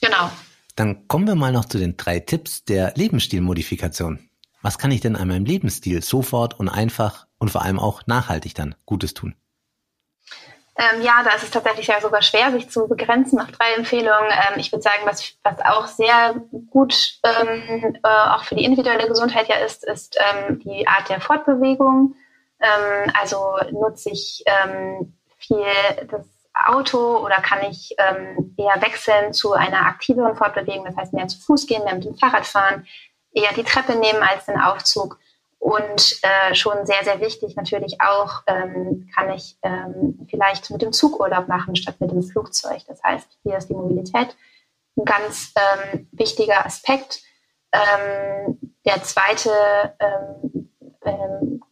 Genau. 0.00 0.30
Dann 0.76 1.08
kommen 1.08 1.26
wir 1.26 1.34
mal 1.34 1.52
noch 1.52 1.64
zu 1.64 1.78
den 1.78 1.96
drei 1.96 2.20
Tipps 2.20 2.64
der 2.64 2.92
Lebensstilmodifikation. 2.94 4.30
Was 4.62 4.78
kann 4.78 4.90
ich 4.90 5.00
denn 5.00 5.16
an 5.16 5.28
meinem 5.28 5.46
Lebensstil 5.46 6.02
sofort 6.02 6.58
und 6.60 6.68
einfach 6.68 7.26
und 7.38 7.50
vor 7.50 7.62
allem 7.62 7.78
auch 7.78 8.06
nachhaltig 8.06 8.54
dann 8.54 8.74
Gutes 8.84 9.14
tun? 9.14 9.34
Ähm, 10.76 11.02
ja, 11.02 11.22
da 11.24 11.34
ist 11.34 11.42
es 11.42 11.50
tatsächlich 11.50 11.88
ja 11.88 12.00
sogar 12.00 12.22
schwer, 12.22 12.52
sich 12.52 12.70
zu 12.70 12.86
begrenzen 12.88 13.40
auf 13.40 13.50
drei 13.50 13.74
Empfehlungen. 13.76 14.30
Ähm, 14.30 14.58
ich 14.58 14.72
würde 14.72 14.82
sagen, 14.82 15.02
was, 15.04 15.34
was 15.42 15.60
auch 15.60 15.86
sehr 15.86 16.34
gut 16.70 17.18
ähm, 17.24 17.96
äh, 18.02 18.08
auch 18.08 18.44
für 18.44 18.54
die 18.54 18.64
individuelle 18.64 19.08
Gesundheit 19.08 19.48
ja 19.48 19.56
ist, 19.56 19.84
ist 19.84 20.16
ähm, 20.18 20.60
die 20.60 20.86
Art 20.86 21.08
der 21.08 21.20
Fortbewegung. 21.20 22.14
Ähm, 22.60 23.12
also 23.20 23.56
nutze 23.72 24.10
ich 24.10 24.44
ähm, 24.46 25.18
viel 25.38 25.64
das 26.08 26.26
Auto 26.52 27.18
oder 27.18 27.36
kann 27.36 27.62
ich 27.70 27.96
eher 27.98 28.82
wechseln 28.82 29.32
zu 29.32 29.52
einer 29.52 29.86
aktiveren 29.86 30.36
Fortbewegung, 30.36 30.84
das 30.84 30.96
heißt 30.96 31.12
mehr 31.14 31.28
zu 31.28 31.40
Fuß 31.40 31.66
gehen, 31.66 31.84
mehr 31.84 31.94
mit 31.94 32.04
dem 32.04 32.16
Fahrrad 32.16 32.44
fahren, 32.44 32.86
eher 33.32 33.52
die 33.54 33.62
Treppe 33.62 33.94
nehmen 33.94 34.22
als 34.22 34.46
den 34.46 34.60
Aufzug. 34.60 35.18
Und 35.60 36.18
äh, 36.22 36.54
schon 36.54 36.86
sehr, 36.86 37.04
sehr 37.04 37.20
wichtig 37.20 37.54
natürlich 37.54 38.00
auch, 38.00 38.42
ähm, 38.46 39.10
kann 39.14 39.30
ich 39.30 39.58
ähm, 39.62 40.26
vielleicht 40.28 40.70
mit 40.70 40.80
dem 40.80 40.90
Zug 40.92 41.20
Urlaub 41.20 41.48
machen 41.48 41.76
statt 41.76 41.96
mit 42.00 42.10
dem 42.10 42.22
Flugzeug. 42.22 42.80
Das 42.88 43.02
heißt, 43.02 43.38
hier 43.42 43.58
ist 43.58 43.68
die 43.68 43.74
Mobilität 43.74 44.34
ein 44.96 45.04
ganz 45.04 45.52
ähm, 45.54 46.08
wichtiger 46.12 46.64
Aspekt. 46.64 47.22
Ähm, 47.72 48.58
der 48.86 49.02
zweite 49.02 49.50
ähm, 50.00 50.70
ähm, 51.04 51.62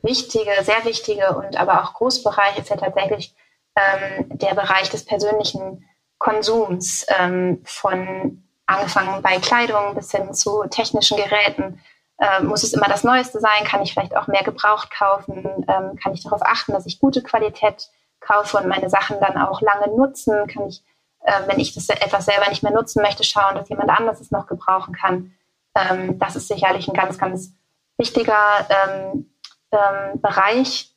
wichtige, 0.00 0.50
sehr 0.62 0.84
wichtige 0.86 1.36
und 1.36 1.58
aber 1.58 1.82
auch 1.82 1.92
Großbereich 1.92 2.58
ist 2.58 2.70
ja 2.70 2.76
tatsächlich 2.76 3.34
ähm, 3.76 4.38
der 4.38 4.54
Bereich 4.54 4.88
des 4.88 5.04
persönlichen 5.04 5.86
Konsums 6.16 7.04
ähm, 7.18 7.60
von 7.64 8.42
angefangen 8.64 9.20
bei 9.20 9.38
Kleidung 9.38 9.94
bis 9.94 10.10
hin 10.10 10.32
zu 10.32 10.64
technischen 10.70 11.18
Geräten 11.18 11.80
äh, 12.18 12.42
muss 12.42 12.62
es 12.62 12.72
immer 12.72 12.88
das 12.88 13.04
Neueste 13.04 13.40
sein? 13.40 13.64
Kann 13.64 13.82
ich 13.82 13.92
vielleicht 13.92 14.16
auch 14.16 14.26
mehr 14.26 14.42
gebraucht 14.42 14.90
kaufen? 14.90 15.66
Ähm, 15.68 15.98
kann 16.02 16.14
ich 16.14 16.22
darauf 16.22 16.42
achten, 16.42 16.72
dass 16.72 16.86
ich 16.86 16.98
gute 16.98 17.22
Qualität 17.22 17.88
kaufe 18.20 18.56
und 18.56 18.68
meine 18.68 18.88
Sachen 18.88 19.20
dann 19.20 19.36
auch 19.36 19.60
lange 19.60 19.88
nutzen? 19.94 20.46
Kann 20.46 20.66
ich, 20.68 20.82
äh, 21.20 21.46
wenn 21.46 21.60
ich 21.60 21.74
das 21.74 21.88
etwas 21.88 22.24
selber 22.24 22.48
nicht 22.48 22.62
mehr 22.62 22.72
nutzen 22.72 23.02
möchte, 23.02 23.24
schauen, 23.24 23.54
dass 23.54 23.68
jemand 23.68 23.90
anderes 23.90 24.20
es 24.20 24.30
noch 24.30 24.46
gebrauchen 24.46 24.94
kann? 24.94 25.34
Ähm, 25.74 26.18
das 26.18 26.36
ist 26.36 26.48
sicherlich 26.48 26.88
ein 26.88 26.94
ganz, 26.94 27.18
ganz 27.18 27.52
wichtiger 27.98 28.66
ähm, 28.68 29.30
ähm 29.72 30.20
Bereich. 30.20 30.92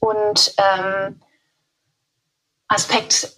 Und 0.00 0.54
ähm, 0.58 1.20
Aspekt 2.66 3.34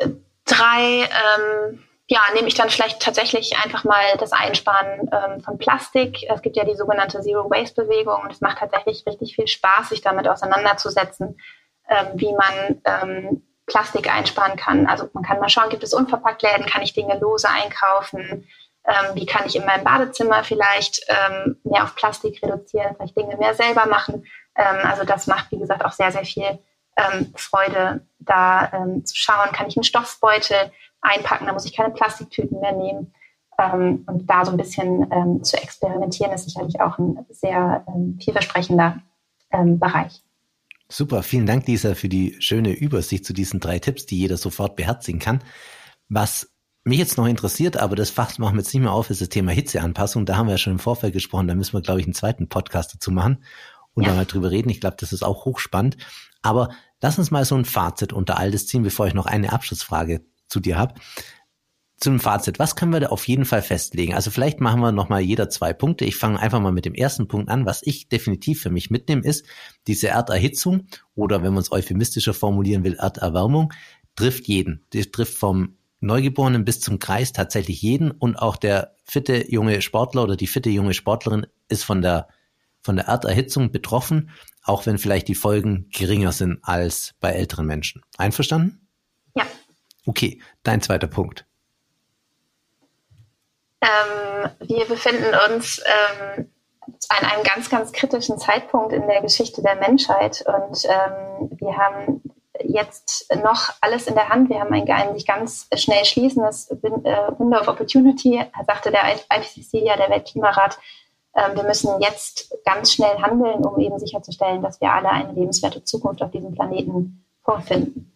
drei, 0.46 1.02
ähm, 1.04 1.82
ja, 2.10 2.22
nehme 2.34 2.48
ich 2.48 2.54
dann 2.54 2.70
vielleicht 2.70 3.00
tatsächlich 3.00 3.56
einfach 3.62 3.84
mal 3.84 4.02
das 4.18 4.32
Einsparen 4.32 5.08
ähm, 5.12 5.40
von 5.42 5.58
Plastik. 5.58 6.28
Es 6.28 6.42
gibt 6.42 6.56
ja 6.56 6.64
die 6.64 6.74
sogenannte 6.74 7.20
Zero 7.20 7.48
Waste 7.48 7.84
Bewegung 7.84 8.22
und 8.24 8.32
es 8.32 8.40
macht 8.40 8.58
tatsächlich 8.58 9.06
richtig 9.06 9.36
viel 9.36 9.46
Spaß, 9.46 9.90
sich 9.90 10.00
damit 10.00 10.26
auseinanderzusetzen, 10.26 11.40
ähm, 11.88 12.06
wie 12.14 12.32
man 12.32 12.82
ähm, 12.84 13.46
Plastik 13.64 14.12
einsparen 14.12 14.56
kann. 14.56 14.88
Also 14.88 15.08
man 15.12 15.22
kann 15.22 15.38
mal 15.38 15.48
schauen, 15.48 15.68
gibt 15.68 15.84
es 15.84 15.94
unverpackt 15.94 16.42
Läden, 16.42 16.66
kann 16.66 16.82
ich 16.82 16.94
Dinge 16.94 17.16
lose 17.16 17.48
einkaufen, 17.48 18.48
ähm, 18.84 19.14
wie 19.14 19.26
kann 19.26 19.46
ich 19.46 19.54
in 19.54 19.64
meinem 19.64 19.84
Badezimmer 19.84 20.42
vielleicht 20.42 21.06
ähm, 21.06 21.60
mehr 21.62 21.84
auf 21.84 21.94
Plastik 21.94 22.42
reduzieren, 22.42 22.96
vielleicht 22.96 23.16
Dinge 23.16 23.36
mehr 23.36 23.54
selber 23.54 23.86
machen. 23.86 24.26
Ähm, 24.56 24.78
also 24.82 25.04
das 25.04 25.28
macht, 25.28 25.52
wie 25.52 25.60
gesagt, 25.60 25.84
auch 25.84 25.92
sehr, 25.92 26.10
sehr 26.10 26.24
viel 26.24 26.58
Freude, 27.34 28.04
da 28.18 28.70
zu 29.04 29.16
schauen, 29.16 29.52
kann 29.52 29.68
ich 29.68 29.76
einen 29.76 29.84
Stoffbeutel 29.84 30.70
einpacken, 31.00 31.46
da 31.46 31.52
muss 31.52 31.64
ich 31.64 31.76
keine 31.76 31.90
Plastiktüten 31.90 32.60
mehr 32.60 32.72
nehmen. 32.72 33.12
Ähm, 33.58 34.04
und 34.06 34.28
da 34.28 34.44
so 34.44 34.50
ein 34.50 34.56
bisschen 34.56 35.06
ähm, 35.10 35.42
zu 35.42 35.56
experimentieren, 35.56 36.32
ist 36.32 36.44
sicherlich 36.44 36.80
auch 36.80 36.98
ein 36.98 37.18
sehr 37.30 37.84
ähm, 37.88 38.18
vielversprechender 38.22 39.00
ähm, 39.52 39.78
Bereich. 39.78 40.22
Super, 40.88 41.22
vielen 41.22 41.46
Dank, 41.46 41.66
Lisa, 41.66 41.94
für 41.94 42.08
die 42.08 42.36
schöne 42.40 42.72
Übersicht 42.72 43.24
zu 43.24 43.32
diesen 43.32 43.60
drei 43.60 43.78
Tipps, 43.78 44.06
die 44.06 44.18
jeder 44.18 44.36
sofort 44.36 44.76
beherzigen 44.76 45.20
kann. 45.20 45.44
Was 46.08 46.50
mich 46.82 46.98
jetzt 46.98 47.16
noch 47.16 47.26
interessiert, 47.26 47.76
aber 47.76 47.94
das 47.94 48.10
Fach 48.10 48.36
machen 48.38 48.54
wir 48.54 48.62
jetzt 48.62 48.74
nicht 48.74 48.82
mehr 48.82 48.92
auf, 48.92 49.10
ist 49.10 49.20
das 49.20 49.28
Thema 49.28 49.52
Hitzeanpassung. 49.52 50.26
Da 50.26 50.36
haben 50.36 50.46
wir 50.46 50.52
ja 50.52 50.58
schon 50.58 50.72
im 50.72 50.78
Vorfeld 50.78 51.12
gesprochen, 51.12 51.46
da 51.46 51.54
müssen 51.54 51.74
wir, 51.74 51.82
glaube 51.82 52.00
ich, 52.00 52.06
einen 52.06 52.14
zweiten 52.14 52.48
Podcast 52.48 52.94
dazu 52.94 53.12
machen 53.12 53.44
und 53.94 54.04
ja. 54.04 54.10
da 54.10 54.16
mal 54.16 54.26
drüber 54.26 54.50
reden. 54.50 54.70
Ich 54.70 54.80
glaube, 54.80 54.96
das 54.98 55.12
ist 55.12 55.22
auch 55.22 55.44
hochspannend. 55.44 55.96
Aber 56.42 56.70
lass 57.00 57.18
uns 57.18 57.30
mal 57.30 57.44
so 57.44 57.54
ein 57.54 57.64
Fazit 57.64 58.12
unter 58.12 58.38
all 58.38 58.50
das 58.50 58.66
ziehen, 58.66 58.82
bevor 58.82 59.06
ich 59.06 59.14
noch 59.14 59.26
eine 59.26 59.52
Abschlussfrage 59.52 60.22
zu 60.50 60.60
dir 60.60 60.76
habe. 60.78 60.94
Zum 61.96 62.18
Fazit, 62.18 62.58
was 62.58 62.76
können 62.76 62.94
wir 62.94 63.00
da 63.00 63.08
auf 63.08 63.28
jeden 63.28 63.44
Fall 63.44 63.60
festlegen? 63.60 64.14
Also 64.14 64.30
vielleicht 64.30 64.60
machen 64.60 64.80
wir 64.80 64.90
nochmal 64.90 65.20
jeder 65.20 65.50
zwei 65.50 65.74
Punkte. 65.74 66.06
Ich 66.06 66.16
fange 66.16 66.40
einfach 66.40 66.58
mal 66.58 66.72
mit 66.72 66.86
dem 66.86 66.94
ersten 66.94 67.28
Punkt 67.28 67.50
an. 67.50 67.66
Was 67.66 67.82
ich 67.82 68.08
definitiv 68.08 68.62
für 68.62 68.70
mich 68.70 68.90
mitnehme, 68.90 69.22
ist, 69.22 69.44
diese 69.86 70.08
Erderhitzung 70.08 70.86
oder 71.14 71.42
wenn 71.42 71.52
man 71.52 71.62
es 71.62 71.72
euphemistischer 71.72 72.32
formulieren 72.32 72.84
will, 72.84 72.94
Erderwärmung, 72.94 73.74
trifft 74.16 74.48
jeden. 74.48 74.86
Die 74.94 75.10
trifft 75.10 75.36
vom 75.36 75.76
Neugeborenen 76.00 76.64
bis 76.64 76.80
zum 76.80 76.98
Kreis 76.98 77.32
tatsächlich 77.32 77.82
jeden 77.82 78.10
und 78.10 78.36
auch 78.36 78.56
der 78.56 78.94
fitte 79.04 79.52
junge 79.52 79.82
Sportler 79.82 80.22
oder 80.22 80.36
die 80.36 80.46
fitte 80.46 80.70
junge 80.70 80.94
Sportlerin 80.94 81.46
ist 81.68 81.84
von 81.84 82.00
der, 82.00 82.28
von 82.80 82.96
der 82.96 83.06
Erderhitzung 83.06 83.70
betroffen, 83.70 84.30
auch 84.62 84.86
wenn 84.86 84.96
vielleicht 84.96 85.28
die 85.28 85.34
Folgen 85.34 85.90
geringer 85.92 86.32
sind 86.32 86.60
als 86.62 87.14
bei 87.20 87.32
älteren 87.32 87.66
Menschen. 87.66 88.00
Einverstanden? 88.16 88.79
Okay, 90.10 90.40
dein 90.64 90.82
zweiter 90.82 91.06
Punkt. 91.06 91.46
Ähm, 93.80 94.50
wir 94.58 94.84
befinden 94.86 95.32
uns 95.48 95.80
ähm, 95.86 96.50
an 97.10 97.30
einem 97.30 97.44
ganz, 97.44 97.70
ganz 97.70 97.92
kritischen 97.92 98.36
Zeitpunkt 98.36 98.92
in 98.92 99.06
der 99.06 99.22
Geschichte 99.22 99.62
der 99.62 99.76
Menschheit 99.76 100.44
und 100.48 100.84
ähm, 100.84 101.50
wir 101.60 101.76
haben 101.76 102.22
jetzt 102.64 103.32
noch 103.44 103.70
alles 103.80 104.08
in 104.08 104.16
der 104.16 104.28
Hand. 104.28 104.50
Wir 104.50 104.58
haben 104.58 104.74
ein, 104.74 104.90
ein 104.90 105.14
sich 105.14 105.28
ganz 105.28 105.68
schnell 105.76 106.04
schließendes 106.04 106.72
äh, 106.72 106.76
Window 107.38 107.60
of 107.60 107.68
Opportunity, 107.68 108.44
sagte 108.66 108.90
der 108.90 109.14
IPCC, 109.14 109.74
ja, 109.74 109.96
der 109.96 110.10
Weltklimarat. 110.10 110.76
Ähm, 111.36 111.54
wir 111.54 111.62
müssen 111.62 112.00
jetzt 112.00 112.52
ganz 112.64 112.92
schnell 112.92 113.16
handeln, 113.18 113.64
um 113.64 113.78
eben 113.78 114.00
sicherzustellen, 114.00 114.60
dass 114.60 114.80
wir 114.80 114.92
alle 114.92 115.10
eine 115.10 115.34
lebenswerte 115.34 115.84
Zukunft 115.84 116.20
auf 116.20 116.32
diesem 116.32 116.52
Planeten 116.52 117.24
vorfinden. 117.44 118.10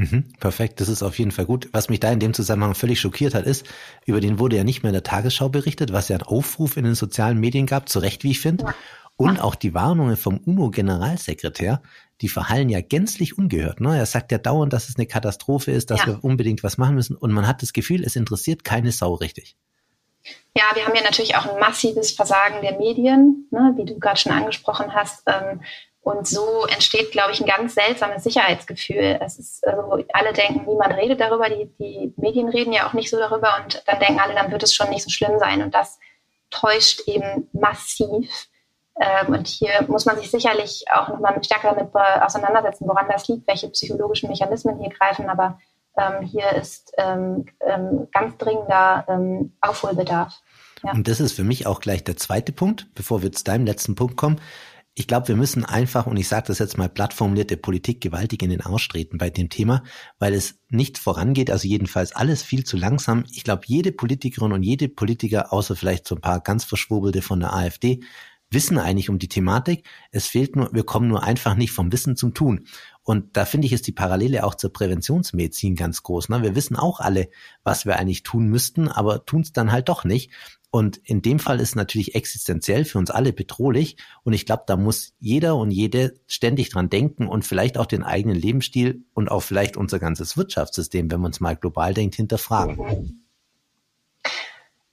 Mhm, 0.00 0.24
perfekt, 0.40 0.80
das 0.80 0.88
ist 0.88 1.02
auf 1.02 1.18
jeden 1.18 1.30
Fall 1.30 1.44
gut. 1.44 1.68
Was 1.72 1.90
mich 1.90 2.00
da 2.00 2.10
in 2.10 2.20
dem 2.20 2.32
Zusammenhang 2.32 2.74
völlig 2.74 2.98
schockiert 2.98 3.34
hat, 3.34 3.44
ist, 3.44 3.66
über 4.06 4.22
den 4.22 4.38
wurde 4.38 4.56
ja 4.56 4.64
nicht 4.64 4.82
mehr 4.82 4.88
in 4.88 4.94
der 4.94 5.02
Tagesschau 5.02 5.50
berichtet, 5.50 5.92
was 5.92 6.08
ja 6.08 6.16
einen 6.16 6.26
Aufruf 6.26 6.78
in 6.78 6.84
den 6.84 6.94
sozialen 6.94 7.38
Medien 7.38 7.66
gab, 7.66 7.90
zu 7.90 7.98
Recht, 7.98 8.24
wie 8.24 8.30
ich 8.30 8.40
finde. 8.40 8.64
Ja. 8.64 8.74
Und 9.16 9.40
auch 9.40 9.54
die 9.54 9.74
Warnungen 9.74 10.16
vom 10.16 10.38
UNO-Generalsekretär, 10.38 11.82
die 12.22 12.30
verhallen 12.30 12.70
ja 12.70 12.80
gänzlich 12.80 13.36
ungehört. 13.36 13.82
Ne? 13.82 13.98
Er 13.98 14.06
sagt 14.06 14.32
ja 14.32 14.38
dauernd, 14.38 14.72
dass 14.72 14.88
es 14.88 14.96
eine 14.96 15.04
Katastrophe 15.04 15.70
ist, 15.72 15.90
dass 15.90 16.00
ja. 16.00 16.06
wir 16.06 16.24
unbedingt 16.24 16.62
was 16.62 16.78
machen 16.78 16.94
müssen. 16.94 17.14
Und 17.14 17.32
man 17.32 17.46
hat 17.46 17.60
das 17.60 17.74
Gefühl, 17.74 18.02
es 18.02 18.16
interessiert 18.16 18.64
keine 18.64 18.92
Sau 18.92 19.12
richtig. 19.12 19.58
Ja, 20.56 20.64
wir 20.72 20.86
haben 20.86 20.96
ja 20.96 21.02
natürlich 21.02 21.36
auch 21.36 21.44
ein 21.44 21.60
massives 21.60 22.12
Versagen 22.12 22.62
der 22.62 22.78
Medien, 22.78 23.48
ne, 23.50 23.74
wie 23.76 23.84
du 23.84 23.98
gerade 23.98 24.18
schon 24.18 24.32
angesprochen 24.32 24.94
hast. 24.94 25.24
Ähm, 25.26 25.60
Und 26.02 26.26
so 26.26 26.64
entsteht, 26.66 27.12
glaube 27.12 27.32
ich, 27.32 27.40
ein 27.40 27.46
ganz 27.46 27.74
seltsames 27.74 28.24
Sicherheitsgefühl. 28.24 29.18
Es 29.20 29.38
ist, 29.38 29.66
also 29.66 30.02
alle 30.12 30.32
denken, 30.32 30.64
niemand 30.66 30.96
redet 30.96 31.20
darüber, 31.20 31.48
die, 31.50 31.70
die 31.78 32.14
Medien 32.16 32.48
reden 32.48 32.72
ja 32.72 32.88
auch 32.88 32.94
nicht 32.94 33.10
so 33.10 33.18
darüber 33.18 33.54
und 33.62 33.82
dann 33.86 33.98
denken 33.98 34.18
alle, 34.18 34.34
dann 34.34 34.50
wird 34.50 34.62
es 34.62 34.74
schon 34.74 34.88
nicht 34.88 35.04
so 35.04 35.10
schlimm 35.10 35.38
sein. 35.38 35.62
Und 35.62 35.74
das 35.74 35.98
täuscht 36.48 37.06
eben 37.06 37.48
massiv. 37.52 38.48
Ähm, 38.98 39.34
und 39.34 39.46
hier 39.46 39.84
muss 39.88 40.06
man 40.06 40.16
sich 40.16 40.30
sicherlich 40.30 40.84
auch 40.90 41.08
nochmal 41.08 41.42
stärker 41.44 41.74
damit 41.74 41.94
auseinandersetzen, 41.94 42.88
woran 42.88 43.06
das 43.08 43.28
liegt, 43.28 43.46
welche 43.46 43.68
psychologischen 43.68 44.30
Mechanismen 44.30 44.78
hier 44.78 44.90
greifen. 44.90 45.28
Aber 45.28 45.58
ähm, 45.98 46.22
hier 46.22 46.50
ist 46.52 46.92
ähm, 46.96 47.46
ähm, 47.60 48.08
ganz 48.10 48.38
dringender 48.38 49.04
ähm, 49.08 49.52
Aufholbedarf. 49.60 50.34
Ja. 50.82 50.92
Und 50.92 51.08
das 51.08 51.20
ist 51.20 51.34
für 51.34 51.44
mich 51.44 51.66
auch 51.66 51.80
gleich 51.80 52.04
der 52.04 52.16
zweite 52.16 52.52
Punkt, 52.52 52.86
bevor 52.94 53.22
wir 53.22 53.32
zu 53.32 53.44
deinem 53.44 53.66
letzten 53.66 53.94
Punkt 53.94 54.16
kommen. 54.16 54.40
Ich 55.00 55.06
glaube, 55.06 55.28
wir 55.28 55.36
müssen 55.36 55.64
einfach, 55.64 56.06
und 56.06 56.18
ich 56.18 56.28
sage 56.28 56.48
das 56.48 56.58
jetzt 56.58 56.76
mal 56.76 56.90
plattformiert, 56.90 57.48
der 57.48 57.56
Politik 57.56 58.02
gewaltig 58.02 58.42
in 58.42 58.50
den 58.50 58.60
Arsch 58.60 58.86
treten 58.86 59.16
bei 59.16 59.30
dem 59.30 59.48
Thema, 59.48 59.82
weil 60.18 60.34
es 60.34 60.58
nicht 60.68 60.98
vorangeht, 60.98 61.50
also 61.50 61.66
jedenfalls 61.66 62.14
alles 62.14 62.42
viel 62.42 62.64
zu 62.64 62.76
langsam. 62.76 63.24
Ich 63.32 63.42
glaube, 63.42 63.62
jede 63.64 63.92
Politikerin 63.92 64.52
und 64.52 64.62
jede 64.62 64.90
Politiker, 64.90 65.54
außer 65.54 65.74
vielleicht 65.74 66.06
so 66.06 66.16
ein 66.16 66.20
paar 66.20 66.40
ganz 66.40 66.64
Verschwurbelte 66.64 67.22
von 67.22 67.40
der 67.40 67.54
AfD, 67.54 68.00
wissen 68.50 68.76
eigentlich 68.76 69.08
um 69.08 69.18
die 69.18 69.28
Thematik. 69.28 69.86
Es 70.10 70.26
fehlt 70.26 70.54
nur, 70.54 70.70
wir 70.74 70.84
kommen 70.84 71.08
nur 71.08 71.22
einfach 71.22 71.54
nicht 71.54 71.72
vom 71.72 71.90
Wissen 71.92 72.14
zum 72.14 72.34
Tun. 72.34 72.66
Und 73.02 73.38
da 73.38 73.46
finde 73.46 73.68
ich, 73.68 73.72
ist 73.72 73.86
die 73.86 73.92
Parallele 73.92 74.44
auch 74.44 74.54
zur 74.54 74.70
Präventionsmedizin 74.70 75.76
ganz 75.76 76.02
groß. 76.02 76.28
Ne? 76.28 76.42
Wir 76.42 76.54
wissen 76.54 76.76
auch 76.76 77.00
alle, 77.00 77.30
was 77.64 77.86
wir 77.86 77.98
eigentlich 77.98 78.22
tun 78.22 78.48
müssten, 78.48 78.86
aber 78.86 79.24
tun 79.24 79.40
es 79.40 79.54
dann 79.54 79.72
halt 79.72 79.88
doch 79.88 80.04
nicht. 80.04 80.30
Und 80.70 80.98
in 80.98 81.20
dem 81.20 81.40
Fall 81.40 81.58
ist 81.58 81.74
natürlich 81.74 82.14
existenziell 82.14 82.84
für 82.84 82.98
uns 82.98 83.10
alle 83.10 83.32
bedrohlich. 83.32 83.96
Und 84.22 84.32
ich 84.32 84.46
glaube, 84.46 84.62
da 84.66 84.76
muss 84.76 85.14
jeder 85.18 85.56
und 85.56 85.72
jede 85.72 86.20
ständig 86.26 86.70
dran 86.70 86.88
denken 86.88 87.26
und 87.26 87.44
vielleicht 87.44 87.76
auch 87.76 87.86
den 87.86 88.04
eigenen 88.04 88.36
Lebensstil 88.36 89.04
und 89.12 89.30
auch 89.30 89.40
vielleicht 89.40 89.76
unser 89.76 89.98
ganzes 89.98 90.36
Wirtschaftssystem, 90.36 91.10
wenn 91.10 91.20
man 91.20 91.32
es 91.32 91.40
mal 91.40 91.56
global 91.56 91.92
denkt, 91.92 92.14
hinterfragen. 92.14 93.24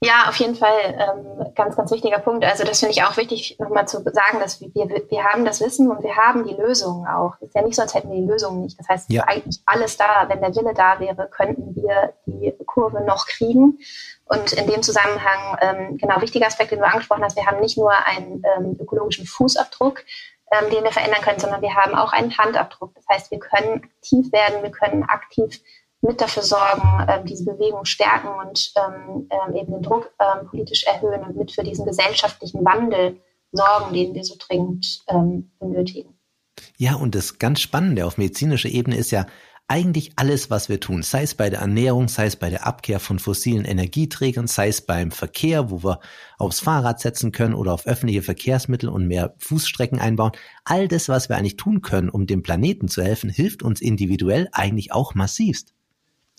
Ja, 0.04 0.30
auf 0.30 0.36
jeden 0.36 0.54
Fall 0.54 0.96
ähm, 0.96 1.54
ganz, 1.56 1.76
ganz 1.76 1.92
wichtiger 1.92 2.20
Punkt. 2.20 2.46
Also 2.46 2.64
das 2.64 2.80
finde 2.80 2.92
ich 2.92 3.04
auch 3.04 3.18
wichtig, 3.18 3.58
nochmal 3.58 3.88
zu 3.88 4.04
sagen, 4.04 4.40
dass 4.40 4.62
wir, 4.62 4.70
wir 4.74 5.24
haben 5.24 5.44
das 5.44 5.60
Wissen 5.60 5.90
und 5.90 6.04
wir 6.04 6.16
haben 6.16 6.44
die 6.44 6.54
Lösungen 6.54 7.08
auch. 7.08 7.34
Es 7.42 7.48
ist 7.48 7.56
ja 7.56 7.64
nicht 7.64 7.76
so, 7.76 7.82
als 7.82 7.96
hätten 7.96 8.12
wir 8.12 8.18
die 8.18 8.28
Lösungen 8.28 8.62
nicht. 8.62 8.80
Das 8.80 8.88
heißt, 8.88 9.12
ja. 9.12 9.24
eigentlich 9.24 9.60
alles 9.66 9.98
da. 9.98 10.30
Wenn 10.30 10.42
der 10.42 10.56
Wille 10.56 10.76
da 10.76 11.00
wäre, 11.00 11.28
könnten 11.28 11.76
wir 11.76 12.14
die 12.28 12.54
Kurve 12.68 13.02
noch 13.02 13.26
kriegen. 13.26 13.80
Und 14.26 14.54
in 14.54 14.68
dem 14.68 14.84
Zusammenhang, 14.84 15.58
ähm, 15.62 15.98
genau, 15.98 16.22
wichtiger 16.22 16.46
Aspekt, 16.46 16.72
den 16.72 16.80
du 16.80 16.86
angesprochen 16.86 17.24
hast, 17.24 17.36
wir 17.36 17.48
haben 17.48 17.60
nicht 17.60 17.78
nur 17.78 17.92
einen 18.06 18.44
ähm, 18.56 18.78
ökologischen 18.80 19.26
Fußabdruck, 19.26 20.04
ähm, 20.52 20.70
den 20.70 20.84
wir 20.84 20.92
verändern 20.92 21.22
können, 21.22 21.40
sondern 21.40 21.64
wir 21.64 21.74
haben 21.74 21.96
auch 21.96 22.14
einen 22.14 22.38
Handabdruck. 22.38 22.94
Das 22.94 23.06
heißt, 23.10 23.32
wir 23.32 23.40
können 23.40 23.82
aktiv 23.84 24.32
werden, 24.32 24.62
wir 24.62 24.72
können 24.72 25.04
aktiv 25.04 25.60
mit 26.02 26.22
dafür 26.22 26.44
sorgen, 26.44 27.08
ähm, 27.10 27.26
diese 27.26 27.46
Bewegung 27.46 27.86
stärken 27.86 28.30
und 28.48 28.72
ähm, 28.76 29.30
ähm, 29.30 29.56
eben 29.56 29.72
den 29.72 29.82
Druck 29.82 30.12
ähm, 30.20 30.48
politisch 30.48 30.84
erhöhen 30.86 31.24
und 31.24 31.36
mit 31.36 31.52
für 31.52 31.64
diesen 31.64 31.86
gesellschaftlichen 31.86 32.64
Wandel 32.64 33.20
sorgen, 33.52 33.94
den 33.94 34.14
wir 34.14 34.24
so 34.24 34.36
dringend 34.38 35.04
ähm, 35.08 35.52
benötigen. 35.60 36.18
Ja, 36.78 36.96
und 36.96 37.16
das 37.16 37.40
ganz 37.40 37.62
Spannende 37.62 38.06
auf 38.06 38.18
medizinischer 38.18 38.70
Ebene 38.70 38.98
ist 38.98 39.12
ja, 39.12 39.26
eigentlich 39.70 40.14
alles, 40.16 40.50
was 40.50 40.70
wir 40.70 40.80
tun, 40.80 41.04
sei 41.04 41.24
es 41.24 41.36
bei 41.36 41.50
der 41.50 41.60
Ernährung, 41.60 42.08
sei 42.08 42.26
es 42.26 42.38
bei 42.38 42.50
der 42.50 42.66
Abkehr 42.66 43.02
von 43.02 43.20
fossilen 43.20 43.66
Energieträgern, 43.66 44.48
sei 44.48 44.70
es 44.70 44.82
beim 44.82 45.12
Verkehr, 45.12 45.70
wo 45.70 45.84
wir 45.84 46.00
aufs 46.38 46.62
Fahrrad 46.62 47.02
setzen 47.02 47.34
können 47.34 47.54
oder 47.54 47.74
auf 47.74 47.86
öffentliche 47.86 48.22
Verkehrsmittel 48.22 48.88
und 48.88 49.08
mehr 49.08 49.36
Fußstrecken 49.40 50.00
einbauen, 50.00 50.32
all 50.64 50.88
das, 50.88 51.10
was 51.10 51.28
wir 51.28 51.36
eigentlich 51.36 51.58
tun 51.58 51.82
können, 51.82 52.10
um 52.10 52.28
dem 52.28 52.44
Planeten 52.44 52.88
zu 52.88 53.04
helfen, 53.04 53.30
hilft 53.30 53.62
uns 53.62 53.82
individuell 53.82 54.48
eigentlich 54.54 54.94
auch 54.94 55.16
massivst. 55.16 55.74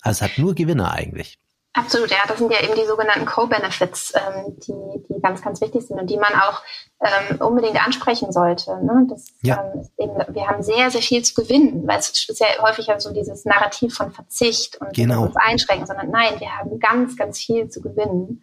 Also 0.03 0.25
es 0.25 0.31
hat 0.31 0.39
nur 0.39 0.55
Gewinner 0.55 0.93
eigentlich. 0.93 1.39
Absolut, 1.75 2.11
ja. 2.11 2.19
Das 2.27 2.39
sind 2.39 2.51
ja 2.51 2.61
eben 2.63 2.75
die 2.75 2.87
sogenannten 2.87 3.27
Co-Benefits, 3.27 4.13
ähm, 4.15 4.59
die, 4.59 5.05
die 5.09 5.21
ganz, 5.21 5.43
ganz 5.43 5.61
wichtig 5.61 5.87
sind 5.87 6.01
und 6.01 6.09
die 6.09 6.17
man 6.17 6.33
auch 6.35 6.63
ähm, 7.01 7.41
unbedingt 7.41 7.85
ansprechen 7.85 8.33
sollte. 8.33 8.83
Ne? 8.85 9.07
Das, 9.09 9.27
ja. 9.43 9.63
ähm, 9.75 9.89
eben, 9.99 10.35
wir 10.35 10.49
haben 10.49 10.63
sehr, 10.63 10.91
sehr 10.91 11.03
viel 11.03 11.23
zu 11.23 11.35
gewinnen, 11.35 11.87
weil 11.87 11.99
es 11.99 12.29
ist 12.29 12.41
ja 12.41 12.47
häufig 12.61 12.87
ja 12.87 12.99
so 12.99 13.13
dieses 13.13 13.45
Narrativ 13.45 13.95
von 13.95 14.11
Verzicht 14.11 14.81
und 14.81 14.93
genau. 14.95 15.25
uns 15.25 15.37
einschränken, 15.37 15.87
sondern 15.87 16.11
nein, 16.11 16.41
wir 16.41 16.51
haben 16.57 16.81
ganz, 16.81 17.17
ganz 17.17 17.39
viel 17.39 17.69
zu 17.69 17.81
gewinnen 17.81 18.43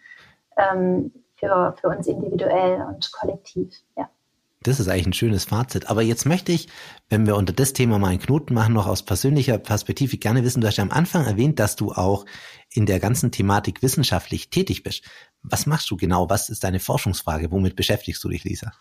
ähm, 0.58 1.12
für, 1.38 1.76
für 1.82 1.88
uns 1.90 2.08
individuell 2.08 2.86
und 2.88 3.12
kollektiv. 3.12 3.74
Ja. 3.98 4.10
Das 4.66 4.80
ist 4.80 4.88
eigentlich 4.88 5.06
ein 5.06 5.14
schönes 5.14 5.46
Fazit. 5.46 5.92
Aber 5.92 6.02
jetzt 6.02 6.26
möchte 6.26 6.52
ich, 6.52 6.68
wenn 7.08 7.28
wir 7.28 7.36
unter 7.36 7.54
das 7.54 7.74
Thema 7.74 8.00
mal 8.00 8.08
einen 8.08 8.20
Knoten 8.20 8.56
machen, 8.56 8.74
noch 8.74 8.88
aus 8.88 9.04
persönlicher 9.04 9.60
Perspektive 9.60 10.18
gerne 10.18 10.44
wissen, 10.44 10.60
du 10.60 10.68
hast 10.68 10.78
ja 10.78 10.84
am 10.84 10.92
Anfang 10.92 11.24
erwähnt, 11.24 11.60
dass 11.60 11.76
du 11.76 11.92
auch 11.92 12.26
in 12.72 12.88
der 12.88 13.00
ganzen 13.00 13.32
Thematik 13.32 13.84
wissenschaftlich 13.84 14.50
tätig 14.50 14.82
bist. 14.82 15.04
Was 15.44 15.68
machst 15.68 15.92
du 15.92 15.98
genau? 15.98 16.32
Was 16.32 16.50
ist 16.50 16.64
deine 16.64 16.80
Forschungsfrage? 16.80 17.52
Womit 17.52 17.76
beschäftigst 17.76 18.24
du 18.24 18.30
dich, 18.30 18.44
Lisa? 18.44 18.74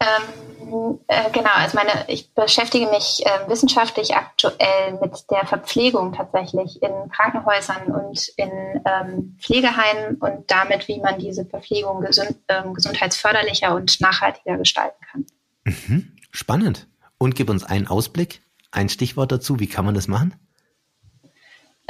Ähm, 0.00 0.98
äh, 1.08 1.30
genau, 1.30 1.50
also 1.54 1.76
meine, 1.76 2.04
ich 2.08 2.32
beschäftige 2.32 2.86
mich 2.86 3.24
äh, 3.24 3.48
wissenschaftlich 3.48 4.14
aktuell 4.14 4.98
mit 5.00 5.30
der 5.30 5.46
Verpflegung 5.46 6.12
tatsächlich 6.12 6.82
in 6.82 6.90
Krankenhäusern 7.10 7.92
und 7.92 8.28
in 8.36 8.50
ähm, 8.84 9.36
Pflegeheimen 9.40 10.16
und 10.16 10.50
damit, 10.50 10.88
wie 10.88 11.00
man 11.00 11.18
diese 11.18 11.44
Verpflegung 11.44 12.00
gesund, 12.00 12.36
ähm, 12.48 12.72
gesundheitsförderlicher 12.74 13.74
und 13.74 14.00
nachhaltiger 14.00 14.56
gestalten 14.56 15.04
kann. 15.10 15.26
Mhm. 15.64 16.12
Spannend. 16.30 16.86
Und 17.18 17.34
gib 17.34 17.50
uns 17.50 17.64
einen 17.64 17.86
Ausblick, 17.86 18.40
ein 18.70 18.88
Stichwort 18.88 19.32
dazu. 19.32 19.60
Wie 19.60 19.66
kann 19.66 19.84
man 19.84 19.94
das 19.94 20.08
machen? 20.08 20.34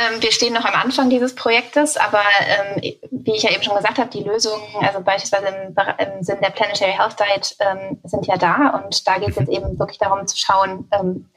Ähm, 0.01 0.23
wir 0.23 0.33
stehen 0.33 0.55
noch 0.55 0.65
am 0.65 0.81
Anfang 0.81 1.11
dieses 1.11 1.35
Projektes, 1.35 1.99
aber 1.99 2.23
ähm, 2.47 2.95
wie 3.11 3.35
ich 3.35 3.43
ja 3.43 3.51
eben 3.51 3.63
schon 3.63 3.77
gesagt 3.77 3.99
habe, 3.99 4.09
die 4.09 4.23
Lösungen, 4.23 4.63
also 4.81 5.01
beispielsweise 5.01 5.49
im, 5.49 5.75
im 5.99 6.23
Sinn 6.23 6.39
der 6.43 6.51
Planetary 6.51 6.93
Health 6.93 7.17
Diet, 7.21 7.57
ähm, 7.61 7.99
sind 8.05 8.27
ja 8.27 8.39
da 8.39 8.81
und 8.83 9.07
da 9.07 9.19
geht 9.19 9.31
es 9.31 9.37
jetzt 9.37 9.51
eben 9.51 9.79
wirklich 9.79 9.99
darum 9.99 10.27
zu 10.27 10.39
schauen, 10.39 10.89
ähm, 10.93 11.29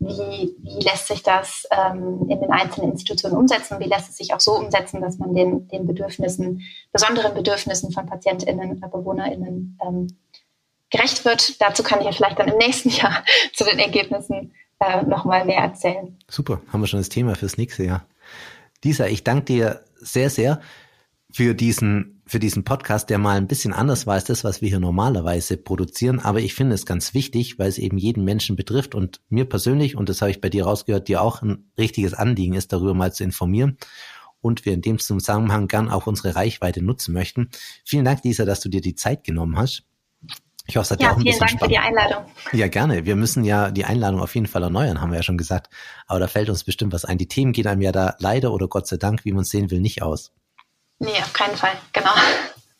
wie, 0.00 0.54
wie 0.58 0.84
lässt 0.84 1.06
sich 1.06 1.22
das 1.22 1.66
ähm, 1.70 2.26
in 2.28 2.40
den 2.40 2.50
einzelnen 2.50 2.92
Institutionen 2.92 3.36
umsetzen, 3.36 3.80
wie 3.80 3.88
lässt 3.88 4.10
es 4.10 4.18
sich 4.18 4.34
auch 4.34 4.40
so 4.40 4.52
umsetzen, 4.52 5.00
dass 5.00 5.16
man 5.16 5.34
den, 5.34 5.68
den 5.68 5.86
Bedürfnissen, 5.86 6.62
besonderen 6.92 7.32
Bedürfnissen 7.32 7.90
von 7.90 8.04
PatientInnen, 8.06 8.80
BewohnerInnen 8.80 9.78
ähm, 9.82 10.18
gerecht 10.90 11.24
wird. 11.24 11.60
Dazu 11.62 11.82
kann 11.82 12.00
ich 12.00 12.06
ja 12.06 12.12
vielleicht 12.12 12.38
dann 12.38 12.48
im 12.48 12.58
nächsten 12.58 12.88
Jahr 12.90 13.24
zu 13.54 13.64
den 13.64 13.78
Ergebnissen 13.78 14.52
äh, 14.78 15.02
nochmal 15.02 15.44
mehr 15.46 15.60
erzählen. 15.60 16.18
Super, 16.28 16.60
haben 16.70 16.80
wir 16.80 16.86
schon 16.86 17.00
das 17.00 17.08
Thema 17.08 17.34
fürs 17.34 17.56
nächste 17.56 17.84
Jahr. 17.84 18.04
Lisa, 18.84 19.06
ich 19.06 19.24
danke 19.24 19.44
dir 19.44 19.84
sehr, 19.96 20.30
sehr 20.30 20.60
für 21.32 21.54
diesen, 21.54 22.22
für 22.26 22.38
diesen 22.38 22.64
Podcast, 22.64 23.10
der 23.10 23.18
mal 23.18 23.36
ein 23.36 23.46
bisschen 23.46 23.72
anders 23.72 24.06
war 24.06 24.14
als 24.14 24.24
das, 24.24 24.42
was 24.42 24.62
wir 24.62 24.68
hier 24.68 24.80
normalerweise 24.80 25.56
produzieren. 25.56 26.18
Aber 26.18 26.40
ich 26.40 26.54
finde 26.54 26.74
es 26.74 26.86
ganz 26.86 27.14
wichtig, 27.14 27.58
weil 27.58 27.68
es 27.68 27.78
eben 27.78 27.98
jeden 27.98 28.24
Menschen 28.24 28.56
betrifft 28.56 28.94
und 28.94 29.20
mir 29.28 29.44
persönlich, 29.44 29.96
und 29.96 30.08
das 30.08 30.22
habe 30.22 30.30
ich 30.30 30.40
bei 30.40 30.48
dir 30.48 30.64
rausgehört, 30.64 31.08
dir 31.08 31.22
auch 31.22 31.42
ein 31.42 31.70
richtiges 31.78 32.14
Anliegen 32.14 32.54
ist, 32.54 32.72
darüber 32.72 32.94
mal 32.94 33.12
zu 33.12 33.24
informieren. 33.24 33.76
Und 34.40 34.64
wir 34.64 34.72
in 34.72 34.80
dem 34.80 34.98
Zusammenhang 34.98 35.68
gern 35.68 35.90
auch 35.90 36.06
unsere 36.06 36.34
Reichweite 36.34 36.82
nutzen 36.82 37.12
möchten. 37.12 37.50
Vielen 37.84 38.06
Dank, 38.06 38.24
Lisa, 38.24 38.46
dass 38.46 38.60
du 38.60 38.70
dir 38.70 38.80
die 38.80 38.94
Zeit 38.94 39.22
genommen 39.22 39.58
hast. 39.58 39.89
Ich 40.70 40.76
hoffe, 40.76 40.84
es 40.84 40.90
hat 40.92 41.02
ja, 41.02 41.08
auch 41.08 41.16
ein 41.16 41.22
vielen 41.22 41.32
bisschen 41.32 41.40
Dank 41.40 41.50
Spaß. 41.50 41.62
für 41.62 41.68
die 41.68 41.78
Einladung. 41.78 42.24
Ja, 42.52 42.68
gerne. 42.68 43.04
Wir 43.04 43.16
müssen 43.16 43.42
ja 43.42 43.72
die 43.72 43.84
Einladung 43.84 44.20
auf 44.20 44.36
jeden 44.36 44.46
Fall 44.46 44.62
erneuern, 44.62 45.00
haben 45.00 45.10
wir 45.10 45.16
ja 45.16 45.24
schon 45.24 45.36
gesagt. 45.36 45.68
Aber 46.06 46.20
da 46.20 46.28
fällt 46.28 46.48
uns 46.48 46.62
bestimmt 46.62 46.92
was 46.92 47.04
ein. 47.04 47.18
Die 47.18 47.26
Themen 47.26 47.52
gehen 47.52 47.66
einem 47.66 47.82
ja 47.82 47.90
da 47.90 48.14
leider 48.20 48.52
oder 48.52 48.68
Gott 48.68 48.86
sei 48.86 48.96
Dank, 48.96 49.24
wie 49.24 49.32
man 49.32 49.42
es 49.42 49.50
sehen 49.50 49.72
will, 49.72 49.80
nicht 49.80 50.02
aus. 50.02 50.32
Nee, 51.00 51.10
auf 51.20 51.32
keinen 51.32 51.56
Fall. 51.56 51.72
Genau. 51.92 52.12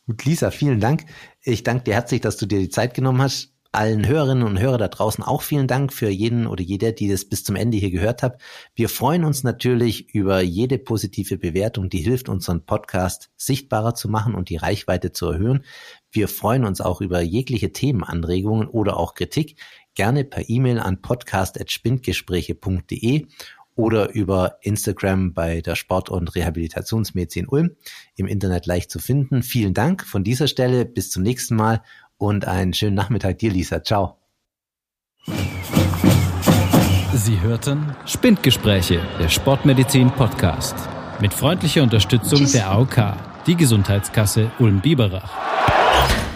Gut, 0.07 0.25
Lisa, 0.25 0.53
vielen 0.53 0.79
Dank. 0.79 1.05
Ich 1.43 1.65
danke 1.65 1.83
dir 1.83 1.95
herzlich, 1.95 2.21
dass 2.21 2.37
du 2.37 2.47
dir 2.47 2.61
die 2.61 2.69
Zeit 2.69 2.95
genommen 2.95 3.21
hast 3.21 3.51
allen 3.73 4.07
Hörerinnen 4.07 4.43
und 4.43 4.59
Hörer 4.59 4.79
da 4.79 4.89
draußen 4.89 5.23
auch 5.23 5.43
vielen 5.43 5.69
Dank 5.69 5.93
für 5.93 6.09
jeden 6.09 6.49
oder 6.49 6.63
jeder, 6.63 6.91
die 6.91 7.09
das 7.09 7.25
bis 7.25 7.45
zum 7.45 7.55
Ende 7.55 7.77
hier 7.77 7.93
gehört 7.93 8.23
hat. 8.23 8.41
Wir 8.75 8.89
freuen 8.89 9.25
uns 9.25 9.45
natürlich 9.45 10.13
über 10.13 10.41
jede 10.41 10.79
positive 10.79 11.39
Bewertung, 11.39 11.89
die 11.89 11.99
hilft, 11.99 12.29
unseren 12.29 12.67
Podcast 12.67 13.31
sichtbarer 13.37 13.95
zu 13.95 14.09
machen 14.09 14.35
und 14.35 14.49
die 14.49 14.57
Reichweite 14.57 15.13
zu 15.13 15.29
erhöhen. 15.29 15.65
Wir 16.11 16.29
freuen 16.29 16.65
uns 16.65 16.81
auch 16.81 17.01
über 17.01 17.21
jegliche 17.21 17.73
Themenanregungen 17.73 18.69
oder 18.69 18.97
auch 18.97 19.15
Kritik. 19.15 19.57
Gerne 19.95 20.25
per 20.25 20.49
E-Mail 20.49 20.79
an 20.79 21.03
podcast.spindgespräche.de 21.03 23.27
oder 23.77 24.13
über 24.13 24.57
Instagram 24.63 25.33
bei 25.33 25.61
der 25.61 25.77
Sport- 25.77 26.11
und 26.11 26.35
Rehabilitationsmedizin 26.35 27.49
Ulm 27.49 27.77
im 28.17 28.27
Internet 28.27 28.67
leicht 28.67 28.91
zu 28.91 28.99
finden. 28.99 29.43
Vielen 29.43 29.75
Dank 29.75 30.05
von 30.05 30.25
dieser 30.25 30.49
Stelle. 30.49 30.85
Bis 30.85 31.11
zum 31.11 31.23
nächsten 31.23 31.57
Mal 31.57 31.83
und 32.19 32.47
einen 32.47 32.75
schönen 32.75 32.97
Nachmittag 32.97 33.39
dir, 33.39 33.51
Lisa. 33.51 33.83
Ciao. 33.83 34.17
Sie 37.15 37.41
hörten 37.41 37.97
Spindgespräche, 38.07 39.01
der 39.19 39.29
Sportmedizin 39.29 40.11
Podcast. 40.11 40.77
Mit 41.21 41.35
freundlicher 41.35 41.83
Unterstützung 41.83 42.39
Tschüss. 42.39 42.53
der 42.53 42.71
AOK, 42.71 42.97
die 43.51 43.57
Gesundheitskasse 43.57 44.53
Ulm-Biberach. 44.61 46.30